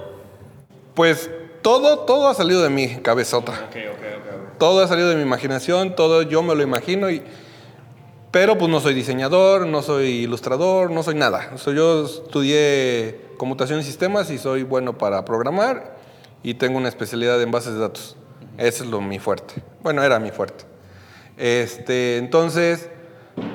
[0.94, 1.28] Pues
[1.60, 3.68] todo, todo ha salido de mi cabezota.
[4.58, 7.22] Todo ha salido de mi imaginación, todo yo me lo imagino y...
[8.36, 11.52] Pero pues no soy diseñador, no soy ilustrador, no soy nada.
[11.54, 15.96] O sea, yo estudié computación y sistemas y soy bueno para programar
[16.42, 18.14] y tengo una especialidad en bases de datos.
[18.58, 19.54] Ese es lo mi fuerte.
[19.82, 20.66] Bueno, era mi fuerte.
[21.38, 22.90] Este, entonces,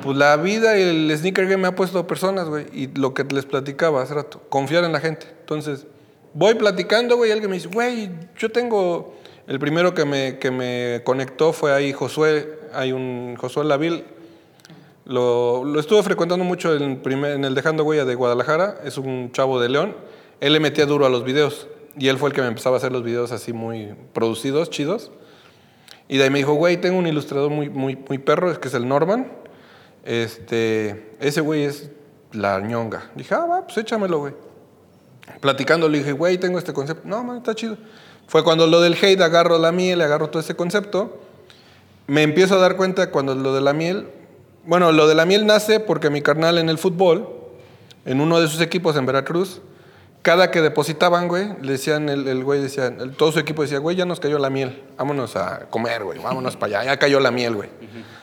[0.02, 2.66] pues la vida y el sneaker game me ha puesto personas, güey.
[2.74, 5.28] Y lo que les platicaba hace rato, confiar en la gente.
[5.42, 5.86] Entonces,
[6.34, 9.14] voy platicando, güey, y alguien me dice, güey, yo tengo...
[9.46, 14.21] El primero que me, que me conectó fue ahí Josué, hay un Josué Laville.
[15.12, 17.02] Lo, lo estuve frecuentando mucho en,
[17.44, 19.94] el Dejando Huella de Guadalajara, es un chavo de León.
[20.40, 22.80] Él le metía duro a los videos y él fue el que me empezaba a
[22.80, 25.12] hacer los videos así muy producidos, chidos.
[26.08, 28.74] Y de ahí me dijo, güey, tengo un ilustrador muy, muy, muy perro, que es
[28.74, 29.30] el Norman.
[30.06, 31.92] Este, ese güey es
[32.32, 33.12] la ñonga.
[33.14, 34.34] Dije, ah, va, pues échamelo, güey.
[35.42, 37.06] Platicando le dije, güey, tengo este concepto.
[37.06, 37.78] No, man, está chido.
[38.28, 41.20] Fue cuando lo del hate agarro la miel, agarro todo ese concepto.
[42.08, 44.08] Me empiezo a dar cuenta cuando lo de la miel.
[44.64, 47.28] Bueno, lo de la miel nace porque mi carnal en el fútbol,
[48.06, 49.62] en uno de sus equipos en Veracruz,
[50.22, 53.96] cada que depositaban, güey, le decían, el, el güey decía, todo su equipo decía, güey,
[53.96, 57.32] ya nos cayó la miel, vámonos a comer, güey, vámonos para allá, ya cayó la
[57.32, 57.70] miel, güey.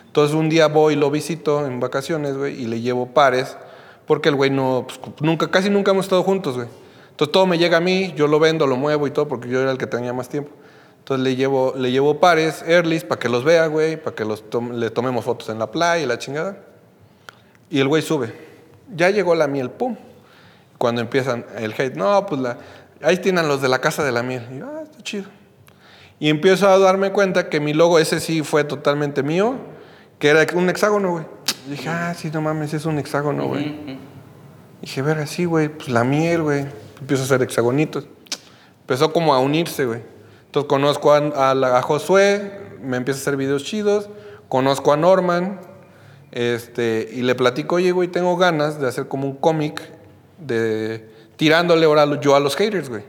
[0.06, 3.56] Entonces un día voy y lo visito en vacaciones, güey, y le llevo pares,
[4.06, 6.68] porque el güey no, pues, nunca, casi nunca hemos estado juntos, güey.
[7.10, 9.60] Entonces todo me llega a mí, yo lo vendo, lo muevo y todo, porque yo
[9.60, 10.52] era el que tenía más tiempo.
[11.08, 14.44] Entonces le llevo, le llevo pares, earlys, para que los vea, güey, para que los
[14.74, 16.58] le tomemos fotos en la playa y la chingada.
[17.70, 18.34] Y el güey sube.
[18.94, 19.96] Ya llegó la miel, pum.
[20.76, 22.58] Cuando empiezan el hate, no, pues la,
[23.02, 24.46] ahí tienen los de la casa de la miel.
[24.52, 25.24] Y yo, ah, está chido.
[26.20, 29.54] Y empiezo a darme cuenta que mi logo, ese sí fue totalmente mío,
[30.18, 31.24] que era un hexágono, güey.
[31.68, 33.98] Y dije, ah, sí, no mames, es un hexágono, güey.
[34.82, 36.66] Dije, verga, sí, güey, pues la miel, güey.
[37.00, 38.06] Empiezo a hacer hexagonitos.
[38.82, 40.17] Empezó como a unirse, güey.
[40.48, 42.50] Entonces conozco a, a a Josué,
[42.82, 44.08] me empieza a hacer videos chidos.
[44.48, 45.60] Conozco a Norman,
[46.32, 49.82] este, y le platico, oye, güey, tengo ganas de hacer como un cómic
[50.38, 53.02] de tirándole ahora yo a los haters, güey.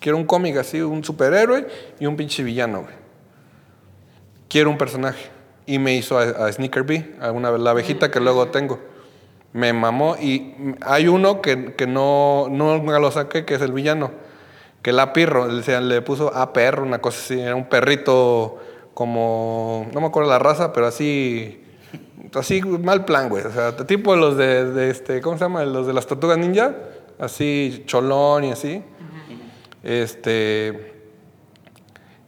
[0.00, 1.66] Quiero un cómic así, un superhéroe
[1.98, 2.94] y un pinche villano, güey.
[4.48, 5.30] Quiero un personaje.
[5.66, 8.78] Y me hizo a, a Sneaker Bee, a una, la abejita que luego tengo.
[9.52, 14.12] Me mamó y hay uno que, que no, no lo saqué, que es el villano.
[14.86, 17.40] Que la pirro, le puso a perro, una cosa así.
[17.40, 18.56] Era un perrito
[18.94, 21.60] como, no me acuerdo la raza, pero así,
[22.32, 23.44] así mal plan, güey.
[23.44, 25.64] O sea, tipo los de, este, ¿cómo se llama?
[25.64, 26.76] Los de las tortugas ninja.
[27.18, 28.84] Así, cholón y así.
[29.82, 30.94] Este,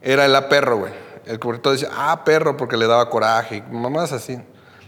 [0.01, 0.91] era el a perro, güey.
[1.27, 4.37] El cobertor decía, ah, perro, porque le daba coraje, y mamás así.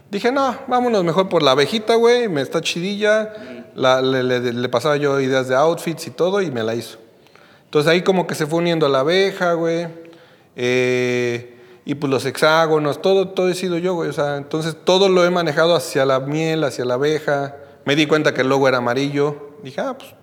[0.09, 3.32] Dije, no, vámonos mejor por la abejita, güey, me está chidilla.
[3.76, 6.99] La- le, le- le pasaba yo ideas de outfits y todo, y me la hizo.
[7.72, 9.88] Entonces ahí como que se fue uniendo la abeja, güey.
[10.57, 14.09] eh, y pues los hexágonos, todo, todo he sido yo, güey.
[14.09, 17.55] O sea, entonces todo lo he manejado hacia la miel, hacia la abeja.
[17.86, 19.55] Me di cuenta que el logo era amarillo.
[19.63, 20.13] Dije, ah, pues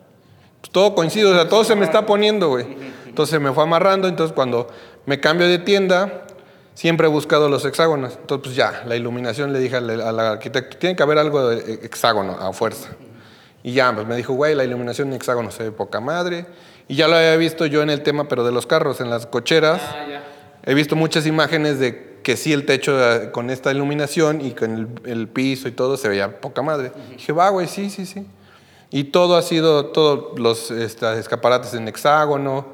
[0.61, 2.67] pues todo coincide, o sea, todo se me está poniendo, güey.
[3.07, 4.69] Entonces me fue amarrando, entonces cuando
[5.07, 6.25] me cambio de tienda,
[6.75, 8.19] siempre he buscado los hexágonos.
[8.21, 11.81] Entonces, pues ya, la iluminación le dije al, al arquitecto, tiene que haber algo de
[11.83, 12.91] hexágono a fuerza.
[13.63, 16.47] Y ya, pues me dijo, güey, la iluminación en hexágono se ve poca madre.
[16.89, 19.27] Y ya lo había visto yo en el tema, pero de los carros, en las
[19.27, 19.81] cocheras.
[20.65, 24.73] He visto muchas imágenes de que sí el techo eh, con esta iluminación y con
[25.05, 26.93] el, el piso y todo se veía poca madre.
[27.11, 28.27] Dije, va, güey, sí, sí, sí.
[28.91, 32.67] Y todo ha sido, todos los este, escaparates en hexágono,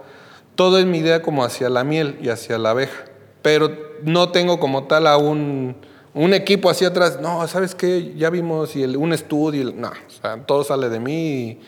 [0.54, 3.04] todo es mi idea como hacia la miel y hacia la abeja.
[3.42, 5.76] Pero no tengo como tal a un,
[6.14, 7.18] un equipo así atrás.
[7.20, 8.14] No, ¿sabes qué?
[8.16, 9.62] Ya vimos y el, un estudio.
[9.62, 11.42] y el- no, o sea, todo sale de mí.
[11.50, 11.60] Y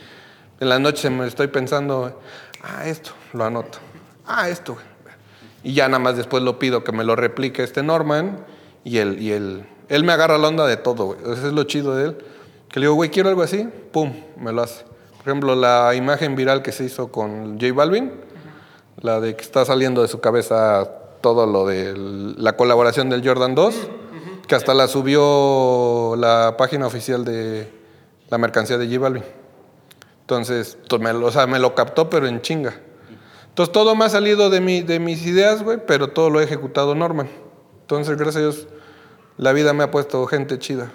[0.60, 2.20] en la noche me estoy pensando,
[2.62, 3.78] ah, esto, lo anoto.
[4.26, 4.76] Ah, esto.
[5.62, 8.44] Y ya nada más después lo pido que me lo replique este Norman.
[8.84, 11.18] Y él, y él, él me agarra la onda de todo, güey.
[11.20, 12.18] Eso es lo chido de él.
[12.68, 13.68] Que le digo, güey, quiero algo así.
[13.92, 14.84] Pum, me lo hace.
[14.84, 18.12] Por ejemplo, la imagen viral que se hizo con J Balvin.
[19.00, 20.88] La de que está saliendo de su cabeza
[21.20, 21.94] todo lo de
[22.38, 23.74] la colaboración del Jordan 2.
[24.46, 27.68] Que hasta la subió la página oficial de
[28.30, 29.24] la mercancía de J Balvin.
[30.26, 32.74] Entonces, to- me, lo- o sea, me lo captó, pero en chinga.
[33.48, 36.44] Entonces, todo me ha salido de, mi, de mis ideas, güey, pero todo lo he
[36.44, 37.28] ejecutado Norman.
[37.82, 38.66] Entonces, gracias a Dios,
[39.38, 40.90] la vida me ha puesto gente chida.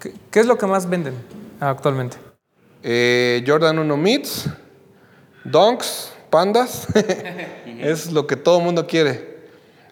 [0.00, 1.14] ¿Qué, qué es lo que más venden
[1.58, 2.18] actualmente?
[2.82, 4.50] Eh, Jordan 1 Meets,
[5.44, 6.86] Donks, Pandas.
[7.80, 9.36] es lo que todo el mundo quiere.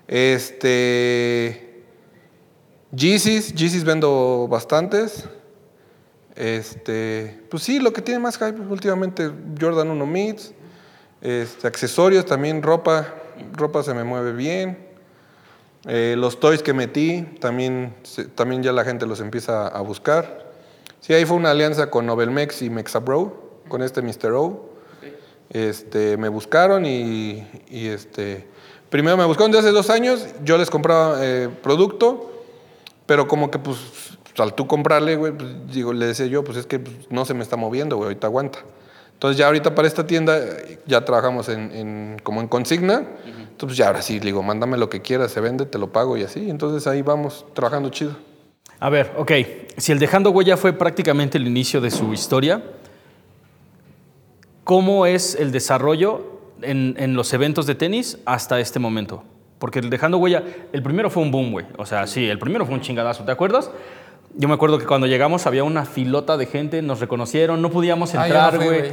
[0.07, 1.82] Este.
[2.95, 5.24] Yeezys, Yeezys vendo bastantes.
[6.37, 7.41] Este.
[7.49, 9.30] Pues sí, lo que tiene más hype últimamente,
[9.61, 10.53] Jordan 1 Meets.
[11.20, 13.14] Este, accesorios también, ropa.
[13.53, 14.95] Ropa se me mueve bien.
[15.87, 17.95] Eh, los toys que metí, también,
[18.35, 20.53] también ya la gente los empieza a buscar.
[21.01, 24.32] Sí, ahí fue una alianza con Novelmex y Mexabro, con este Mr.
[24.32, 24.70] O.
[25.51, 28.47] Este, me buscaron y, y, este,
[28.89, 32.32] primero me buscaron desde hace dos años, yo les compraba eh, producto,
[33.05, 36.66] pero como que pues al tú comprarle, güey, pues, digo, le decía yo, pues es
[36.66, 38.59] que pues, no se me está moviendo, güey, ahorita aguanta.
[39.12, 40.39] Entonces ya ahorita para esta tienda
[40.87, 43.05] ya trabajamos en, en- como en consigna,
[43.49, 46.16] entonces ya ahora sí, le digo, mándame lo que quieras, se vende, te lo pago
[46.16, 48.16] y así, entonces ahí vamos trabajando chido.
[48.80, 49.32] A ver, ok.
[49.76, 52.61] Si el Dejando Huella fue prácticamente el inicio de su historia,
[54.64, 59.22] ¿cómo es el desarrollo en, en los eventos de tenis hasta este momento?
[59.59, 61.66] Porque el Dejando Huella, el primero fue un boom, güey.
[61.78, 63.70] O sea, sí, el primero fue un chingadazo, ¿te acuerdas?
[64.37, 68.14] Yo me acuerdo que cuando llegamos había una filota de gente, nos reconocieron, no podíamos
[68.14, 68.91] Ah, entrar, güey.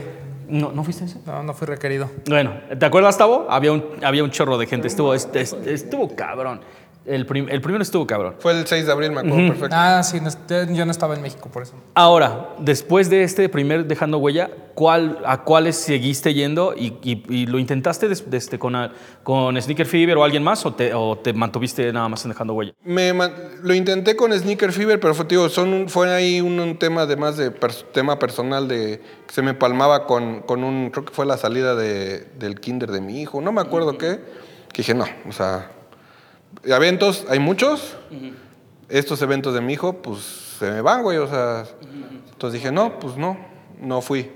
[0.48, 1.18] ¿No, ¿No fuiste ese?
[1.26, 2.10] No, no fui requerido.
[2.28, 3.48] Bueno, ¿te acuerdas, Tavo?
[3.50, 6.60] Había un, había un chorro de gente, estuvo, est- est- estuvo cabrón.
[7.04, 8.36] El, prim- el primero estuvo cabrón.
[8.39, 9.76] Fue el 6 de abril, me acuerdo perfecto.
[9.78, 10.30] Ah, sí, no
[10.74, 11.74] yo no estaba en México por eso.
[11.95, 17.45] Ahora, después de este primer dejando huella, ¿cuál, ¿a cuáles seguiste yendo y, y- y
[17.47, 18.91] lo intentaste des- desde con, a-
[19.24, 22.54] con Sneaker Fever o alguien más o te, o te mantuviste nada más en dejando
[22.54, 22.74] huella?
[22.84, 23.12] Me
[23.64, 27.08] lo intenté con Sneaker Fever, pero fue, digo, son un- fue ahí un, un tema
[27.08, 31.06] de más de pers- tema personal de que se me palmaba con, con un, creo
[31.06, 34.20] que fue la salida de- del kinder de mi hijo, no me acuerdo qué,
[34.72, 35.72] que dije, no, o sea,
[36.64, 37.95] eventos hay muchos,
[38.89, 40.20] estos eventos de mi hijo, pues
[40.60, 41.66] se me van, güey, o sea,
[42.32, 43.38] entonces dije, no, pues no,
[43.80, 44.32] no fui.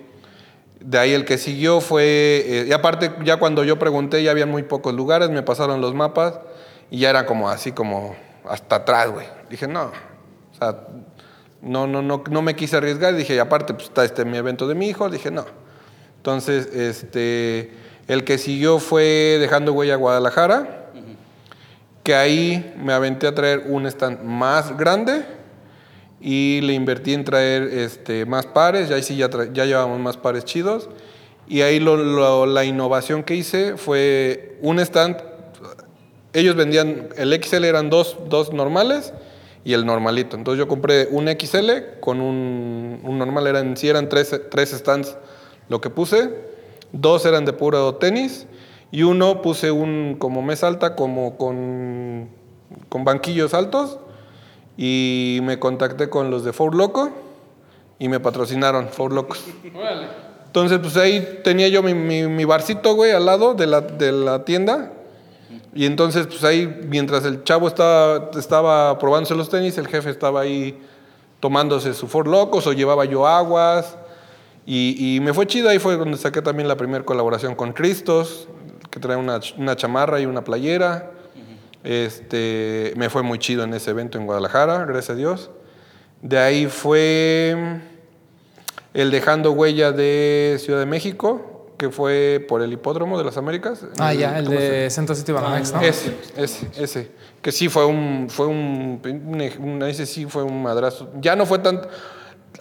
[0.80, 4.45] De ahí el que siguió fue, eh, y aparte ya cuando yo pregunté ya había
[4.45, 6.39] muy pocos lugares, me pasaron los mapas
[6.91, 8.16] y ya era como así como
[8.47, 9.26] hasta atrás, güey.
[9.49, 10.88] Dije, no, o sea,
[11.61, 14.68] no, no, no, no me quise arriesgar, dije, y aparte pues está este mi evento
[14.68, 15.45] de mi hijo, dije, no.
[16.18, 17.72] Entonces, este,
[18.07, 20.85] el que siguió fue dejando huella a Guadalajara,
[22.06, 25.26] que ahí me aventé a traer un stand más grande
[26.22, 30.16] y le invertí en traer este, más pares, ya ahí sí ya, ya llevamos más
[30.16, 30.88] pares chidos.
[31.47, 35.18] Y ahí lo- la innovación que hice fue un stand,
[36.34, 39.12] ellos vendían, el XL eran dos, dos normales
[39.64, 40.38] y el normalito.
[40.38, 45.18] Entonces yo compré un XL con un, un normal, eran, sí eran tres, tres stands
[45.70, 46.30] lo que puse,
[46.91, 48.45] dos eran de puro tenis
[48.96, 52.30] y uno puse un como mesa alta como con,
[52.88, 54.00] con banquillos altos
[54.78, 57.10] y me contacté con los de Four Loco
[58.00, 59.43] y me patrocinaron Four Locos.
[60.46, 64.14] Entonces, pues ahí tenía yo mi, mi, mi barcito, güey, al lado de la, de
[64.14, 64.93] la tienda.
[65.74, 70.39] Y entonces, pues ahí, mientras el chavo estaba, estaba probándose los tenis, el jefe estaba
[70.39, 70.82] ahí
[71.41, 73.98] tomándose su Four Locos o llevaba yo aguas.
[74.66, 78.48] Y, y me fue chido, ahí fue donde saqué también la primera colaboración con Cristos,
[78.96, 81.12] que trae una, una chamarra y una playera.
[81.84, 85.52] Este, me fue muy chido en ese evento en Guadalajara, gracias a Dios.
[86.22, 87.56] De ahí fue
[88.93, 93.86] el Dejando Huella de Ciudad de México, que fue por el hipódromo de las Américas.
[94.00, 95.82] Ah, ya, el ¿cómo se- de Centro City Banamex, ¿no?
[95.82, 97.12] Ese, ese, ese.
[97.41, 101.10] Que sí fue un, fue un, un- un- ese sí fue un madrazo.
[101.20, 101.82] Ya no fue tan,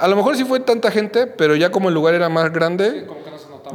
[0.01, 3.07] a lo mejor sí fue tanta gente, pero ya como el lugar era más grande,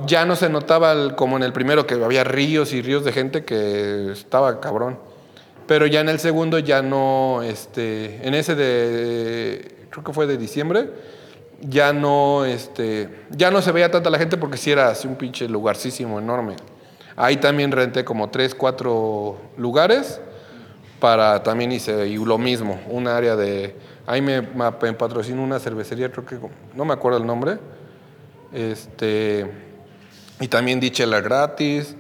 [0.05, 3.43] ya no se notaba como en el primero que había ríos y ríos de gente
[3.43, 4.99] que estaba cabrón.
[5.67, 10.37] Pero ya en el segundo ya no, este, en ese de, creo que fue de
[10.37, 10.89] diciembre,
[11.61, 15.15] ya no, este, ya no se veía tanta la gente porque sí era así un
[15.15, 16.55] pinche lugarcísimo enorme.
[17.15, 20.21] Ahí también renté como tres, cuatro lugares
[20.99, 23.75] para también hice y lo mismo, un área de,
[24.05, 26.39] ahí me, me patrocinó una cervecería, creo que,
[26.73, 27.57] no me acuerdo el nombre,
[28.51, 29.68] este,
[30.39, 31.95] y también di chela gratis.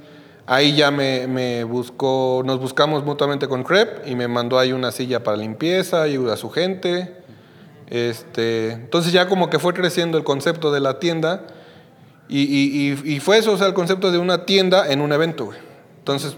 [0.45, 4.91] Ahí ya me, me buscó, nos buscamos mutuamente con Crep y me mandó ahí una
[4.91, 7.15] silla para limpieza, ayuda a su gente.
[7.87, 11.43] Este, entonces ya como que fue creciendo el concepto de la tienda
[12.27, 15.11] y, y- y- y fue eso, o sea, el concepto de una tienda en un
[15.11, 15.57] evento, güey.
[15.99, 16.35] Entonces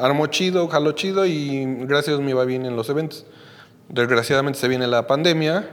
[0.00, 3.26] armó chido, jaló chido y gracias a Dios me iba bien en los eventos.
[3.88, 5.68] Desgraciadamente se viene la pandemia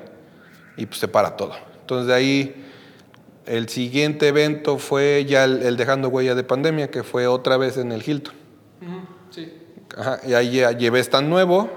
[0.78, 1.54] y pues se para todo.
[1.82, 2.67] Entonces de ahí
[3.48, 7.78] el siguiente evento fue ya el, el Dejando Huella de Pandemia, que fue otra vez
[7.78, 8.34] en el Hilton.
[9.98, 11.70] Ajá, y ahí ya llevé stand nuevo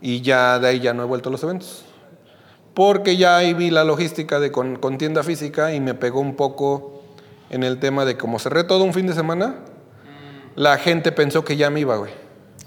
[0.00, 1.84] y ya de ahí ya no he vuelto a los eventos.
[2.74, 6.34] Porque ya ahí vi la logística de con, con tienda física y me pegó un
[6.36, 7.02] poco
[7.50, 9.56] en el tema de como cerré todo un fin de semana,
[10.56, 12.12] la gente pensó que ya me iba, güey.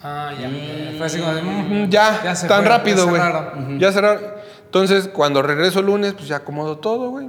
[0.01, 0.49] Ah, ya.
[0.97, 3.21] Fue así como de, mm, Mm, Ya, Ya se tan fue, rápido, ya güey.
[3.21, 3.79] cerraron.
[3.79, 4.23] Ya cerraron.
[4.65, 7.27] Entonces, cuando regreso el lunes, pues ya acomodo todo, güey.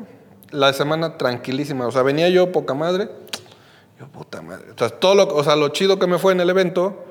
[0.50, 1.86] La semana tranquilísima.
[1.86, 3.08] O sea, venía yo poca madre.
[3.98, 4.72] Yo, puta madre.
[4.72, 7.04] O sea, todo lo, o sea, lo chido que me fue en el evento,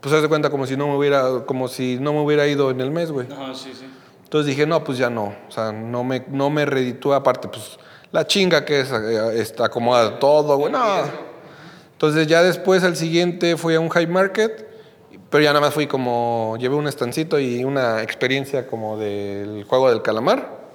[0.00, 2.70] pues haz de cuenta como si no me hubiera, como si no me hubiera ido
[2.70, 3.26] en el mes, güey.
[3.30, 3.86] Ajá, sí, sí.
[4.24, 5.34] Entonces dije, no, pues ya no.
[5.48, 7.16] O sea, no me, no me reditúa.
[7.16, 7.78] Aparte, pues
[8.12, 10.72] la chinga que es, eh, está acomoda todo, güey.
[10.72, 11.26] No.
[11.92, 14.68] Entonces ya después al siguiente fui a un high market,
[15.30, 19.88] pero ya nada más fui como, llevé un estancito y una experiencia como del juego
[19.90, 20.65] del calamar,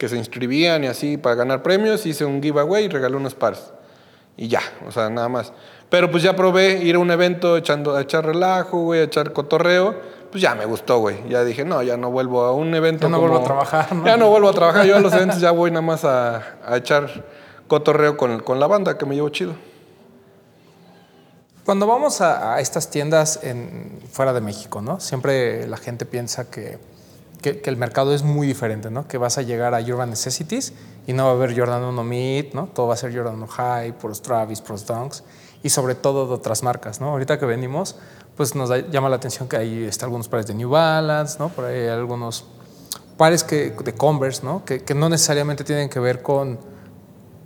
[0.00, 3.70] que se inscribían y así para ganar premios, hice un giveaway y regalé unos pares.
[4.34, 5.52] Y ya, o sea, nada más.
[5.90, 9.34] Pero pues ya probé ir a un evento echando, a echar relajo, güey, a echar
[9.34, 9.94] cotorreo.
[10.30, 11.28] Pues ya me gustó, güey.
[11.28, 13.02] Ya dije, no, ya no vuelvo a un evento.
[13.02, 14.06] Ya no vuelvo a trabajar, ¿no?
[14.06, 14.86] Ya no vuelvo a trabajar.
[14.86, 17.26] Yo a los eventos ya voy nada más a, a echar
[17.68, 19.52] cotorreo con, con la banda, que me llevo chido.
[21.66, 24.98] Cuando vamos a, a estas tiendas en, fuera de México, ¿no?
[24.98, 26.78] Siempre la gente piensa que,
[27.42, 29.06] que- que el mercado es muy diferente, ¿no?
[29.08, 30.72] Que vas a llegar a Urban Necessities
[31.06, 32.66] y no va a haber Jordan 1 Mid, ¿no?
[32.66, 35.22] Todo va a ser Jordan 1 High, puros Travis, puros Dunks
[35.62, 37.08] y sobre todo de otras marcas, ¿no?
[37.10, 37.96] Ahorita que venimos,
[38.36, 41.48] pues nos da- llama la atención que ahí está algunos pares de New Balance, ¿no?
[41.48, 42.44] Por ahí hay algunos
[43.16, 44.64] pares que, de Converse, ¿no?
[44.64, 46.58] Que, que no necesariamente tienen que ver con,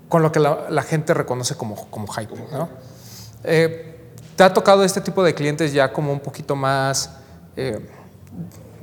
[0.08, 2.68] con lo que la, la gente reconoce como, como hype, ¿no?
[3.42, 3.90] Eh,
[4.36, 7.10] ¿Te ha tocado este tipo de clientes ya como un poquito más,
[7.56, 7.78] eh,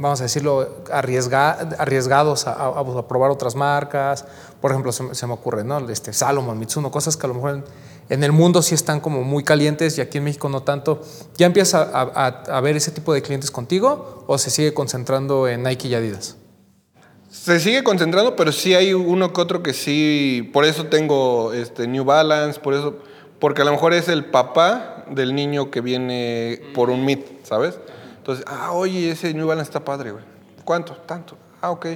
[0.01, 4.25] vamos a decirlo, arriesga- arriesgados a, a- a probar otras marcas?
[4.59, 5.77] Por ejemplo, se, me- se me ocurre, ¿no?
[5.89, 7.63] Este, Salomon, Mitsuno, cosas que a lo mejor en,
[8.09, 11.01] en el mundo sí están como muy calientes y aquí en México no tanto.
[11.37, 12.27] ¿Ya empiezas a, a-
[12.57, 16.35] a ver ese tipo de clientes contigo o se sigue concentrando en Nike y Adidas?
[17.29, 20.49] Se sigue concentrando, pero sí hay uno que otro que sí.
[20.51, 22.95] Por eso tengo este, New Balance, por eso.
[23.39, 27.79] Porque a lo mejor es el papá del niño que viene por un meet, ¿sabes?
[28.21, 30.23] Entonces, ah, oye, ese New Balance está padre, güey.
[30.63, 30.93] ¿Cuánto?
[30.93, 31.35] Tanto.
[31.59, 31.87] Ah, ok.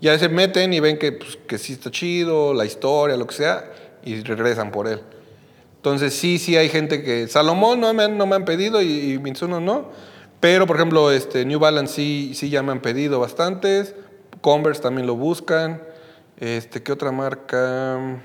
[0.00, 3.36] Ya se meten y ven que, pues, que sí está chido, la historia, lo que
[3.36, 3.70] sea,
[4.02, 5.00] y regresan por él.
[5.76, 7.28] Entonces sí, sí hay gente que...
[7.28, 9.90] Salomón no me han, no me han pedido y, y Mitsuno no.
[10.40, 13.94] Pero, por ejemplo, este, New Balance sí, sí ya me han pedido bastantes.
[14.40, 15.80] Converse también lo buscan.
[16.40, 18.20] Este, ¿Qué otra marca?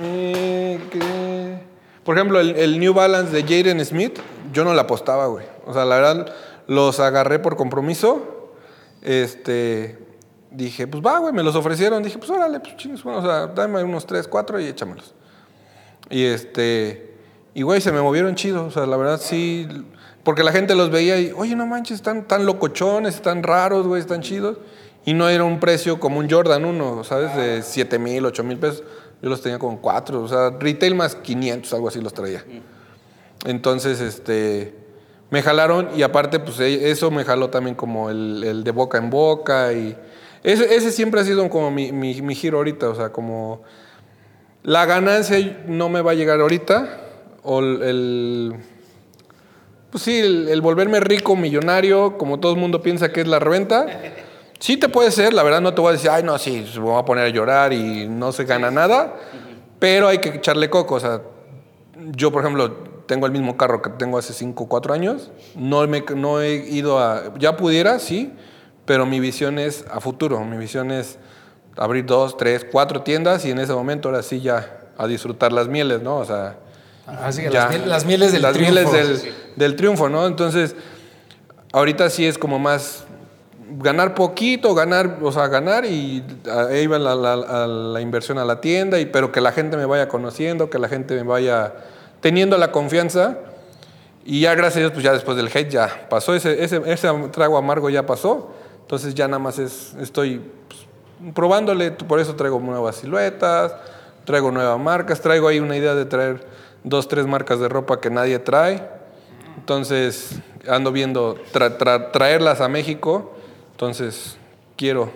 [0.00, 1.58] Eh, ¿qué?
[2.04, 4.20] Por ejemplo, el, el New Balance de Jaden Smith,
[4.52, 5.46] yo no le apostaba, güey.
[5.66, 6.32] O sea, la verdad,
[6.66, 8.52] los agarré por compromiso.
[9.02, 9.98] Este,
[10.50, 12.02] dije, pues va, güey, me los ofrecieron.
[12.02, 15.14] Dije, pues órale, pues chingues, bueno, o sea, dame unos 3, 4 y échamelos.
[16.10, 17.14] Y este,
[17.54, 18.66] y güey, se me movieron chido.
[18.66, 19.66] O sea, la verdad sí,
[20.22, 24.00] porque la gente los veía y, oye, no manches, están tan locochones, están raros, güey,
[24.00, 24.58] están chidos.
[25.04, 27.34] Y no era un precio como un Jordan 1, ¿sabes?
[27.34, 28.82] De 7 mil, 8 mil pesos.
[29.22, 32.44] Yo los tenía con 4, o sea, retail más 500, algo así los traía.
[33.46, 34.74] Entonces, este,
[35.30, 38.98] me jalaron y aparte, pues e- eso me jaló también como el, el de boca
[38.98, 39.96] en boca y
[40.42, 43.62] ese, ese siempre ha sido como mi, mi, mi giro ahorita, o sea, como
[44.62, 47.00] la ganancia no me va a llegar ahorita
[47.42, 48.54] o el, el-
[49.90, 53.38] pues sí, el, el volverme rico, millonario, como todo el mundo piensa que es la
[53.40, 53.86] reventa.
[54.60, 56.80] Sí te puede ser, la verdad no te voy a decir, ay no, sí, me
[56.80, 59.16] voy a poner a llorar y no se gana nada.
[59.80, 61.22] Pero hay que echarle coco, o sea,
[62.14, 65.84] yo por ejemplo tengo el mismo carro que tengo hace 5 o 4 años, no,
[65.88, 68.32] me, no he ido a, ya pudiera, sí,
[68.84, 71.18] pero mi visión es a futuro, mi visión es
[71.76, 75.66] abrir dos, tres, cuatro tiendas y en ese momento ahora sí ya a disfrutar las
[75.66, 76.18] mieles, ¿no?
[76.18, 76.56] O sea,
[77.24, 78.72] Así que ya, las, miel- las mieles del las triunfo.
[78.92, 80.26] mieles del, del triunfo, ¿no?
[80.28, 80.76] Entonces,
[81.72, 83.04] ahorita sí es como más
[83.78, 86.22] ganar poquito, ganar, o sea, ganar y
[86.70, 87.32] ahí va la, la-
[87.64, 90.78] a la inversión a la tienda, y, pero que la gente me vaya conociendo, que
[90.78, 91.72] la gente me vaya
[92.20, 93.38] teniendo la confianza.
[94.24, 97.08] Y ya gracias a Dios, pues ya después del hate ya pasó, ese, ese, ese
[97.32, 98.52] trago amargo ya pasó.
[98.82, 103.74] Entonces ya nada más es, estoy pues, probándole, por eso traigo nuevas siluetas,
[104.24, 106.46] traigo nuevas marcas, traigo ahí una idea de traer
[106.84, 108.82] dos, tres marcas de ropa que nadie trae.
[109.56, 113.32] Entonces ando viendo tra- tra- traerlas a México.
[113.72, 114.36] Entonces
[114.76, 115.10] quiero.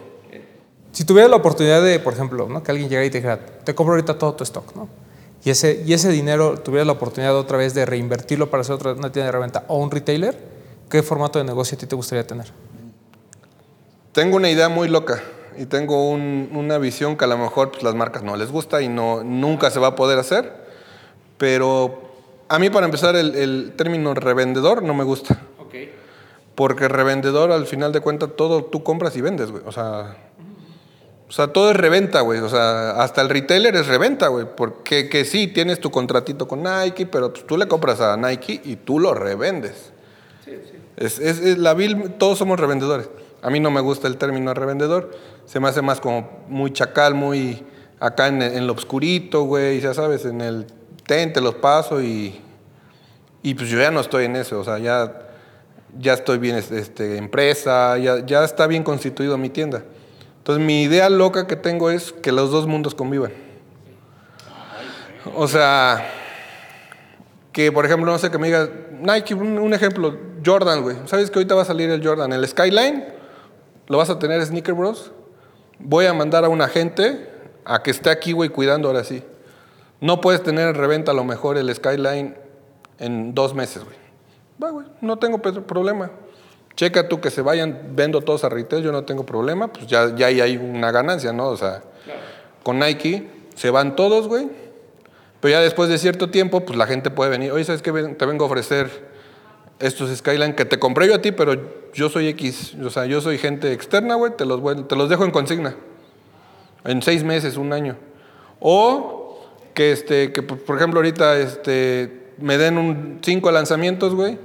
[0.93, 2.63] Si tuviera la oportunidad de, por ejemplo, ¿no?
[2.63, 4.89] que alguien llegara y te dijera, te compro ahorita todo tu stock, ¿no?
[5.45, 8.93] Y ese, y ese dinero tuviera la oportunidad otra vez de reinvertirlo para hacer otra
[8.93, 10.37] una tienda de reventa o un retailer,
[10.89, 12.47] ¿qué formato de negocio a ti te gustaría tener?
[14.13, 15.23] Tengo una idea muy loca
[15.59, 18.81] y tengo un- una visión que a lo mejor pues, las marcas no les gusta
[18.81, 20.65] y no, nunca se va a poder hacer.
[21.37, 22.01] Pero
[22.49, 25.39] a mí para empezar el, el término revendedor no me gusta.
[26.55, 29.63] Porque revendedor al final de cuentas todo tú compras y vendes, güey.
[29.67, 30.17] O sea,
[31.29, 32.41] o sea, todo es reventa, güey.
[32.41, 34.47] O sea, hasta el retailer es reventa, güey.
[34.57, 38.61] Porque que sí, tienes tu contratito con Nike, pero pues, tú le compras a Nike
[38.65, 39.93] y tú lo revendes.
[40.97, 43.09] Es, es- es la vil, todos somos revendedores.
[43.43, 45.11] A mí no me gusta el término revendedor.
[45.47, 47.65] Se me hace más como muy chacal, muy
[48.01, 49.81] acá en, en lo obscurito, güey.
[49.81, 50.67] Ya sabes, en el
[51.07, 52.41] ten te los paso y,
[53.43, 54.61] y pues yo ya no estoy en eso.
[54.61, 55.13] O sea, ya,
[55.99, 59.83] ya estoy bien este, empresa, ya, ya está bien constituido mi tienda.
[60.45, 63.33] Entonces mi idea loca que tengo es que los dos mundos convivan.
[65.35, 66.07] O sea,
[67.51, 68.69] que por ejemplo, no sé, que me diga
[69.01, 70.15] Nike, un, ejemplo,
[70.45, 70.99] Jordan, güey.
[71.07, 72.31] ¿Sabes que ahorita va a salir el Jordan?
[72.35, 73.07] El Skyline,
[73.87, 75.13] lo vas a tener Sneaker Bros.
[75.79, 77.27] Voy a mandar a un agente
[77.65, 79.23] a que esté aquí, güey, cuidando ahora sí.
[80.03, 82.37] No puedes tener en reventa a lo mejor el Skyline
[82.99, 83.97] en dos meses, güey.
[84.63, 86.11] Va, güey, no tengo problema.
[86.77, 90.15] Checa tú que se vayan, vendo todos a retail, yo no tengo problema, pues ya,
[90.17, 91.49] ya ahí hay una ganancia, ¿no?
[91.49, 91.83] O sea,
[92.65, 94.49] con Nike se van todos, güey.
[95.41, 97.93] Pero ya después de cierto tiempo, pues la gente puede venir, oye, ¿sabes qué?
[97.93, 98.89] Te vengo a ofrecer
[99.79, 101.55] estos Skyline que te compré yo a ti, pero
[101.93, 105.09] yo soy X, o sea, yo soy gente externa, güey, te los, voy- te los
[105.09, 105.77] dejo en consigna.
[106.85, 107.97] En seis meses, un año.
[108.61, 109.45] O
[109.75, 114.39] que, este, que por ejemplo, ahorita este, me den un, cinco lanzamientos, güey.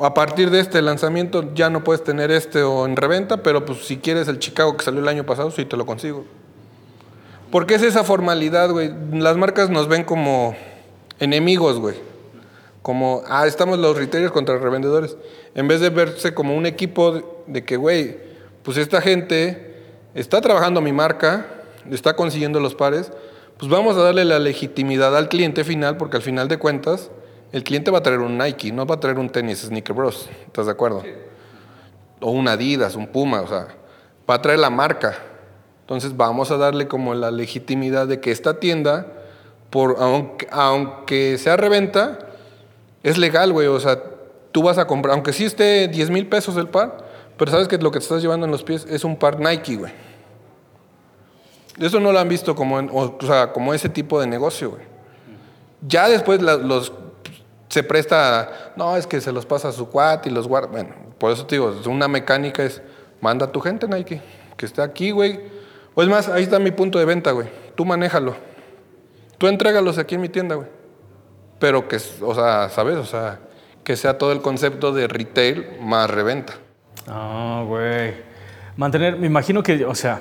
[0.00, 3.84] A partir de este lanzamiento ya no puedes tener este o en reventa, pero pues
[3.84, 6.24] si quieres el Chicago que salió el año pasado, sí te lo consigo.
[7.50, 8.92] Porque es esa formalidad, güey.
[9.12, 10.54] Las marcas nos ven como
[11.18, 11.96] enemigos, güey.
[12.82, 15.16] Como, ah, estamos los retailers contra revendedores.
[15.54, 18.18] En vez de verse como un equipo de que, güey,
[18.62, 19.82] pues esta gente
[20.14, 21.46] está trabajando mi marca,
[21.90, 23.10] está consiguiendo los pares,
[23.58, 27.10] pues vamos a darle la legitimidad al cliente final, porque al final de cuentas,
[27.52, 30.28] el cliente va a traer un Nike, no va a traer un tenis Sneaker Bros.
[30.46, 31.02] ¿Estás de acuerdo?
[32.20, 33.68] O un Adidas, un Puma, o sea,
[34.28, 35.16] va a traer la marca.
[35.82, 39.06] Entonces vamos a darle como la legitimidad de que esta tienda,
[39.70, 42.18] por, aunque, aunque sea reventa,
[43.02, 43.68] es legal, güey.
[43.68, 44.02] O sea,
[44.52, 46.98] tú vas a comprar, aunque sí esté 10 mil pesos el par,
[47.38, 49.76] pero sabes que lo que te estás llevando en los pies es un par Nike,
[49.76, 49.92] güey.
[51.80, 54.70] Eso no lo han visto como, en- o, o sea, como ese tipo de negocio,
[54.70, 54.82] güey.
[55.86, 56.92] Ya después la- los
[57.68, 60.68] se presta, no, es que se los pasa a su cuat y los guarda.
[60.68, 62.82] Bueno, por eso te digo, una mecánica es,
[63.20, 64.22] manda a tu gente, Nike,
[64.56, 65.40] que esté aquí, güey.
[65.94, 67.48] O es más, ahí está mi punto de venta, güey.
[67.74, 68.36] Tú manéjalo.
[69.36, 70.68] Tú entrégalos aquí en mi tienda, güey.
[71.58, 72.96] Pero que, o sea, ¿sabes?
[72.96, 73.40] O sea,
[73.84, 76.54] que sea todo el concepto de retail más reventa.
[77.06, 78.14] Ah, güey.
[78.76, 80.20] Mantener, me imagino que, o sea,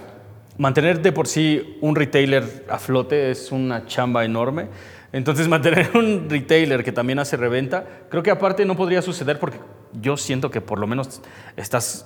[0.57, 4.67] mantener de por sí un retailer a flote es una chamba enorme.
[5.13, 9.59] Entonces, mantener un retailer que también hace reventa, creo que aparte no podría suceder porque
[9.93, 11.21] yo siento que por lo menos
[11.55, 12.05] estás.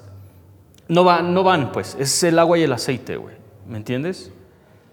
[0.88, 1.96] No, va, no van, pues.
[2.00, 3.36] Es el agua y el aceite, güey.
[3.68, 4.32] ¿Me entiendes?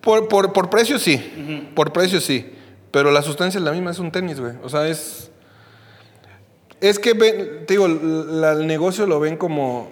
[0.00, 2.52] Por, por, por precio sí, por precio sí.
[2.90, 4.52] Pero la sustancia es la misma, es un tenis, güey.
[4.62, 5.30] O sea, es...
[6.80, 9.88] Es que, ven, te digo, la- el negocio lo ven como...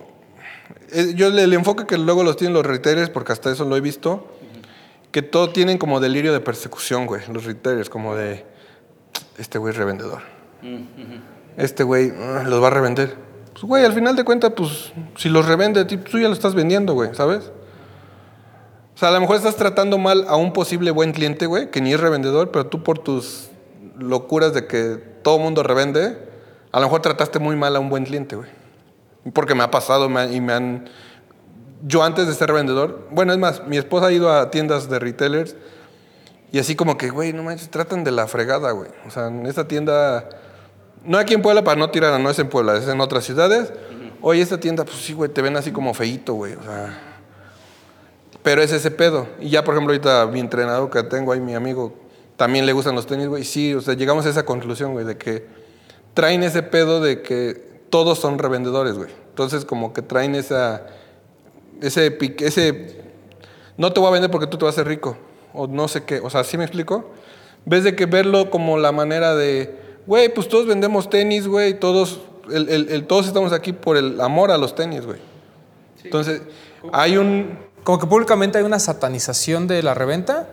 [0.92, 3.76] es- yo el, el enfoque que luego los tienen los retailers, porque hasta eso lo
[3.76, 4.35] he visto,
[5.12, 8.44] que todo tienen como delirio de persecución, güey, los retailers, como de...
[9.38, 10.22] Este güey es revendedor.
[11.56, 13.16] Este güey ah, los va a revender.
[13.52, 16.92] Pues, güey, al final de cuentas, pues, si los revende, tú ya lo estás vendiendo,
[16.94, 17.50] güey, ¿sabes?
[18.94, 21.80] O sea, a lo mejor estás tratando mal a un posible buen cliente, güey, que
[21.80, 23.48] ni es revendedor, pero tú por tus
[23.98, 26.18] locuras de que todo mundo revende,
[26.72, 28.48] a lo mejor trataste muy mal a un buen cliente, güey.
[29.32, 30.88] Porque me ha pasado me ha- y me han...
[31.82, 34.98] Yo antes de ser revendedor, bueno, es más, mi esposa ha ido a tiendas de
[34.98, 35.56] retailers
[36.52, 38.90] y así como que, güey, no manches, tratan de la fregada, güey.
[39.06, 40.28] O sea, en esta tienda,
[41.04, 43.72] no aquí en Puebla para no tirar, no es en Puebla, es en otras ciudades.
[44.22, 46.54] Oye, esta tienda, pues sí, güey, te ven así como feíto, güey.
[46.54, 46.98] O sea,
[48.42, 49.26] pero es ese pedo.
[49.40, 51.94] Y ya, por ejemplo, ahorita mi entrenador que tengo ahí, mi amigo,
[52.36, 53.44] también le gustan los tenis, güey.
[53.44, 55.46] Sí, o sea, llegamos a esa conclusión, güey, de que
[56.14, 59.10] traen ese pedo de que todos son revendedores, güey.
[59.30, 60.86] Entonces, como que traen esa,
[61.82, 63.00] ese, ese,
[63.76, 65.16] no te voy a vender porque tú te vas a hacer rico,
[65.52, 66.20] o no sé qué.
[66.20, 67.10] O sea, ¿sí me explico?
[67.64, 72.20] Ves de que verlo como la manera de, güey, pues todos vendemos tenis, güey, todos,
[72.50, 75.18] el, el- el- todos estamos aquí por el amor a los tenis, güey.
[76.04, 76.42] Entonces,
[76.92, 80.48] hay un, Como que públicamente hay una satanización de la reventa,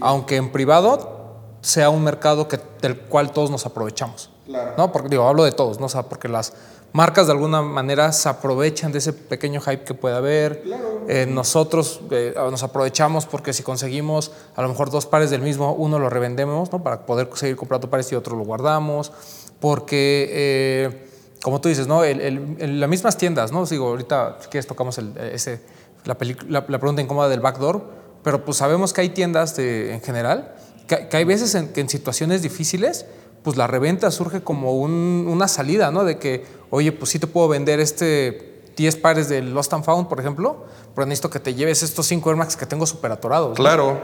[0.00, 4.30] aunque en privado sea un mercado que, del cual todos nos aprovechamos.
[4.76, 4.92] ¿no?
[4.92, 5.86] Porque digo, hablo de todos, ¿no?
[5.86, 6.52] O sea, porque las
[6.96, 10.62] marcas de alguna manera se aprovechan de ese pequeño hype que puede haber.
[11.08, 15.74] Eh, nosotros eh, nos aprovechamos porque si conseguimos a lo mejor dos pares del mismo,
[15.74, 16.82] uno lo revendemos, ¿no?
[16.82, 19.12] Para poder seguir comprando pares y otro lo guardamos.
[19.60, 21.06] Porque, eh,
[21.42, 22.02] como tú dices, ¿no?
[22.02, 23.64] El- el- el- las mismas tiendas, ¿no?
[23.66, 24.98] Digo, ahorita, si quieres, tocamos
[25.32, 25.60] ese,
[26.06, 26.16] la,
[26.48, 27.84] la, la pregunta incómoda del backdoor,
[28.22, 30.54] pero pues sabemos que hay tiendas de- en general,
[30.86, 33.04] que, que hay veces en, que en situaciones difíciles,
[33.46, 36.02] pues la reventa surge como un- una salida, ¿no?
[36.02, 40.08] De que, oye, pues sí te puedo vender este 10 pares de Lost and Found,
[40.08, 40.64] por ejemplo,
[40.96, 43.56] pero necesito que te lleves estos 5 Air Max que tengo súper atorados.
[43.56, 44.00] Claro.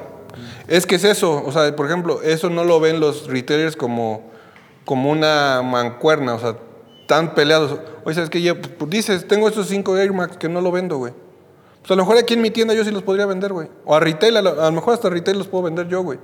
[0.69, 1.43] Es que es eso.
[1.45, 4.31] O sea, por ejemplo, eso no lo ven los retailers como,
[4.85, 6.35] como una mancuerna.
[6.35, 6.57] O sea,
[7.09, 7.81] tan peleados.
[8.05, 8.41] Oye, ¿sabes qué?
[8.41, 11.13] Ya, pues, dices, tengo estos 5 Air Max que no lo vendo, güey.
[11.81, 13.69] Pues a lo mejor aquí en mi tienda yo sí los podría vender, güey.
[13.85, 16.21] O a retail, a lo, a lo mejor hasta retail los puedo vender yo, güey.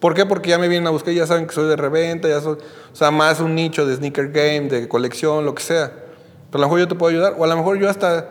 [0.00, 0.26] ¿Por qué?
[0.26, 2.54] Porque ya me vienen a buscar, ya saben que soy de reventa, ya soy,
[2.92, 5.92] o sea, más un nicho de sneaker game, de colección, lo que sea.
[6.50, 8.28] Pero a lo mejor yo te puedo ayudar, o a lo mejor yo hasta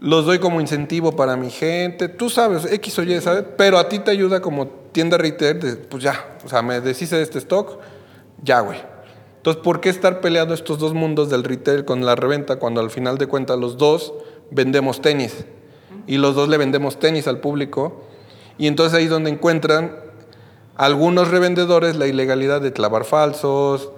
[0.00, 3.44] los doy como incentivo para mi gente, tú sabes, X o Y, ¿sabes?
[3.56, 7.16] Pero a ti te ayuda como tienda retail, de, pues ya, o sea, me deshice
[7.16, 7.78] de este stock,
[8.42, 8.78] ya, güey.
[9.36, 12.90] Entonces, ¿por qué estar peleando estos dos mundos del retail con la reventa cuando al
[12.90, 14.14] final de cuentas los dos
[14.50, 15.46] vendemos tenis?
[16.06, 18.04] Y los dos le vendemos tenis al público.
[18.56, 19.96] Y entonces ahí es donde encuentran
[20.76, 23.90] algunos revendedores la ilegalidad de clavar falsos,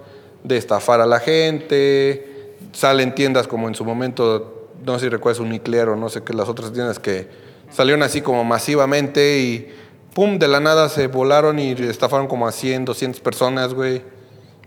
[0.43, 2.53] de estafar a la gente.
[2.73, 6.33] Salen tiendas como en su momento, no sé si recuerdas Unicler o no sé qué,
[6.33, 7.27] las otras tiendas que
[7.71, 9.69] salieron así como masivamente y
[10.13, 14.01] pum, de la nada se volaron y estafaron como a 100, 200 personas, güey.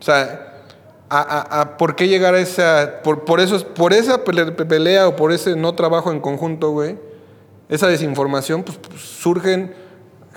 [0.00, 0.54] O sea,
[1.11, 5.09] a, a- a- ¿por qué llegar a esa, por, por, eso, por esa pele- pelea
[5.09, 6.96] o por ese no trabajo en conjunto, güey?
[7.68, 9.74] Esa desinformación, pues, pues, surgen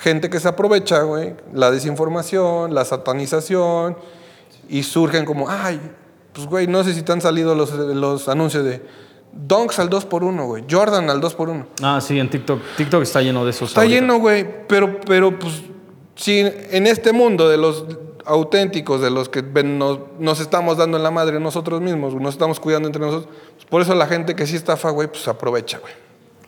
[0.02, 3.96] gente que se aprovecha, güey, la desinformación, la satanización,
[4.68, 5.80] y surgen como, ay,
[6.34, 8.82] pues, güey, no sé si te han salido los, los anuncios de
[9.32, 11.66] Dunks al 2x1, güey, Jordan al 2x1.
[11.84, 12.60] Ah, sí, en TikTok.
[12.78, 13.70] TikTok está lleno de esos.
[13.70, 14.02] Está ahorita.
[14.02, 15.62] lleno, güey, pero, pero, pues,
[16.16, 17.86] si en este mundo de los
[18.26, 22.88] auténticos, de los que nos estamos dando en la madre nosotros mismos, nos estamos cuidando
[22.88, 25.94] entre nosotros, pues, por eso la gente que sí estafa, güey, pues aprovecha, güey.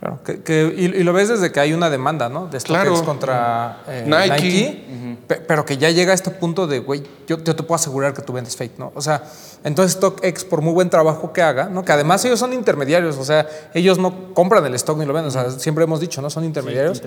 [0.03, 2.47] Claro, que, que- y, y lo ves desde que hay una demanda, ¿no?
[2.47, 3.05] De StockX Claro.
[3.05, 4.43] contra eh, Nike.
[4.43, 7.75] Nike, pe- pero que ya llega a este punto de, güey, yo, yo te puedo
[7.75, 8.91] asegurar que tú vendes fake, ¿no?
[8.95, 9.23] O sea,
[9.63, 11.85] entonces StockX, por muy buen trabajo que haga, ¿no?
[11.85, 15.29] Que además ellos son intermediarios, o sea, ellos no compran el stock ni lo venden,
[15.29, 16.29] o sea, siempre hemos dicho, ¿no?
[16.29, 16.99] Son intermediarios.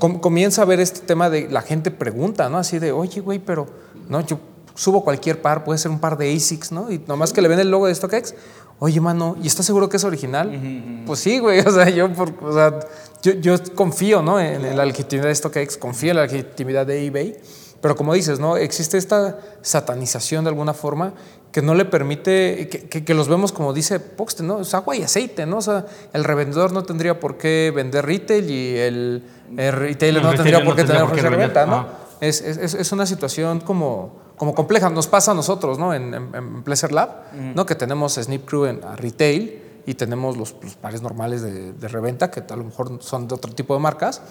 [0.00, 2.58] Com- comienza a ver este tema de la gente pregunta, ¿no?
[2.58, 3.68] Así de, oye, güey, pero,
[4.08, 4.22] ¿no?
[4.22, 4.40] Yo
[4.74, 6.90] subo cualquier par, puede ser un par de ASICs, ¿no?
[6.90, 8.34] Y nomás que le ven el logo de StockX,
[8.78, 11.04] oye, mano, ¿y estás seguro que es original?
[11.06, 12.78] Pues sí, güey, o sea, yo, por- o sea,
[13.22, 14.38] yo, yo confío, ¿no?
[14.40, 17.36] En, en la legitimidad de StockX, confío en la legitimidad de eBay,
[17.80, 18.56] pero como dices, ¿no?
[18.56, 21.14] Existe esta satanización de alguna forma
[21.52, 24.60] que no le permite, que, que- que los vemos como dice Poxte, ¿no?
[24.60, 25.58] Es agua y aceite, ¿no?
[25.58, 29.22] O sea, el revendedor no tendría por qué vender retail y el,
[29.56, 31.86] el retailer El no tendría retailer por qué tener tendría por qué reventa, ¿no?
[32.20, 34.88] Es- es- es una situación como, como compleja.
[34.88, 35.92] Nos pasa a nosotros, ¿no?
[35.92, 37.10] En, en, en Pleasure Lab,
[37.54, 37.66] ¿no?
[37.66, 41.88] Que tenemos Snip Crew en a retail y tenemos los, los pares normales de, de
[41.88, 44.22] reventa, que a lo mejor son de otro tipo de marcas.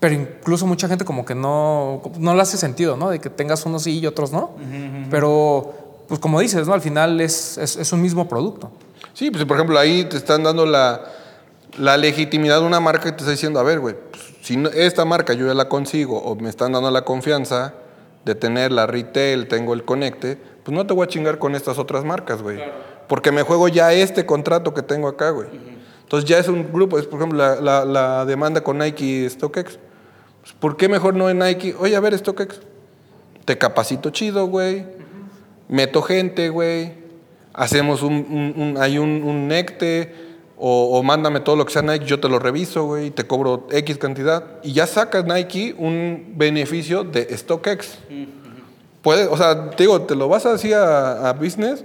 [0.00, 3.10] Pero incluso mucha gente como que no, no le hace sentido, ¿no?
[3.10, 4.52] De que tengas unos sí y otros no.
[5.10, 5.74] Pero,
[6.08, 6.72] pues como dices, ¿no?
[6.74, 8.70] Al final es, es, es un mismo producto.
[9.12, 11.02] Sí, pues por ejemplo, ahí te están dando la,
[11.78, 14.70] la legitimidad de una marca y te está diciendo, a ver, güey, pues, si no-
[14.70, 17.74] esta marca yo ya la consigo o me están dando la confianza
[18.30, 21.78] de tener la retail, tengo el conecte, pues no te voy a chingar con estas
[21.78, 22.58] otras marcas, güey.
[23.08, 25.48] Porque me juego ya este contrato que tengo acá, güey.
[26.02, 29.28] Entonces ya es un grupo, es por ejemplo la, la- la demanda con Nike y
[29.28, 29.78] StockX.
[30.42, 31.74] Pues, ¿Por qué mejor no en Nike?
[31.78, 32.60] Oye, a ver, StockX,
[33.44, 34.86] te capacito chido, güey.
[35.68, 36.92] Meto gente, güey.
[37.52, 40.14] Hacemos un, un- un- hay un, un necte
[40.62, 43.66] o, mándame todo lo que sea Nike, yo te lo reviso, güey, y te cobro
[43.70, 44.44] X cantidad.
[44.62, 47.98] Y ya sacas Nike un beneficio de StockX.
[49.02, 51.84] O sea, te digo, te lo vas así a, a business,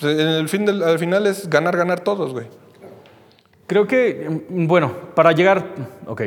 [0.00, 2.46] pues, en el fin del- al final es ganar, ganar todos, güey.
[3.68, 5.64] Creo que, mm, bueno, para llegar,
[6.06, 6.22] ok,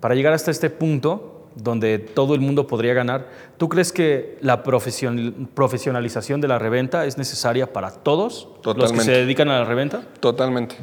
[0.00, 3.26] para llegar hasta este punto donde todo el mundo podría ganar,
[3.58, 8.62] ¿tú crees que la profesion- profesionalización de la reventa es necesaria para todos los que
[8.62, 9.04] Totalmente.
[9.04, 10.02] se dedican a la reventa?
[10.20, 10.76] Totalmente.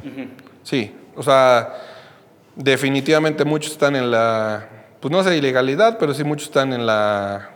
[0.63, 1.73] Sí, o sea,
[2.55, 4.67] definitivamente muchos están en la,
[4.99, 7.49] pues no sé, ilegalidad, pero sí muchos están en la,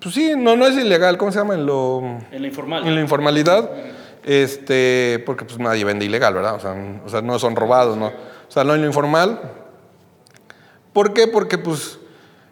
[0.00, 1.54] pues sí, no, no es ilegal, ¿cómo se llama?
[1.54, 2.86] En lo, En la informal.
[2.86, 3.70] en la informalidad,
[4.24, 6.54] este, porque pues nadie vende ilegal, ¿verdad?
[6.54, 8.06] O sea, n- o sea, no son robados, ¿no?
[8.06, 9.40] O sea, no en lo informal.
[10.98, 11.28] ¿Por qué?
[11.28, 11.96] Porque pues,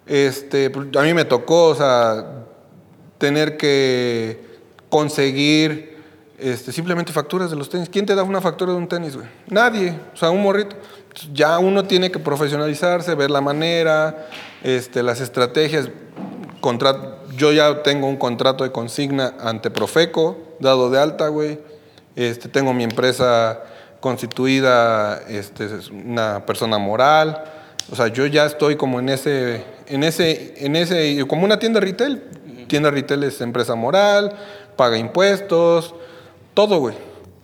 [0.07, 2.45] este, pues, a mí me tocó, o sea,
[3.19, 4.41] tener que
[4.89, 5.97] conseguir
[6.39, 7.89] este, simplemente facturas de los tenis.
[7.89, 9.27] ¿Quién te da una factura de un tenis, güey?
[9.49, 10.77] Nadie, o sea, un morrito.
[11.33, 14.29] Ya uno tiene que profesionalizarse, ver la manera,
[14.63, 15.89] este, las estrategias.
[17.37, 21.59] Yo ya tengo un contrato de consigna ante Profeco, dado de alta, güey.
[22.15, 23.61] Este, tengo mi empresa
[23.99, 27.55] constituida, este, es una persona moral.
[27.91, 31.81] O sea, yo ya estoy como en ese, en ese, en ese, como una tienda
[31.81, 32.23] retail.
[32.69, 34.37] Tienda retail es empresa moral,
[34.77, 35.95] paga impuestos,
[36.55, 36.97] todo, güey.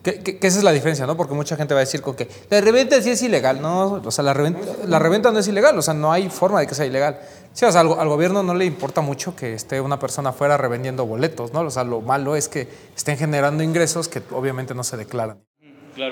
[0.03, 1.17] Que, que- que esa es la diferencia, ¿no?
[1.17, 3.63] Porque mucha gente va a decir con que la reventa sí es ilegal.
[3.63, 6.59] No, o sea, la reventa, la reventa no es ilegal, o sea, no hay forma
[6.59, 7.21] de que sea ilegal.
[7.53, 10.57] Sí, o sea, al, al gobierno no le importa mucho que esté una persona afuera
[10.57, 11.61] revendiendo boletos, ¿no?
[11.61, 12.67] O sea, lo malo es que
[12.97, 15.39] estén generando ingresos que obviamente no se declaran.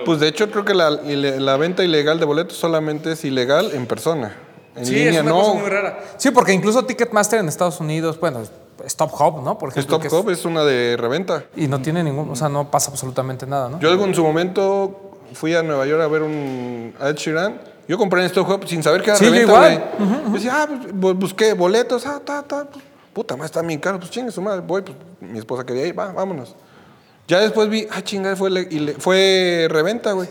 [0.05, 3.70] Pues de hecho creo que la, ile- la venta ilegal de boletos solamente es ilegal
[3.72, 4.37] en persona.
[4.76, 5.59] En línea no.
[5.66, 6.01] rara.
[6.16, 8.43] Sí, porque incluso Ticketmaster en Estados Unidos, bueno,
[8.85, 9.59] Stop Hub, ¿no?
[9.59, 9.97] Por ejemplo.
[9.97, 11.45] Stop es- Hub es una de reventa.
[11.57, 13.81] y no tiene ningún, o sea, no pasa absolutamente nada, ¿no?
[13.81, 17.61] Yo en su momento fui a Nueva York a ver un a Ed Sheeran.
[17.89, 19.85] Yo compré en Stop Hub sin saber que era Sí, reventa, igual.
[20.26, 22.64] Yo decía, ah, pues, bu- busqué boletos, ah, ta, ta.
[22.70, 23.99] pues, puta madre, está bien caro.
[23.99, 24.83] Pues chingue su madre, voy.
[24.83, 26.55] Pues, mi esposa quería ir, va, vámonos.
[27.31, 30.28] Ya después vi, ah, chinga, fue, le- y le- fue reventa, güey.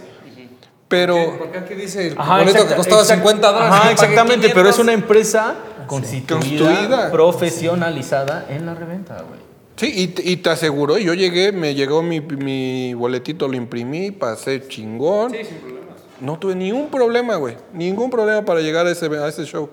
[0.88, 1.36] Pero...
[1.38, 3.74] Porque aquí dice el Ajá, boleto exacta- que costaba exact- 50 dólares.
[3.76, 4.80] Ajá, exactamente, pero es 500.
[4.80, 5.56] una empresa
[5.88, 7.12] constituida, Constituida.
[7.12, 9.40] profesionalizada en la reventa, güey.
[9.76, 14.12] Sí, y, te- y te aseguró, yo llegué, me llegó mi, mi boletito, lo imprimí,
[14.12, 15.32] pasé chingón.
[15.32, 15.96] Sí, sin problemas.
[16.20, 17.56] No tuve ningún problema, güey.
[17.72, 19.70] Ningún problema para llegar a ese, a ese show.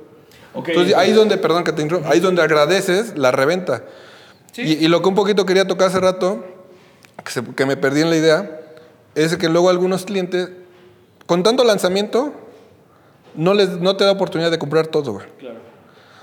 [0.55, 3.83] Ok, Entonces, ahí es donde, perdón que te interrumpa, ahí es donde agradeces la reventa.
[4.57, 6.45] Y, y lo que un poquito quería tocar hace rato,
[7.25, 8.61] que, se- que me perdí en la idea,
[9.15, 10.51] es que luego algunos clientes,
[11.27, 12.33] con tanto lanzamiento,
[13.35, 15.27] no, les, no te da oportunidad de comprar todo, güey.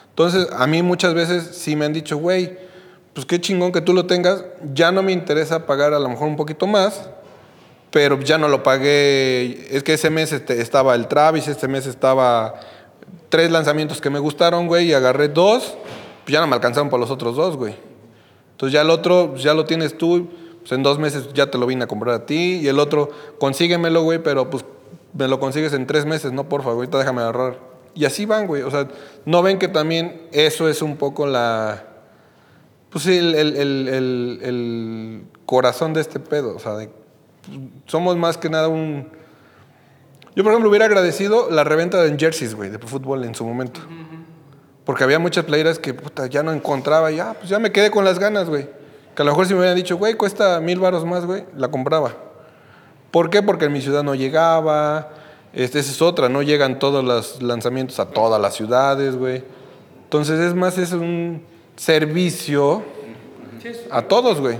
[0.09, 2.57] Entonces, a mí muchas veces sí me han dicho, güey,
[3.13, 6.27] pues qué chingón que tú lo tengas, ya no me interesa pagar a lo mejor
[6.27, 7.09] un poquito más,
[7.91, 9.67] pero ya no lo pagué.
[9.75, 12.55] Es que ese mes este, estaba el Travis, este mes estaba
[13.29, 15.75] tres lanzamientos que me gustaron, güey, y agarré dos,
[16.23, 17.75] pues ya no me alcanzaron para los otros dos, güey.
[18.51, 20.29] Entonces ya el otro, ya lo tienes tú,
[20.63, 23.09] pues en dos meses ya te lo vine a comprar a ti, y el otro,
[23.39, 24.65] consíguemelo, güey, pero pues
[25.13, 27.59] me lo consigues en tres meses, no, porfa, ahorita déjame agarrar.
[27.95, 28.87] Y así van, güey, o sea,
[29.25, 31.83] no ven que también eso es un poco la...
[32.89, 36.89] Pues sí, el, el- el- el- corazón de este pedo, o sea, de-
[37.85, 39.09] somos más que nada un...
[40.35, 43.81] Yo, por ejemplo, hubiera agradecido la reventa de jerseys, güey, de fútbol en su momento.
[44.85, 47.91] Porque había muchas playeras que puta, ya no encontraba, y ya, pues ya me quedé
[47.91, 48.67] con las ganas, güey.
[49.15, 51.69] Que a lo mejor si me hubieran dicho, güey, cuesta mil baros más, güey, la
[51.69, 52.13] compraba.
[53.11, 53.43] ¿Por qué?
[53.43, 55.09] Porque en mi ciudad no llegaba.
[55.53, 59.43] Este, esa es otra, no llegan todos los lanzamientos a todas las ciudades, güey.
[60.05, 61.43] Entonces es más, es un
[61.75, 62.83] servicio
[63.91, 64.57] a todos, güey.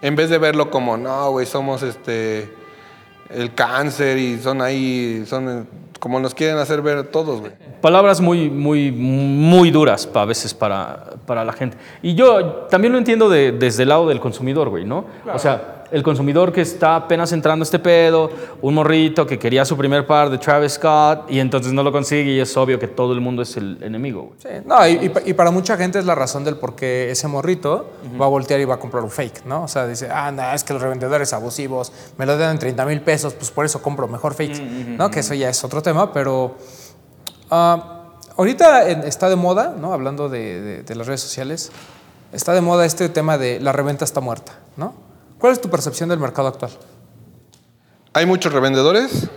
[0.00, 2.50] En vez de verlo como, no, güey, somos este
[3.28, 5.68] el cáncer y son ahí, son
[6.00, 7.52] como nos quieren hacer ver todos, güey.
[7.80, 11.76] Palabras muy, muy, muy duras a veces para, para la gente.
[12.02, 15.04] Y yo también lo entiendo de- desde el lado del consumidor, güey, ¿no?
[15.32, 18.30] O sea, el consumidor que está apenas entrando a este pedo,
[18.62, 22.32] un morrito que quería su primer par de Travis Scott y entonces no lo consigue
[22.32, 24.34] y es obvio que todo el mundo es el enemigo, güey.
[24.40, 27.10] Sí, no, y, y pa- y para mucha gente es la razón del por qué
[27.10, 27.90] ese morrito
[28.20, 29.64] va a voltear y va a comprar un fake, ¿no?
[29.64, 32.84] O sea, dice, ah, no, es que los revendedores abusivos me lo dan en 30
[32.86, 35.10] mil pesos, pues por eso compro mejor fakes, ¿no?
[35.10, 36.56] Que eso ya es otro tema, pero
[37.50, 38.04] ah,
[38.36, 39.92] ahorita está de moda, ¿no?
[39.92, 41.70] Hablando de, de- de las redes sociales,
[42.32, 44.94] está de moda este tema de la reventa está muerta, ¿no?
[45.40, 46.70] ¿Cuál es tu percepción del mercado actual?
[48.12, 49.28] Hay muchos revendedores,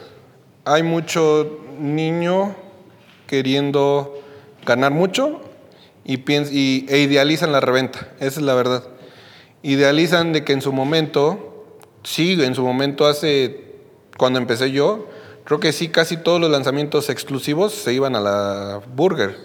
[0.65, 2.55] hay mucho niño
[3.27, 4.13] queriendo
[4.65, 5.39] ganar mucho
[6.03, 8.83] y, y- e idealizan la reventa, esa es la verdad.
[9.61, 11.65] Idealizan de que en su momento,
[12.03, 13.75] sí, en su momento hace,
[14.17, 15.07] cuando empecé yo,
[15.45, 19.37] creo que sí, casi todos los lanzamientos exclusivos se iban a la Burger.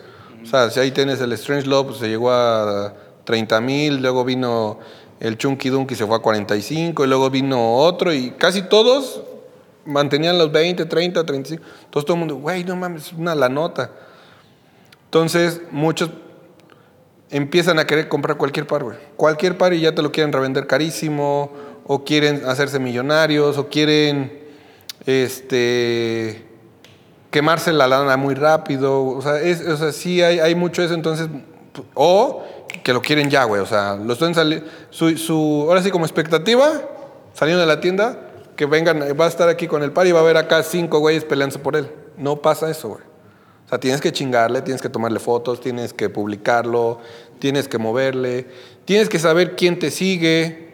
[0.42, 2.94] O sea, si ahí tienes el Strange Love, pues, se llegó a
[3.24, 4.78] 30 mil, luego vino
[5.20, 9.22] el Chunky Dunky, se fue a 45, y luego vino otro, y casi todos
[9.84, 11.62] mantenían los 20, 30, 35.
[11.84, 13.90] Entonces todo el mundo, güey, no mames, es una la nota.
[15.04, 16.10] Entonces, muchos
[17.30, 18.98] empiezan a querer comprar cualquier par, güey.
[19.16, 21.52] Cualquier par y ya te lo quieren revender carísimo,
[21.86, 24.46] o quieren hacerse millonarios, o quieren
[25.06, 26.44] este
[27.30, 29.04] quemarse la lana muy rápido.
[29.04, 29.34] O sea,
[29.72, 31.28] o sea sí hay, hay mucho eso, entonces.
[31.94, 32.44] O
[32.82, 33.60] que lo quieren ya, güey.
[33.60, 36.70] O sea, lo están sali- su, su Ahora sí, como expectativa,
[37.34, 38.18] saliendo de la tienda,
[38.56, 40.98] que vengan, va a estar aquí con el par y va a haber acá cinco
[40.98, 41.90] güeyes peleándose por él.
[42.16, 43.02] No pasa eso, güey.
[43.66, 46.98] O sea, tienes que chingarle, tienes que tomarle fotos, tienes que publicarlo,
[47.38, 48.46] tienes que moverle,
[48.86, 50.66] tienes que saber quién te sigue.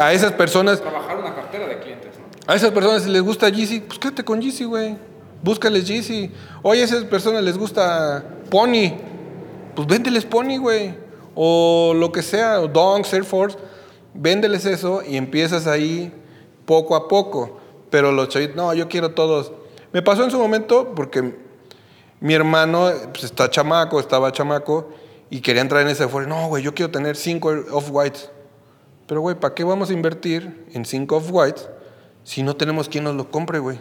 [0.00, 2.52] a esas personas, Trabajar una cartera de clientes, ¿no?
[2.52, 4.96] a esas personas si les gusta Yeezy, pues quédate con Yeezy, güey.
[5.42, 6.32] Búscales Yeezy.
[6.62, 8.94] Oye, a esas personas les gusta Pony,
[9.74, 10.94] pues véndeles Pony, güey.
[11.34, 13.58] O lo que sea, o Donks, Air Force,
[14.14, 16.12] véndeles eso y empiezas ahí
[16.64, 17.58] poco a poco.
[17.90, 19.52] Pero los chavitos, no, yo quiero todos.
[19.92, 21.36] Me pasó en su momento porque
[22.20, 24.88] mi hermano pues, está chamaco, estaba chamaco
[25.30, 26.26] y quería entrar en ese foro.
[26.26, 28.30] No, güey, yo quiero tener cinco off-whites.
[29.06, 31.68] Pero, güey, ¿para qué vamos a invertir en cinco off-whites
[32.22, 33.78] si no tenemos quien nos lo compre, güey?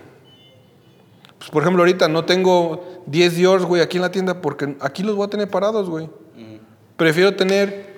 [1.37, 5.03] Pues, por ejemplo, ahorita no tengo 10 Diors, güey, aquí en la tienda porque aquí
[5.03, 6.09] los voy a tener parados, güey.
[6.97, 7.93] Prefiero tener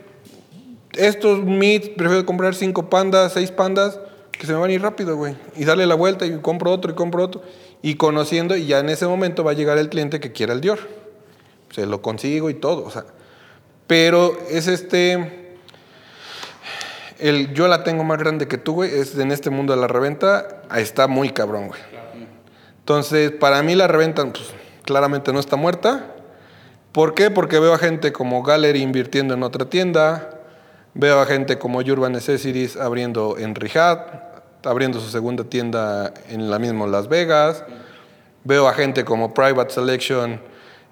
[0.93, 3.99] estos meats, prefiero comprar cinco pandas, seis pandas,
[4.31, 5.35] que se me van a ir rápido, güey.
[5.55, 7.41] Y darle la vuelta y compro otro y compro otro.
[7.81, 10.61] Y conociendo, y ya en ese momento va a llegar el cliente que quiera el
[10.61, 10.79] Dior.
[11.71, 13.05] Se lo consigo y todo, o sea.
[13.87, 15.57] Pero es este.
[17.19, 18.93] El yo la tengo más grande que tú, güey.
[18.93, 20.63] Es en este mundo de la reventa.
[20.75, 21.79] Está muy cabrón, güey.
[22.79, 24.53] Entonces, para mí la reventa, pues,
[24.83, 26.14] claramente no está muerta.
[26.95, 27.29] ¿Por qué?
[27.29, 30.29] Porque veo a gente como Gallery invirtiendo en otra tienda.
[30.93, 33.99] Veo a gente como Urban Necessities abriendo en Riyadh,
[34.63, 37.65] abriendo su segunda tienda en la misma Las Vegas.
[38.45, 40.39] Veo a gente como Private Selection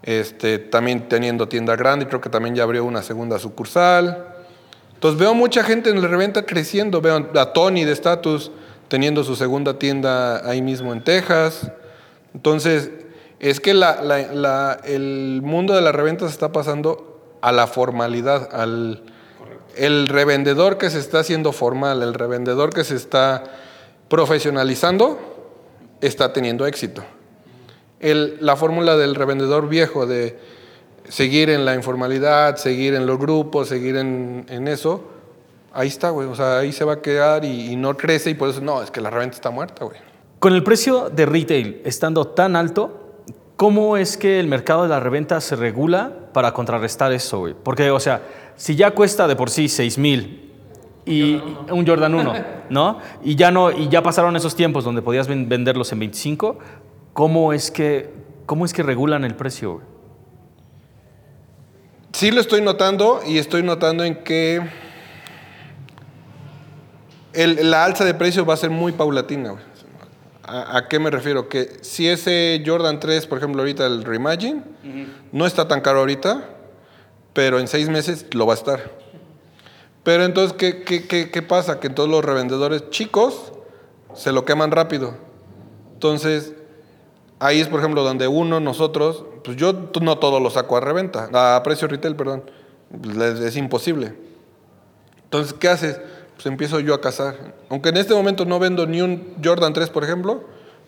[0.01, 4.27] este, también teniendo tienda grande creo que también ya abrió una segunda sucursal.
[4.95, 6.99] Entonces veo mucha gente en la reventa creciendo.
[6.99, 8.51] Veo a Tony de Status
[8.89, 11.71] teniendo su segunda tienda ahí mismo en Texas.
[12.34, 12.89] Entonces,
[13.49, 19.03] es que la- el mundo de la reventa se está pasando a la formalidad, al
[19.76, 23.44] el revendedor que se está haciendo formal, el revendedor que se está
[24.07, 25.18] profesionalizando,
[25.99, 27.03] está teniendo éxito.
[27.99, 30.38] El- la fórmula del revendedor viejo de
[31.10, 35.03] seguir en la informalidad, seguir en los grupos, seguir en, en eso,
[35.74, 36.28] ahí está, güey.
[36.28, 38.84] O sea, ahí se va a quedar y, y no crece y por eso, no,
[38.84, 39.98] es que la reventa está muerta, güey.
[40.40, 43.02] Con el precio de retail estando tan alto,
[43.57, 47.53] ¿cómo es que el mercado de la reventa se regula para contrarrestar eso, güey?
[47.61, 48.21] Porque, o sea,
[48.55, 50.51] si ya cuesta de por sí 6 mil
[51.05, 51.35] y
[51.69, 52.34] un Jordan 1,
[52.69, 52.99] ¿no?
[53.23, 56.57] Y ya no y ya pasaron esos tiempos donde podías ven- venderlos en 25,
[57.13, 58.09] ¿cómo es que
[58.45, 59.85] cómo es que regulan el precio, güey?
[62.13, 64.61] Sí lo estoy notando y estoy notando en que
[67.34, 69.51] el- la alza de precios va a ser muy paulatina.
[69.51, 69.63] güey.
[70.44, 71.48] ¿A, a qué me refiero?
[71.48, 74.64] Que si ese Jordan 3, por ejemplo, ahorita el Reimagine,
[75.32, 76.49] no está tan caro ahorita,
[77.34, 78.91] pero en seis meses lo va a estar.
[80.03, 81.80] Pero entonces, ¿qué, qué, qué, qué pasa?
[81.80, 83.53] Que todos los revendedores chicos
[84.14, 85.15] se lo queman rápido.
[85.94, 86.53] Entonces,
[87.40, 91.30] ahí es, por ejemplo, donde uno, nosotros, pues yo no todo lo saco a reventa,
[91.56, 92.44] a precio retail, perdón.
[93.02, 94.14] Es, es imposible.
[95.24, 96.02] Entonces, ¿qué haces?
[96.35, 97.55] Pues empiezo yo a cazar.
[97.69, 100.43] Aunque en este momento no vendo ni un Jordan 3, por ejemplo,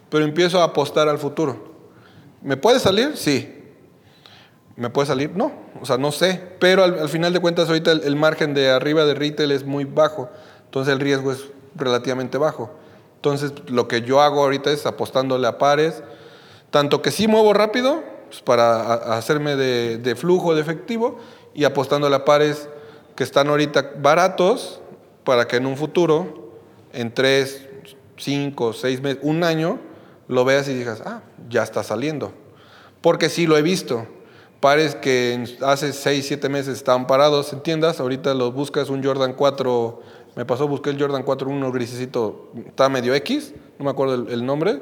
[0.09, 1.73] pero empiezo a apostar al futuro.
[2.41, 3.15] ¿Me puede salir?
[3.15, 3.51] Sí.
[4.76, 5.31] ¿Me puede salir?
[5.35, 5.51] No.
[5.81, 6.41] O sea, no sé.
[6.59, 9.63] Pero al, al final de cuentas, ahorita el, el margen de arriba de retail es
[9.65, 10.30] muy bajo.
[10.65, 11.45] Entonces el riesgo es
[11.76, 12.72] relativamente bajo.
[13.17, 16.03] Entonces lo que yo hago ahorita es apostándole a pares.
[16.72, 21.19] Tanto que sí muevo rápido pues, para a- hacerme de, de flujo de efectivo
[21.53, 22.67] y apostándole a pares
[23.15, 24.81] que están ahorita baratos
[25.26, 26.53] para que en un futuro,
[26.93, 27.68] en tres,
[28.15, 29.80] cinco, seis meses, un año,
[30.27, 32.31] lo veas y digas, ah, ya está saliendo.
[33.02, 34.07] Porque sí lo he visto.
[34.61, 39.34] Pares que hace 6, 7 meses estaban parados en tiendas, ahorita los buscas un Jordan
[39.34, 40.02] 4,
[40.35, 44.30] me pasó, busqué el Jordan 4, uno grisecito, está medio X, no me acuerdo el,
[44.30, 44.81] el nombre.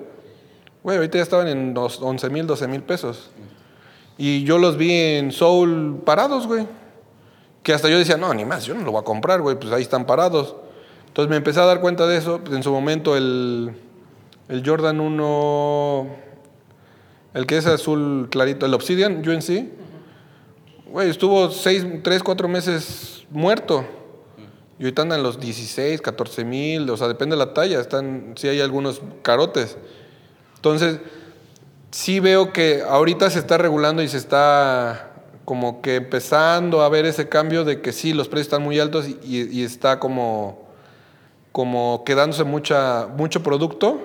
[0.83, 3.31] Güey, ahorita ya estaban en los 11 mil, 12 mil pesos.
[4.17, 6.67] Y yo los vi en Soul parados, güey.
[7.63, 9.73] Que hasta yo decía, no, ni más, yo no lo voy a comprar, güey, pues
[9.73, 10.55] ahí están parados.
[11.07, 12.39] Entonces me empecé a dar cuenta de eso.
[12.43, 13.73] Pues en su momento el,
[14.49, 16.07] el Jordan 1,
[17.35, 19.69] el que es azul clarito, el Obsidian UNC,
[20.87, 23.85] güey, estuvo 6, 3, 4 meses muerto.
[24.79, 27.79] Y ahorita andan los 16, 14 mil, o sea, depende de la talla.
[27.79, 29.77] Están, sí hay algunos carotes.
[30.55, 30.99] Entonces,
[31.91, 35.12] sí veo que ahorita se está regulando y se está
[35.45, 39.07] como que empezando a ver ese cambio de que sí, los precios están muy altos
[39.07, 40.67] y, y está como,
[41.51, 43.99] como quedándose mucha, mucho producto,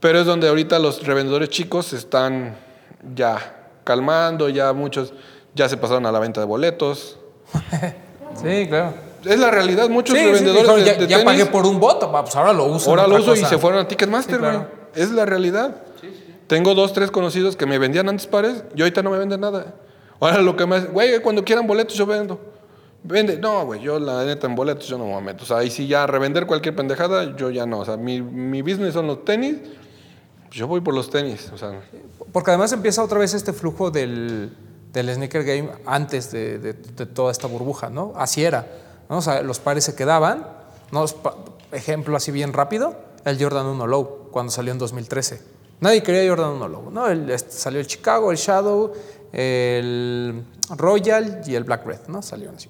[0.00, 2.56] pero es donde ahorita los revendedores chicos se están
[3.14, 5.12] ya calmando, ya muchos
[5.54, 7.18] ya se pasaron a la venta de boletos.
[8.34, 8.94] Sí, claro.
[9.24, 11.66] Es la realidad, muchos Sí, sí, revendedores dijeron, de, ya, de ya tenis, pagué por
[11.66, 12.90] un voto, pues ahora lo uso.
[12.90, 13.48] ahora lo uso y cosa.
[13.48, 14.68] se fueron a Ticketmaster, Sí, claro.
[14.94, 15.82] Es la realidad.
[16.46, 19.74] Tengo dos, tres conocidos que me vendían antes pares y ahorita no me venden nada.
[20.20, 22.38] Ahora lo que me hace, güey, cuando quieran boletos yo vendo.
[23.04, 25.44] Vende, no, güey, yo la neta en boletos yo no me meto.
[25.44, 27.78] O sea, ahí sí ya revender cualquier pendejada, yo ya no.
[27.80, 29.56] O sea, mi, mi business son los tenis,
[30.50, 31.50] yo voy por los tenis.
[31.54, 31.80] O sea,
[32.32, 34.52] Porque además empieza otra vez este flujo del,
[34.92, 38.12] del sneaker game antes de, de- de toda esta burbuja, ¿no?
[38.16, 38.66] Así era,
[39.08, 39.18] ¿no?
[39.18, 40.46] O sea, los pares se quedaban,
[40.90, 41.04] ¿no?
[41.70, 45.40] Ejemplo así bien rápido, el Jordan 1 Low, cuando salió en 2013.
[45.80, 47.06] Nadie quería Jordan 1 Low, ¿no?
[47.08, 48.92] El- este, salió el Chicago, el Shadow,
[49.38, 50.44] el
[50.76, 52.22] Royal y el Black Red, ¿no?
[52.22, 52.68] Salieron así.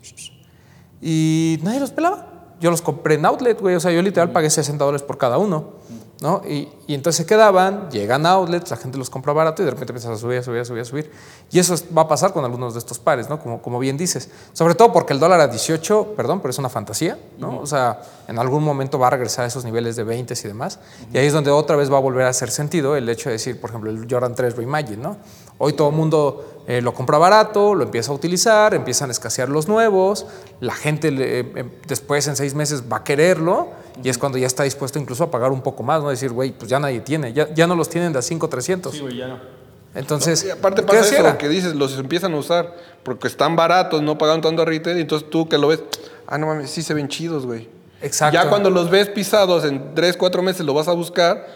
[1.01, 2.35] Y nadie los pelaba.
[2.61, 3.77] Yo los compré en outlet, güey.
[3.77, 5.79] O sea, yo literal pagué 60 dólares por cada uno.
[6.21, 6.43] ¿no?
[6.45, 9.71] Y, y entonces se quedaban, llegan a outlets, la gente los compra barato y de
[9.71, 11.13] repente empiezas a subir, a subir, a subir, a subir.
[11.53, 13.39] Y eso es- va a pasar con algunos de estos pares, ¿no?
[13.39, 14.29] Como, como bien dices.
[14.53, 17.61] Sobre todo porque el dólar a 18, perdón, pero es una fantasía, ¿no?
[17.61, 20.81] O sea, en algún momento va a regresar a esos niveles de 20 y demás.
[21.15, 23.35] Y ahí es donde otra vez va a volver a hacer sentido el hecho de
[23.35, 25.19] decir, por ejemplo, el Jordan 3 Reimagine, ¿no?
[25.59, 29.49] Hoy todo el mundo eh, lo compra barato, lo empieza a utilizar, empiezan a escasear
[29.49, 30.27] los nuevos,
[30.61, 33.69] la gente le- em, después en seis meses va a quererlo
[34.03, 36.11] y es cuando ya está dispuesto incluso a pagar un poco más, ¿no?
[36.11, 38.93] Decir, güey, pues ya nadie tiene, ya, ya no los tienen de a 5 300.
[38.95, 39.39] Sí, güey, ya no.
[39.95, 41.39] Entonces, Y aparte ¿qué pasa eso, era?
[41.39, 45.01] que dices, los empiezan a usar porque están baratos, no pagan tanto a retail, y
[45.01, 45.83] entonces tú que lo ves,
[46.27, 47.69] ah, no mames, sí se ven chidos, güey.
[48.03, 48.35] Exacto.
[48.35, 51.47] Ya cuando los ves pisados en 3, 4 meses lo vas a buscar,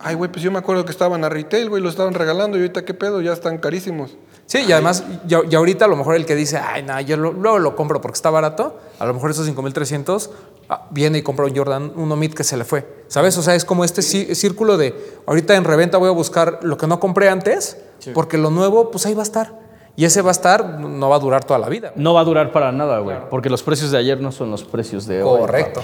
[0.00, 2.60] ay, güey, pues yo me acuerdo que estaban a retail, güey, lo estaban regalando y
[2.60, 4.16] ahorita qué pedo, ya están carísimos.
[4.46, 7.16] Sí, y además, ya, ya ahorita a lo mejor el que dice, ay, no, yo
[7.18, 10.30] lo- luego lo compro porque está barato, a lo mejor esos 5300
[10.70, 12.86] ah, viene y compra un Jordan 1 Mid que se le fue.
[13.08, 13.36] ¿Sabes?
[13.36, 14.94] O sea, es como este cí- círculo de
[15.26, 17.76] ahorita en reventa voy a buscar lo que no compré antes,
[18.14, 19.68] porque lo nuevo, pues ahí va a estar.
[19.96, 21.92] Y ese va a estar, no va a durar toda la vida.
[21.96, 23.16] No va a durar para nada, güey.
[23.30, 25.40] Porque los precios de ayer no son los precios de hoy.
[25.40, 25.82] Correcto.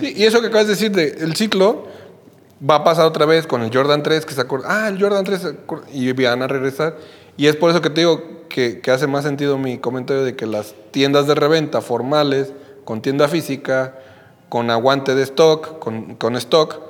[0.00, 1.84] Y eso que acabas de decir del ciclo
[2.68, 5.24] va a pasar otra vez con el Jordan 3, que se acuerda, ah, el Jordan
[5.24, 6.96] 3, se acuerda", y van a regresar.
[7.36, 10.36] Y es por eso que te digo que, que hace más sentido mi comentario de
[10.36, 12.52] que las tiendas de reventa formales,
[12.84, 13.98] con tienda física,
[14.48, 16.80] con aguante de stock, con, con stock,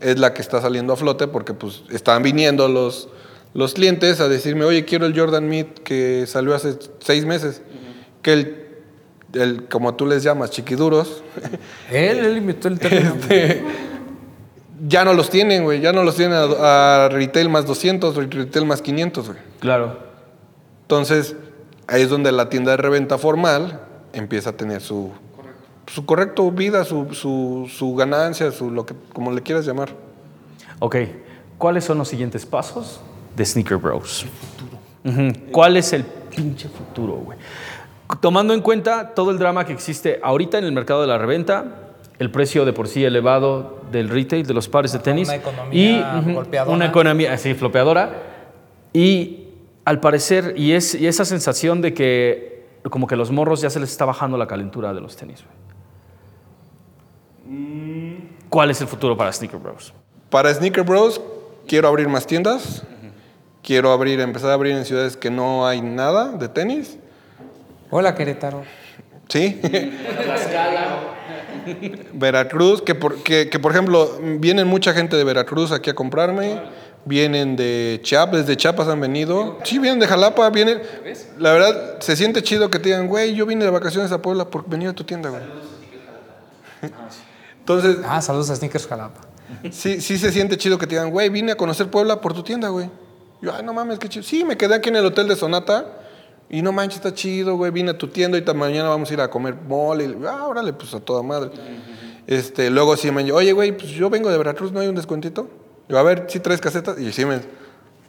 [0.00, 3.10] es la que está saliendo a flote porque pues están viniendo los,
[3.52, 7.60] los clientes a decirme, oye, quiero el Jordan Mid que salió hace seis meses,
[8.22, 8.66] que el,
[9.34, 11.22] el, como tú les llamas, chiquiduros,
[11.90, 13.14] Él, él inventó el término.
[14.86, 15.80] Ya no los tienen, güey.
[15.80, 19.38] Ya no los tienen a, a retail más 200 o retail más 500, güey.
[19.60, 19.98] Claro.
[20.82, 21.36] Entonces,
[21.86, 23.80] ahí es donde la tienda de reventa formal
[24.12, 25.10] empieza a tener su,
[25.86, 29.90] su correcto vida, su, su, su ganancia, su lo que como le quieras llamar.
[30.78, 30.96] Ok.
[31.58, 33.00] ¿Cuáles son los siguientes pasos
[33.36, 34.24] de Sneaker Bros?
[35.52, 37.38] ¿Cuál es el pinche futuro, güey?
[38.20, 41.89] Tomando en cuenta todo el drama que existe ahorita en el mercado de la reventa,
[42.20, 45.26] el precio de por sí elevado del retail, de los pares de tenis.
[45.26, 46.76] Una economía golpeadora.
[46.76, 48.12] Una economía, sí, flopeadora.
[48.92, 49.48] Y
[49.86, 53.80] al parecer, y, es, y esa sensación de que como que los morros ya se
[53.80, 55.60] les está bajando la calentura de los tenis, güey.
[58.50, 59.94] ¿Cuál es el futuro para Sneaker Bros?
[60.28, 61.22] Para Sneaker Bros,
[61.66, 62.82] quiero abrir más tiendas.
[63.62, 66.98] Quiero abrir, empezar a abrir en ciudades que no hay nada de tenis.
[67.88, 68.62] Hola, Querétaro.
[69.28, 69.58] Sí.
[72.12, 76.60] Veracruz, que por, que, que, por ejemplo, vienen mucha gente de Veracruz aquí a comprarme.
[77.06, 79.58] Vienen de Chiapas, desde Chiapas han venido.
[79.64, 80.82] Sí, vienen de Jalapa, vienen.
[81.38, 84.50] La verdad, se siente chido que te digan, güey, yo vine de vacaciones a Puebla
[84.50, 85.42] por venir a tu tienda, güey.
[87.60, 89.20] Entonces, Ah, saludos a Sneakers Jalapa.
[89.70, 92.42] sí, sí se siente chido que te digan, güey, vine a conocer Puebla por tu
[92.42, 92.90] tienda, güey.
[93.40, 94.22] Yo, ay, no mames, qué chido.
[94.22, 95.86] Sí, me quedé aquí en el hotel de Sonata.
[96.50, 97.70] Y no manches, está chido, güey.
[97.70, 100.04] Vine a tu tienda y esta mañana vamos a ir a comer mole.
[100.04, 101.50] Y, ah, órale, pues a toda madre.
[102.26, 105.48] Este, luego sí me oye, güey, pues yo vengo de Veracruz, ¿no hay un descuentito?
[105.88, 106.98] Yo, a ver, si traes casetas.
[106.98, 107.40] Y sí me,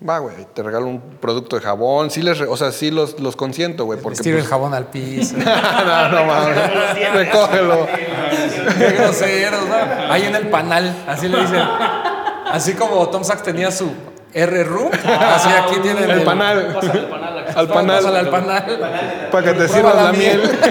[0.07, 2.09] va, güey, te regalo un producto de jabón.
[2.09, 3.99] Sí les, re- o sea, sí los, los consiento, güey.
[3.99, 5.35] Porque, el pues, jabón al piso.
[5.37, 7.13] no, no mames.
[7.13, 7.87] Recógelo.
[8.77, 9.75] Qué groseros, ¿no?
[10.11, 11.61] Ahí en el panal, así le dicen.
[12.51, 13.91] Así como Tom Sachs tenía su
[14.33, 16.77] R room, así aquí tienen El panal.
[17.55, 17.97] Al panal.
[17.97, 19.29] Pásale al panal.
[19.31, 20.39] Para que te sirvan la la miel.
[20.41, 20.51] miel.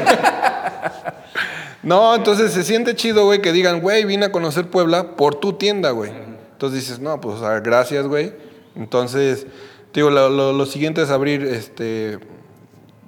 [1.83, 5.55] no, entonces se siente chido, güey, que digan, güey, vine a conocer Puebla por tu
[5.55, 6.11] tienda, güey.
[6.53, 8.35] Entonces dices, no, pues gracias, güey.
[8.77, 9.47] Entonces,
[9.95, 12.19] digo, lo, lo- lo siguiente es abrir este,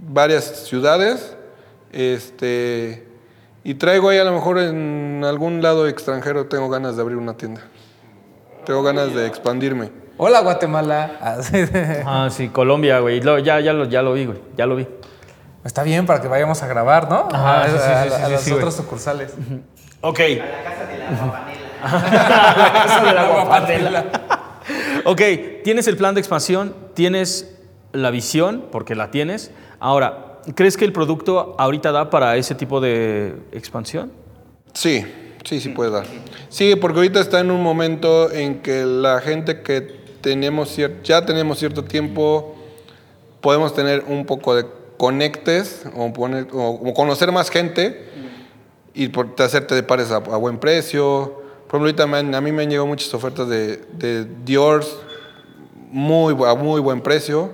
[0.00, 1.36] varias ciudades.
[1.92, 3.06] Este,
[3.64, 7.36] y traigo ahí a lo mejor en algún lado extranjero, tengo ganas de abrir una
[7.36, 7.60] tienda.
[8.64, 9.90] Tengo ganas de expandirme.
[10.24, 11.36] Hola, Guatemala.
[11.50, 13.20] De- Ah, sí, Colombia, güey.
[13.20, 14.38] Lo- Ya, ya, lo, ya lo vi, güey.
[14.56, 14.86] Ya lo vi.
[15.64, 17.26] Está bien para que vayamos a grabar, ¿no?
[17.32, 19.34] Ajá, a, sí, sí, a- sí, sí, a sí, las sí, otras sucursales.
[20.00, 20.20] Ok.
[23.34, 24.04] Guapanela.
[25.04, 25.20] Ok,
[25.64, 27.58] tienes el plan de expansión, tienes
[27.90, 29.50] la visión, porque la tienes.
[29.80, 34.12] Ahora, ¿crees que el producto ahorita da para ese tipo de expansión?
[34.72, 35.04] Sí,
[35.44, 36.06] sí, sí puede dar.
[36.48, 41.58] Sí, porque ahorita está en un momento en que la gente que tenemos ya tenemos
[41.58, 42.54] cierto tiempo,
[43.40, 44.64] podemos tener un poco de
[44.96, 48.08] conectes o, conocer más gente
[48.94, 51.42] y por, te hacerte de pares a, buen precio.
[51.68, 54.84] Por ejemplo, ahorita a mí me han llegado muchas ofertas de, de Dior
[55.90, 57.50] muy, a muy buen precio.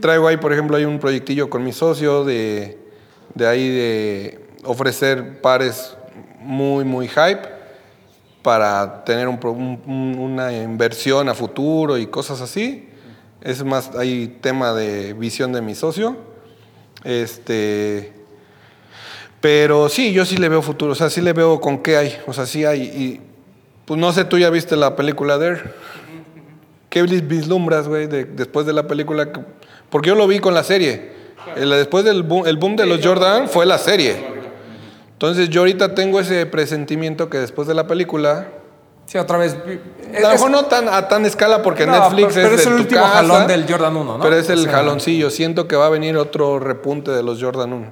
[0.00, 2.78] Traigo ahí, por ejemplo, hay un proyectillo con mi socio de,
[3.34, 5.96] de ahí de ofrecer pares
[6.40, 7.61] muy, muy hype
[8.42, 9.38] para tener un
[10.18, 12.88] una inversión a futuro y cosas así.
[13.40, 16.16] Es más, hay tema de visión de mi socio.
[17.04, 18.12] Este,
[19.40, 22.16] pero sí, yo sí le veo futuro, o sea, sí le veo con qué hay,
[22.26, 22.82] o sea, sí hay.
[22.82, 23.20] Y
[23.84, 25.74] pues no sé, tú ya viste la película de Air.
[26.88, 29.32] ¿Qué vis- vislumbras, güey, de- después de la película?
[29.32, 29.40] que-
[29.90, 31.10] Porque yo lo vi con la serie.
[31.56, 34.31] El- después del boom, el boom de los Jordan fue la serie.
[35.22, 38.48] Entonces yo ahorita tengo ese presentimiento que después de la película,
[39.06, 39.54] Sí, otra vez.
[40.16, 42.66] a lo mejor no tan, a tan escala porque No, Netflix pero- pero es, es
[42.66, 44.22] de el tu último casa, jalón del Jordan 1, ¿no?
[44.24, 45.30] Pero es O el sea- jaloncillo.
[45.30, 47.86] Siento que va a venir otro repunte de los Jordan 1.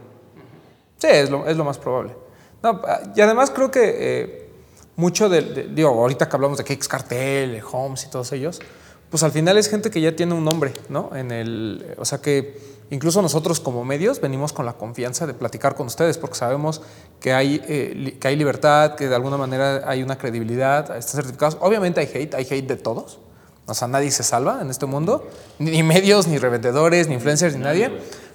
[0.98, 2.16] Sí, es lo, es lo más probable.
[2.64, 2.80] No,
[3.14, 4.50] y además creo que eh,
[4.96, 8.60] mucho del, de- digo, ahorita que hablamos de Cakes Cartel, Holmes y todos ellos,
[9.08, 11.10] pues al final es gente que ya tiene un nombre, ¿no?
[11.14, 12.58] En el, o sea que
[12.90, 16.82] incluso nosotros como medios venimos con la confianza de platicar con ustedes porque sabemos
[17.20, 21.56] que hay, eh, que hay libertad, que de alguna manera hay una credibilidad, están certificados.
[21.60, 23.18] Obviamente hay hate, hay hate de todos.
[23.66, 25.28] O sea, nadie se salva en este mundo,
[25.60, 27.90] ni medios, ni revendedores, ni influencers, ni nadie.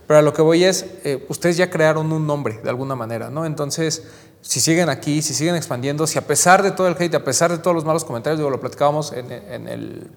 [0.07, 3.29] Pero a lo que voy es, eh, ustedes ya crearon un nombre de alguna manera,
[3.29, 3.45] ¿no?
[3.45, 4.03] Entonces,
[4.41, 7.51] si siguen aquí, si siguen expandiendo, si a pesar de todo el hate, a pesar
[7.51, 10.11] de todos los malos comentarios, digo, lo platicábamos en, en el,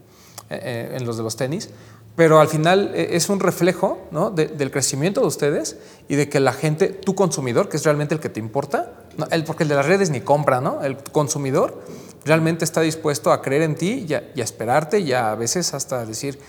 [0.51, 1.71] en los de los tenis,
[2.19, 4.31] pero al final eh, es un reflejo ¿no?
[4.31, 5.77] de- del crecimiento de ustedes
[6.09, 9.27] y de que la gente, tu consumidor, que es realmente el que te importa, no,
[9.31, 10.83] el, porque el de las redes ni compra, ¿no?
[10.83, 11.81] El consumidor
[12.25, 15.75] realmente está dispuesto a creer en ti y a, y a esperarte y a, veces
[15.75, 16.41] hasta decir,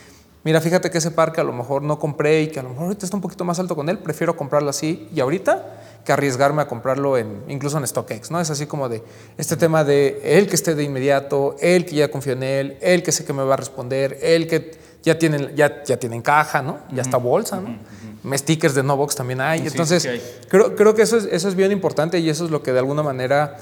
[0.44, 2.86] mira, fíjate que ese parque a lo mejor no compré y que a lo mejor
[2.86, 6.64] ahorita está un poquito más alto con él, prefiero comprarlo así y ahorita que arriesgarme
[6.64, 8.42] a comprarlo en, incluso en StockX, ¿no?
[8.42, 9.04] Es así como de
[9.38, 13.04] este tema de él que esté de inmediato, él que ya confío en él, él
[13.04, 16.62] que sé que me va a responder, él que ya tiene, ya, ya tiene caja,
[16.62, 16.80] ¿no?
[16.92, 18.38] Ya está bolsa, ¿no?
[18.38, 19.66] Stickers de Novox también hay.
[19.66, 20.22] Entonces, sí hay.
[20.50, 22.80] creo, creo que eso es, eso es bien importante y eso es lo que de
[22.80, 23.58] alguna manera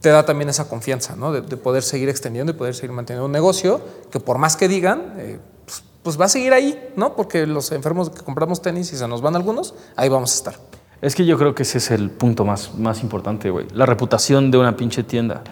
[0.00, 1.32] te da también esa confianza, ¿no?
[1.32, 3.80] De, de poder seguir extendiendo y poder seguir manteniendo un negocio
[4.10, 7.16] que por más que digan, eh, pues, pues va a seguir ahí, ¿no?
[7.16, 10.54] Porque los enfermos que compramos tenis y se nos van algunos, ahí vamos a estar.
[11.02, 13.66] Es que yo creo que ese es el punto más, más importante, güey.
[13.72, 15.42] La reputación de una pinche tienda.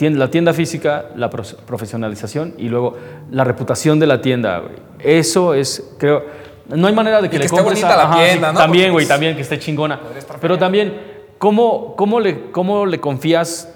[0.00, 2.96] La tienda física, la profesionalización y luego
[3.30, 4.76] la reputación de la tienda, güey.
[4.98, 6.24] Eso es, creo,
[6.68, 8.58] no hay manera de que Y le que esté compres bonita la ajá, tienda, ¿no?
[8.58, 10.00] También, Porque, güey, también que esté chingona.
[10.40, 11.00] Pero también,
[11.38, 13.74] ¿cómo, cómo, le, ¿cómo le confías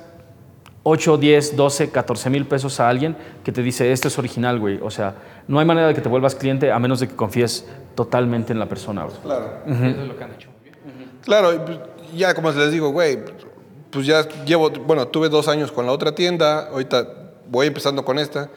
[0.83, 4.79] 8, 10, 12, 14 mil pesos a alguien que te dice, esto es original, güey?
[4.83, 5.15] O sea,
[5.47, 8.59] no hay manera de que te vuelvas cliente a menos de que confíes totalmente en
[8.59, 9.17] la persona, güey.
[9.23, 9.51] Claro.
[9.67, 10.49] Eso es lo que han hecho.
[11.23, 11.79] Claro, y pues,
[12.15, 13.19] ya como les digo, güey,
[13.95, 17.07] pues ya llevo, bueno, tuve dos años con la otra tienda, ahorita
[17.49, 18.51] voy empezando con esta.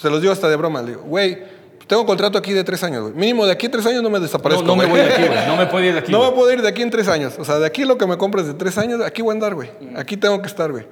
[0.00, 1.38] Se los digo hasta de broma, le digo, güey,
[1.86, 3.14] tengo contrato aquí de tres años, güey.
[3.14, 5.22] Mínimo de aquí a tres años no me desaparezco, No, no me voy de aquí,
[5.26, 5.46] güey.
[5.46, 6.12] No me puedo ir de aquí.
[6.12, 6.30] No güey.
[6.30, 7.34] me puedo ir de aquí en tres años.
[7.38, 9.54] O sea, de aquí lo que me compres de tres años, aquí voy a andar,
[9.54, 9.70] güey.
[9.96, 10.86] Aquí tengo que estar, güey.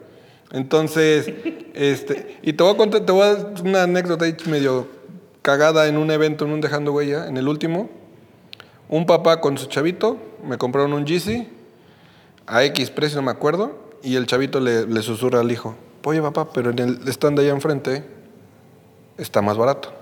[0.53, 1.29] Entonces,
[1.75, 4.87] este, y te voy a contar, te voy a dar una anécdota ahí medio
[5.43, 7.91] cagada en un evento, en un Dejando Huella, en el último.
[8.89, 11.49] Un papá con su chavito, me compraron un Yeezy
[12.47, 16.23] a X precio, no me acuerdo, y el chavito le, le susurra al hijo, oye
[16.23, 18.05] papá, pero en el stand allá enfrente
[19.17, 19.93] está más barato.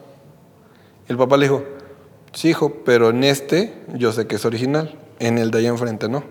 [1.09, 1.65] Y el papá le dijo,
[2.33, 6.09] sí hijo, pero en este yo sé que es original, en el de allá enfrente
[6.09, 6.25] no.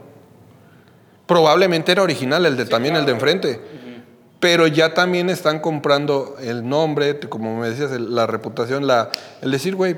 [1.25, 3.61] Probablemente era original el de también el de enfrente.
[4.39, 9.09] Pero ya también están comprando el nombre, como me decías, la reputación, la,
[9.41, 9.95] el decir, güey,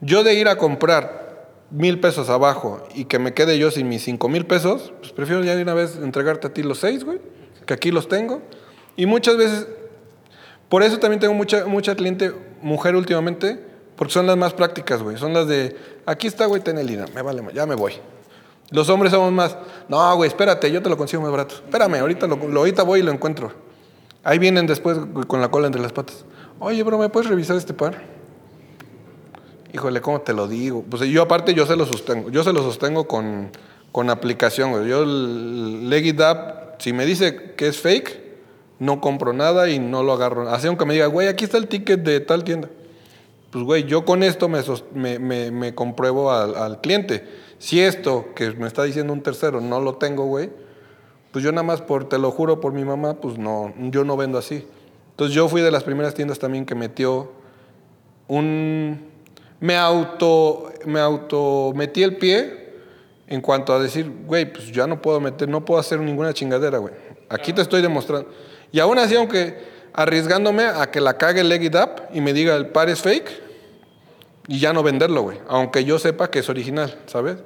[0.00, 1.31] yo de ir a comprar
[1.72, 5.42] mil pesos abajo y que me quede yo sin mis cinco mil pesos, pues prefiero
[5.42, 7.18] ya de una vez entregarte a ti los seis, güey,
[7.66, 8.42] que aquí los tengo.
[8.94, 9.66] Y muchas veces,
[10.68, 13.58] por eso también tengo mucha, mucha cliente mujer últimamente,
[13.96, 15.16] porque son las más prácticas, güey.
[15.16, 15.76] Son las de,
[16.06, 17.94] aquí está, güey, ten el dinero, me vale, ya me voy.
[18.70, 19.56] Los hombres somos más,
[19.88, 21.56] no, güey, espérate, yo te lo consigo más barato.
[21.56, 23.52] Espérame, ahorita, lo, ahorita voy y lo encuentro.
[24.24, 26.24] Ahí vienen después con la cola entre las patas.
[26.58, 28.21] Oye, bro, ¿me puedes revisar este par?
[29.72, 30.84] Híjole, ¿cómo te lo digo?
[30.88, 32.30] Pues yo aparte yo se lo sostengo.
[32.30, 33.50] Yo se lo sostengo con,
[33.90, 34.86] con aplicación.
[34.86, 38.20] Yo el Leg It Up, si me dice que es fake,
[38.80, 40.48] no compro nada y no lo agarro.
[40.50, 42.68] Así aunque me diga, güey, aquí está el ticket de tal tienda.
[43.50, 45.18] Pues, güey, yo con esto me-
[45.50, 47.24] me compruebo al, al cliente.
[47.58, 50.50] Si esto que me está diciendo un tercero no lo tengo, güey,
[51.32, 54.16] pues yo nada más por, te lo juro por mi mamá, pues no, yo no
[54.18, 54.66] vendo así.
[55.10, 57.30] Entonces yo fui de las primeras tiendas también que metió
[58.28, 59.11] un...
[59.62, 62.74] Me auto, me auto metí el pie
[63.28, 66.76] en cuanto a decir, güey, pues ya no puedo meter, no puedo hacer ninguna chingadera,
[66.78, 66.92] güey.
[67.30, 68.28] Aquí te estoy demostrando.
[68.72, 69.56] Y aún así, aunque
[69.94, 73.00] arriesgándome a que la cague el leg it up y me diga el par es
[73.00, 73.30] fake,
[74.48, 75.38] y ya no venderlo, güey.
[75.48, 77.36] Aunque yo sepa que es original, ¿sabes?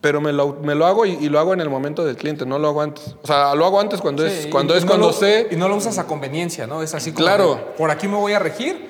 [0.00, 2.46] Pero me lo, me lo hago y, y lo hago en el momento del cliente,
[2.46, 3.14] no lo hago antes.
[3.22, 5.48] O sea, lo hago antes cuando es, cuando, y es no cuando lo- sé.
[5.50, 6.82] Y no lo usas a conveniencia, ¿no?
[6.82, 7.24] Es así como.
[7.26, 7.54] Claro.
[7.56, 8.88] de, por aquí me voy a regir,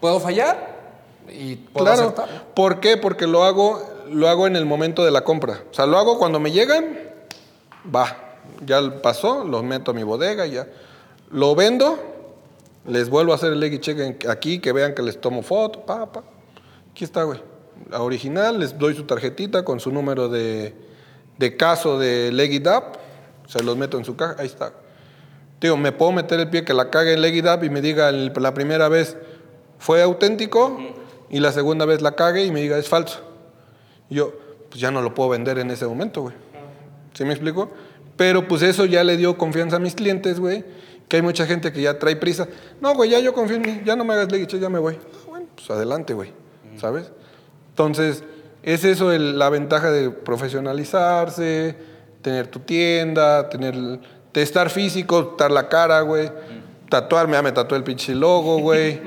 [0.00, 0.71] puedo fallar
[1.34, 2.14] y puedo Claro.
[2.54, 2.96] ¿Por qué?
[2.96, 5.62] Porque lo hago, lo hago en el momento de la compra.
[5.70, 6.98] O sea, lo hago cuando me llegan,
[7.94, 8.16] va,
[8.64, 10.66] ya pasó, los meto a mi bodega, ya.
[11.30, 11.98] Lo vendo,
[12.86, 16.10] les vuelvo a hacer el leg check aquí, que vean que les tomo foto, pa,
[16.12, 16.22] pa.
[16.90, 17.40] Aquí está, güey.
[17.90, 20.74] La original, les doy su tarjetita con su número de,
[21.38, 22.98] de caso de leg it up,
[23.48, 24.72] se los meto en su caja, ahí está.
[25.60, 27.80] Digo, me puedo meter el pie que la cague en leg it up y me
[27.80, 29.16] diga el- la primera vez
[29.78, 30.76] fue auténtico
[31.32, 33.20] y la segunda vez la cague y me diga es falso.
[34.08, 34.32] Yo,
[34.68, 36.34] pues ya no lo puedo vender en ese momento, güey.
[37.14, 37.70] ¿Sí me explico?
[38.16, 40.64] Pero pues eso ya le dio confianza a mis clientes, güey.
[41.08, 42.46] Que hay mucha gente que ya trae prisa.
[42.80, 44.68] No, güey, ya yo confío en mí, ya no me hagas leg it check, ya
[44.68, 44.98] me voy.
[45.02, 46.32] Ah, bueno, pues adelante, güey.
[46.76, 47.10] ¿Sabes?
[47.70, 48.24] Entonces,
[48.62, 51.76] es eso la ventaja de profesionalizarse,
[52.20, 56.30] tener tu tienda, tener de estar físico, estar la cara, güey.
[56.92, 59.00] Tatuarme, ya me tatué el pinche logo, güey.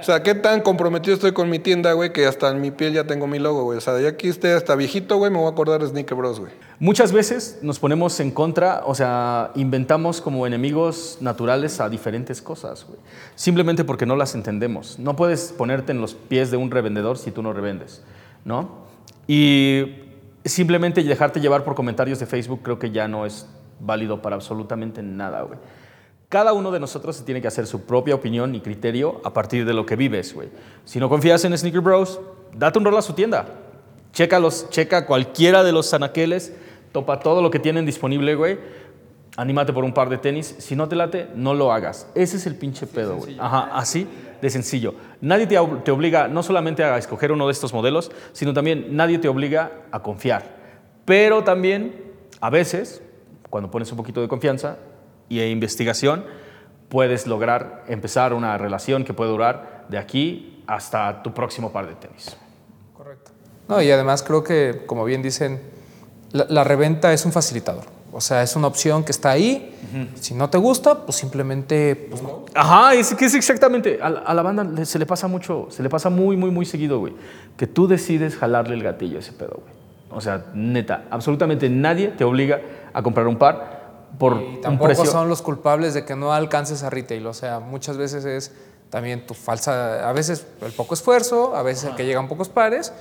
[0.00, 2.94] O sea, qué tan comprometido estoy con mi tienda, güey, que hasta en mi piel
[2.94, 3.78] ya tengo mi logo, güey.
[3.78, 6.40] O sea, de aquí esté hasta viejito, güey, me voy a acordar de Sneaker Bros,
[6.40, 6.50] güey.
[6.80, 12.84] Muchas veces nos ponemos en contra, o sea, inventamos como enemigos naturales a diferentes cosas,
[12.88, 12.98] güey.
[13.36, 14.98] Simplemente porque no las entendemos.
[14.98, 18.02] No puedes ponerte en los pies de un revendedor si tú no revendes,
[18.44, 18.78] ¿no?
[19.28, 19.94] Y
[20.44, 23.46] simplemente dejarte llevar por comentarios de Facebook creo que ya no es
[23.78, 25.60] válido para absolutamente nada, güey.
[26.28, 29.64] Cada uno de nosotros se tiene que hacer su propia opinión y criterio a partir
[29.64, 30.50] de lo que vives, güey.
[30.84, 32.20] Si no confías en Sneaker Bros,
[32.54, 33.46] date un rol a su tienda.
[34.12, 36.52] Checa, los, checa cualquiera de los anaqueles,
[36.92, 38.58] topa todo lo que tienen disponible, güey.
[39.38, 40.54] Anímate por un par de tenis.
[40.58, 42.06] Si no te late, no lo hagas.
[42.14, 43.38] Ese es el pinche pedo, güey.
[43.38, 44.06] Ajá, así
[44.42, 44.94] de sencillo.
[45.22, 49.18] Nadie te, te obliga no solamente a escoger uno de estos modelos, sino también nadie
[49.18, 50.56] te obliga a confiar.
[51.06, 53.00] Pero también, a veces,
[53.48, 54.76] cuando pones un poquito de confianza
[55.30, 56.24] e investigación,
[56.88, 61.94] puedes lograr empezar una relación que puede durar de aquí hasta tu próximo par de
[61.94, 62.36] tenis.
[62.96, 63.30] Correcto.
[63.68, 65.60] No, y además creo que, como bien dicen,
[66.32, 67.84] la, la reventa es un facilitador.
[68.10, 69.74] O sea, es una opción que está ahí.
[70.14, 72.46] Si no te gusta, pues simplemente pues no.
[72.54, 73.98] Ajá, es que es exactamente.
[74.02, 76.64] A, la- a la banda se le pasa mucho, se le pasa muy, muy, muy
[76.64, 77.12] seguido, güey.
[77.58, 79.74] Que tú decides jalarle el gatillo a ese pedo, güey.
[80.10, 82.60] O sea, neta, absolutamente nadie te obliga
[82.94, 83.77] a comprar un par
[84.18, 85.06] por Y un tampoco precio.
[85.06, 87.26] son los culpables de que no alcances a retail.
[87.26, 88.52] O sea, muchas veces es
[88.90, 92.92] también tu falsa, a veces el poco esfuerzo, a veces el que llegan pocos pares.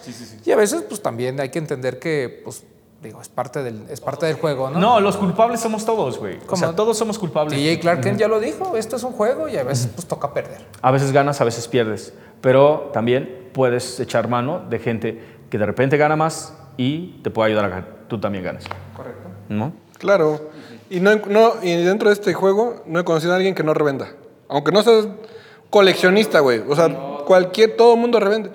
[0.46, 2.64] Y a veces, pues también hay que entender que, pues,
[3.02, 4.80] digo, es parte del, es parte del juego, ¿no?
[4.80, 6.40] No, los culpables somos todos, güey.
[6.50, 7.58] O sea, todos somos culpables.
[7.58, 10.34] DJ Clark Kent ya lo dijo, esto es un juego y a veces pues toca
[10.34, 10.66] perder.
[10.82, 12.14] A veces ganas, a veces pierdes.
[12.42, 17.50] Pero también puedes echar mano de gente que de repente gana más y te puede
[17.52, 18.66] ayudar a que tú también ganes.
[18.96, 19.30] Correcto.
[19.50, 19.74] ¿No?
[19.98, 20.50] Claro.
[20.90, 23.74] Y, no, no, y dentro de este juego no he conocido a alguien que no
[23.74, 24.10] revenda.
[24.48, 25.08] Aunque no seas
[25.70, 26.64] coleccionista, güey.
[26.68, 26.88] O sea,
[27.26, 28.52] cualquier, todo el mundo revende.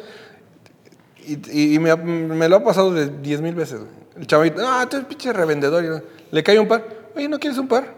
[1.27, 3.91] Y, y- y me, lo ha pasado de 10 mil veces, güey.
[4.19, 6.05] El chavito, ah, tú eres pinche revendedor.
[6.31, 6.85] Le cae un par.
[7.15, 7.95] oye, ¿no quieres un par?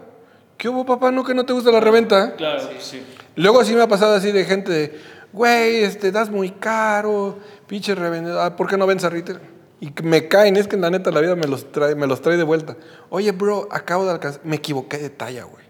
[0.57, 1.11] ¿Qué hubo, papá?
[1.11, 2.35] ¿No que no te gusta la reventa?
[2.35, 3.01] Claro, sí.
[3.35, 4.99] Luego sí me ha pasado así de gente de,
[5.33, 7.37] güey, este, das muy caro,
[7.67, 9.39] pinche revendedor, ah, ¿por qué no vendes a retail?
[9.85, 12.21] Y me caen, es que en la neta la vida me los trae, me los
[12.21, 12.75] trae de vuelta.
[13.09, 15.63] Oye, bro, acabo de alcanzar, me equivoqué de talla, güey.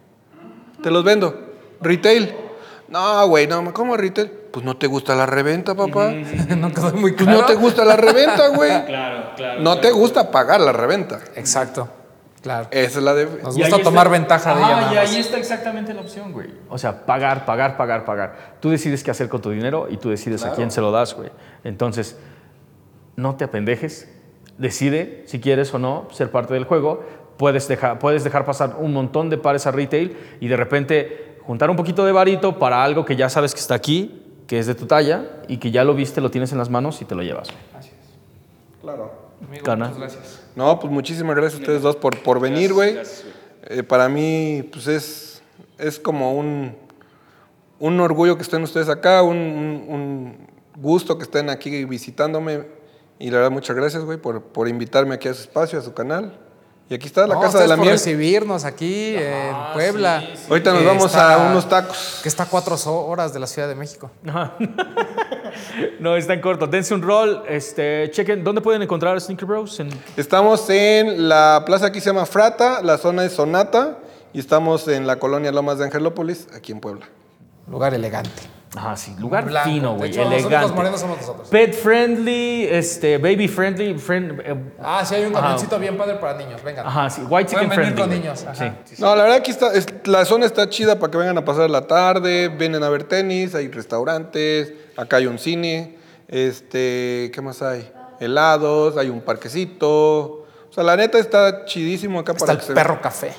[0.81, 1.37] Te los vendo.
[1.81, 2.33] Retail.
[2.87, 4.29] No, güey, no, ¿cómo retail?
[4.51, 6.11] Pues no te gusta la reventa, papá.
[6.11, 7.41] no quedó muy Pues claro.
[7.41, 8.85] no te gusta la reventa, güey.
[8.85, 9.59] Claro, claro.
[9.61, 11.19] No te gusta pagar la reventa.
[11.35, 11.89] Exacto,
[12.41, 12.67] claro.
[12.71, 13.25] Esa es la de...
[13.43, 14.75] Nos Y gusta tomar está- ventaja de ella.
[14.81, 16.47] nada Y ahí está exactamente la opción, güey.
[16.69, 18.55] O sea, pagar, pagar, pagar, pagar.
[18.61, 21.15] Tú decides qué hacer con tu dinero y tú decides a quién se lo das,
[21.15, 21.31] güey.
[21.65, 22.15] Entonces,
[23.15, 24.07] no te apendejes.
[24.57, 27.03] Decide si quieres o no ser parte del juego.
[27.37, 31.69] Puedes dejar, puedes dejar pasar un montón de pares a retail y de repente juntar
[31.69, 34.75] un poquito de varito para algo que ya sabes que está aquí, que es de
[34.75, 37.21] tu talla y que ya lo viste, lo tienes en las manos y te lo
[37.23, 37.49] llevas.
[37.51, 37.85] güey.
[38.81, 39.11] Claro.
[39.47, 39.85] Amigo, Cana.
[39.89, 40.43] muchas gracias.
[40.55, 42.97] No, pues muchísimas gracias a ustedes dos por, por venir, güey.
[43.67, 45.41] Eh, para mí, pues es,
[45.77, 46.73] es como un,
[47.79, 50.37] un orgullo que estén ustedes acá, un, un- un
[50.81, 52.63] gusto que estén aquí visitándome.
[53.19, 55.93] Y la verdad, muchas gracias, güey, por, por invitarme aquí a su espacio, a su
[55.93, 56.37] canal.
[56.89, 57.93] Y aquí está la No, Casa de la por Miel.
[57.95, 60.23] recibirnos aquí en Puebla.
[60.49, 62.19] Ahorita nos Que vamos está- a unos tacos.
[62.21, 62.75] Que está a cuatro
[63.07, 64.11] horas de la Ciudad de México.
[65.99, 66.67] No, está en corto.
[66.67, 67.43] Dense un rol.
[67.47, 69.79] Este, chequen, ¿dónde pueden encontrar a Sneaker Bros?
[69.79, 73.99] En- Estamos en la plaza aquí se llama Frata, la zona es Sonata.
[74.33, 77.05] Y estamos en la colonia Lomas de Angelópolis, aquí en Puebla.
[77.71, 78.29] Lugar elegante.
[78.75, 79.69] Ajá, sí, lugar Blanco.
[79.69, 80.59] fino, güey, elegante.
[80.61, 81.47] los morenos somos nosotros.
[81.49, 86.37] Pet friendly, este, baby friendly, friend, eh, Ah, sí, hay un camioncito bien padre para
[86.37, 86.61] niños.
[86.63, 86.85] Vengan.
[86.85, 88.01] ajá, sí, white chicken Pueden venir friendly.
[88.01, 88.19] con güey.
[88.19, 88.75] niños, ajá.
[88.85, 88.95] Sí.
[89.01, 91.69] No, la verdad aquí está, es- la zona está chida para que vengan a pasar
[91.69, 95.95] la tarde, vienen a ver tenis, hay restaurantes, acá hay un cine,
[96.27, 97.89] este, ¿qué más hay?
[98.19, 99.89] Helados, hay un parquecito.
[100.69, 103.31] O sea, la neta está chidísimo acá Está para el que se perro café.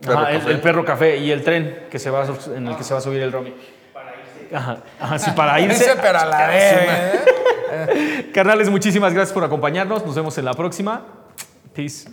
[0.00, 0.50] Perro Ajá, el, café.
[0.52, 2.94] el perro café y el tren que se va a su- en el que se
[2.94, 3.54] va a subir el Romy.
[4.52, 5.84] Ajá, ajá, sí, para irse.
[5.84, 7.20] Ese, pero a la vez.
[8.34, 10.04] Carnales, muchísimas gracias por acompañarnos.
[10.04, 11.02] Nos vemos en la próxima.
[11.74, 12.08] Peace.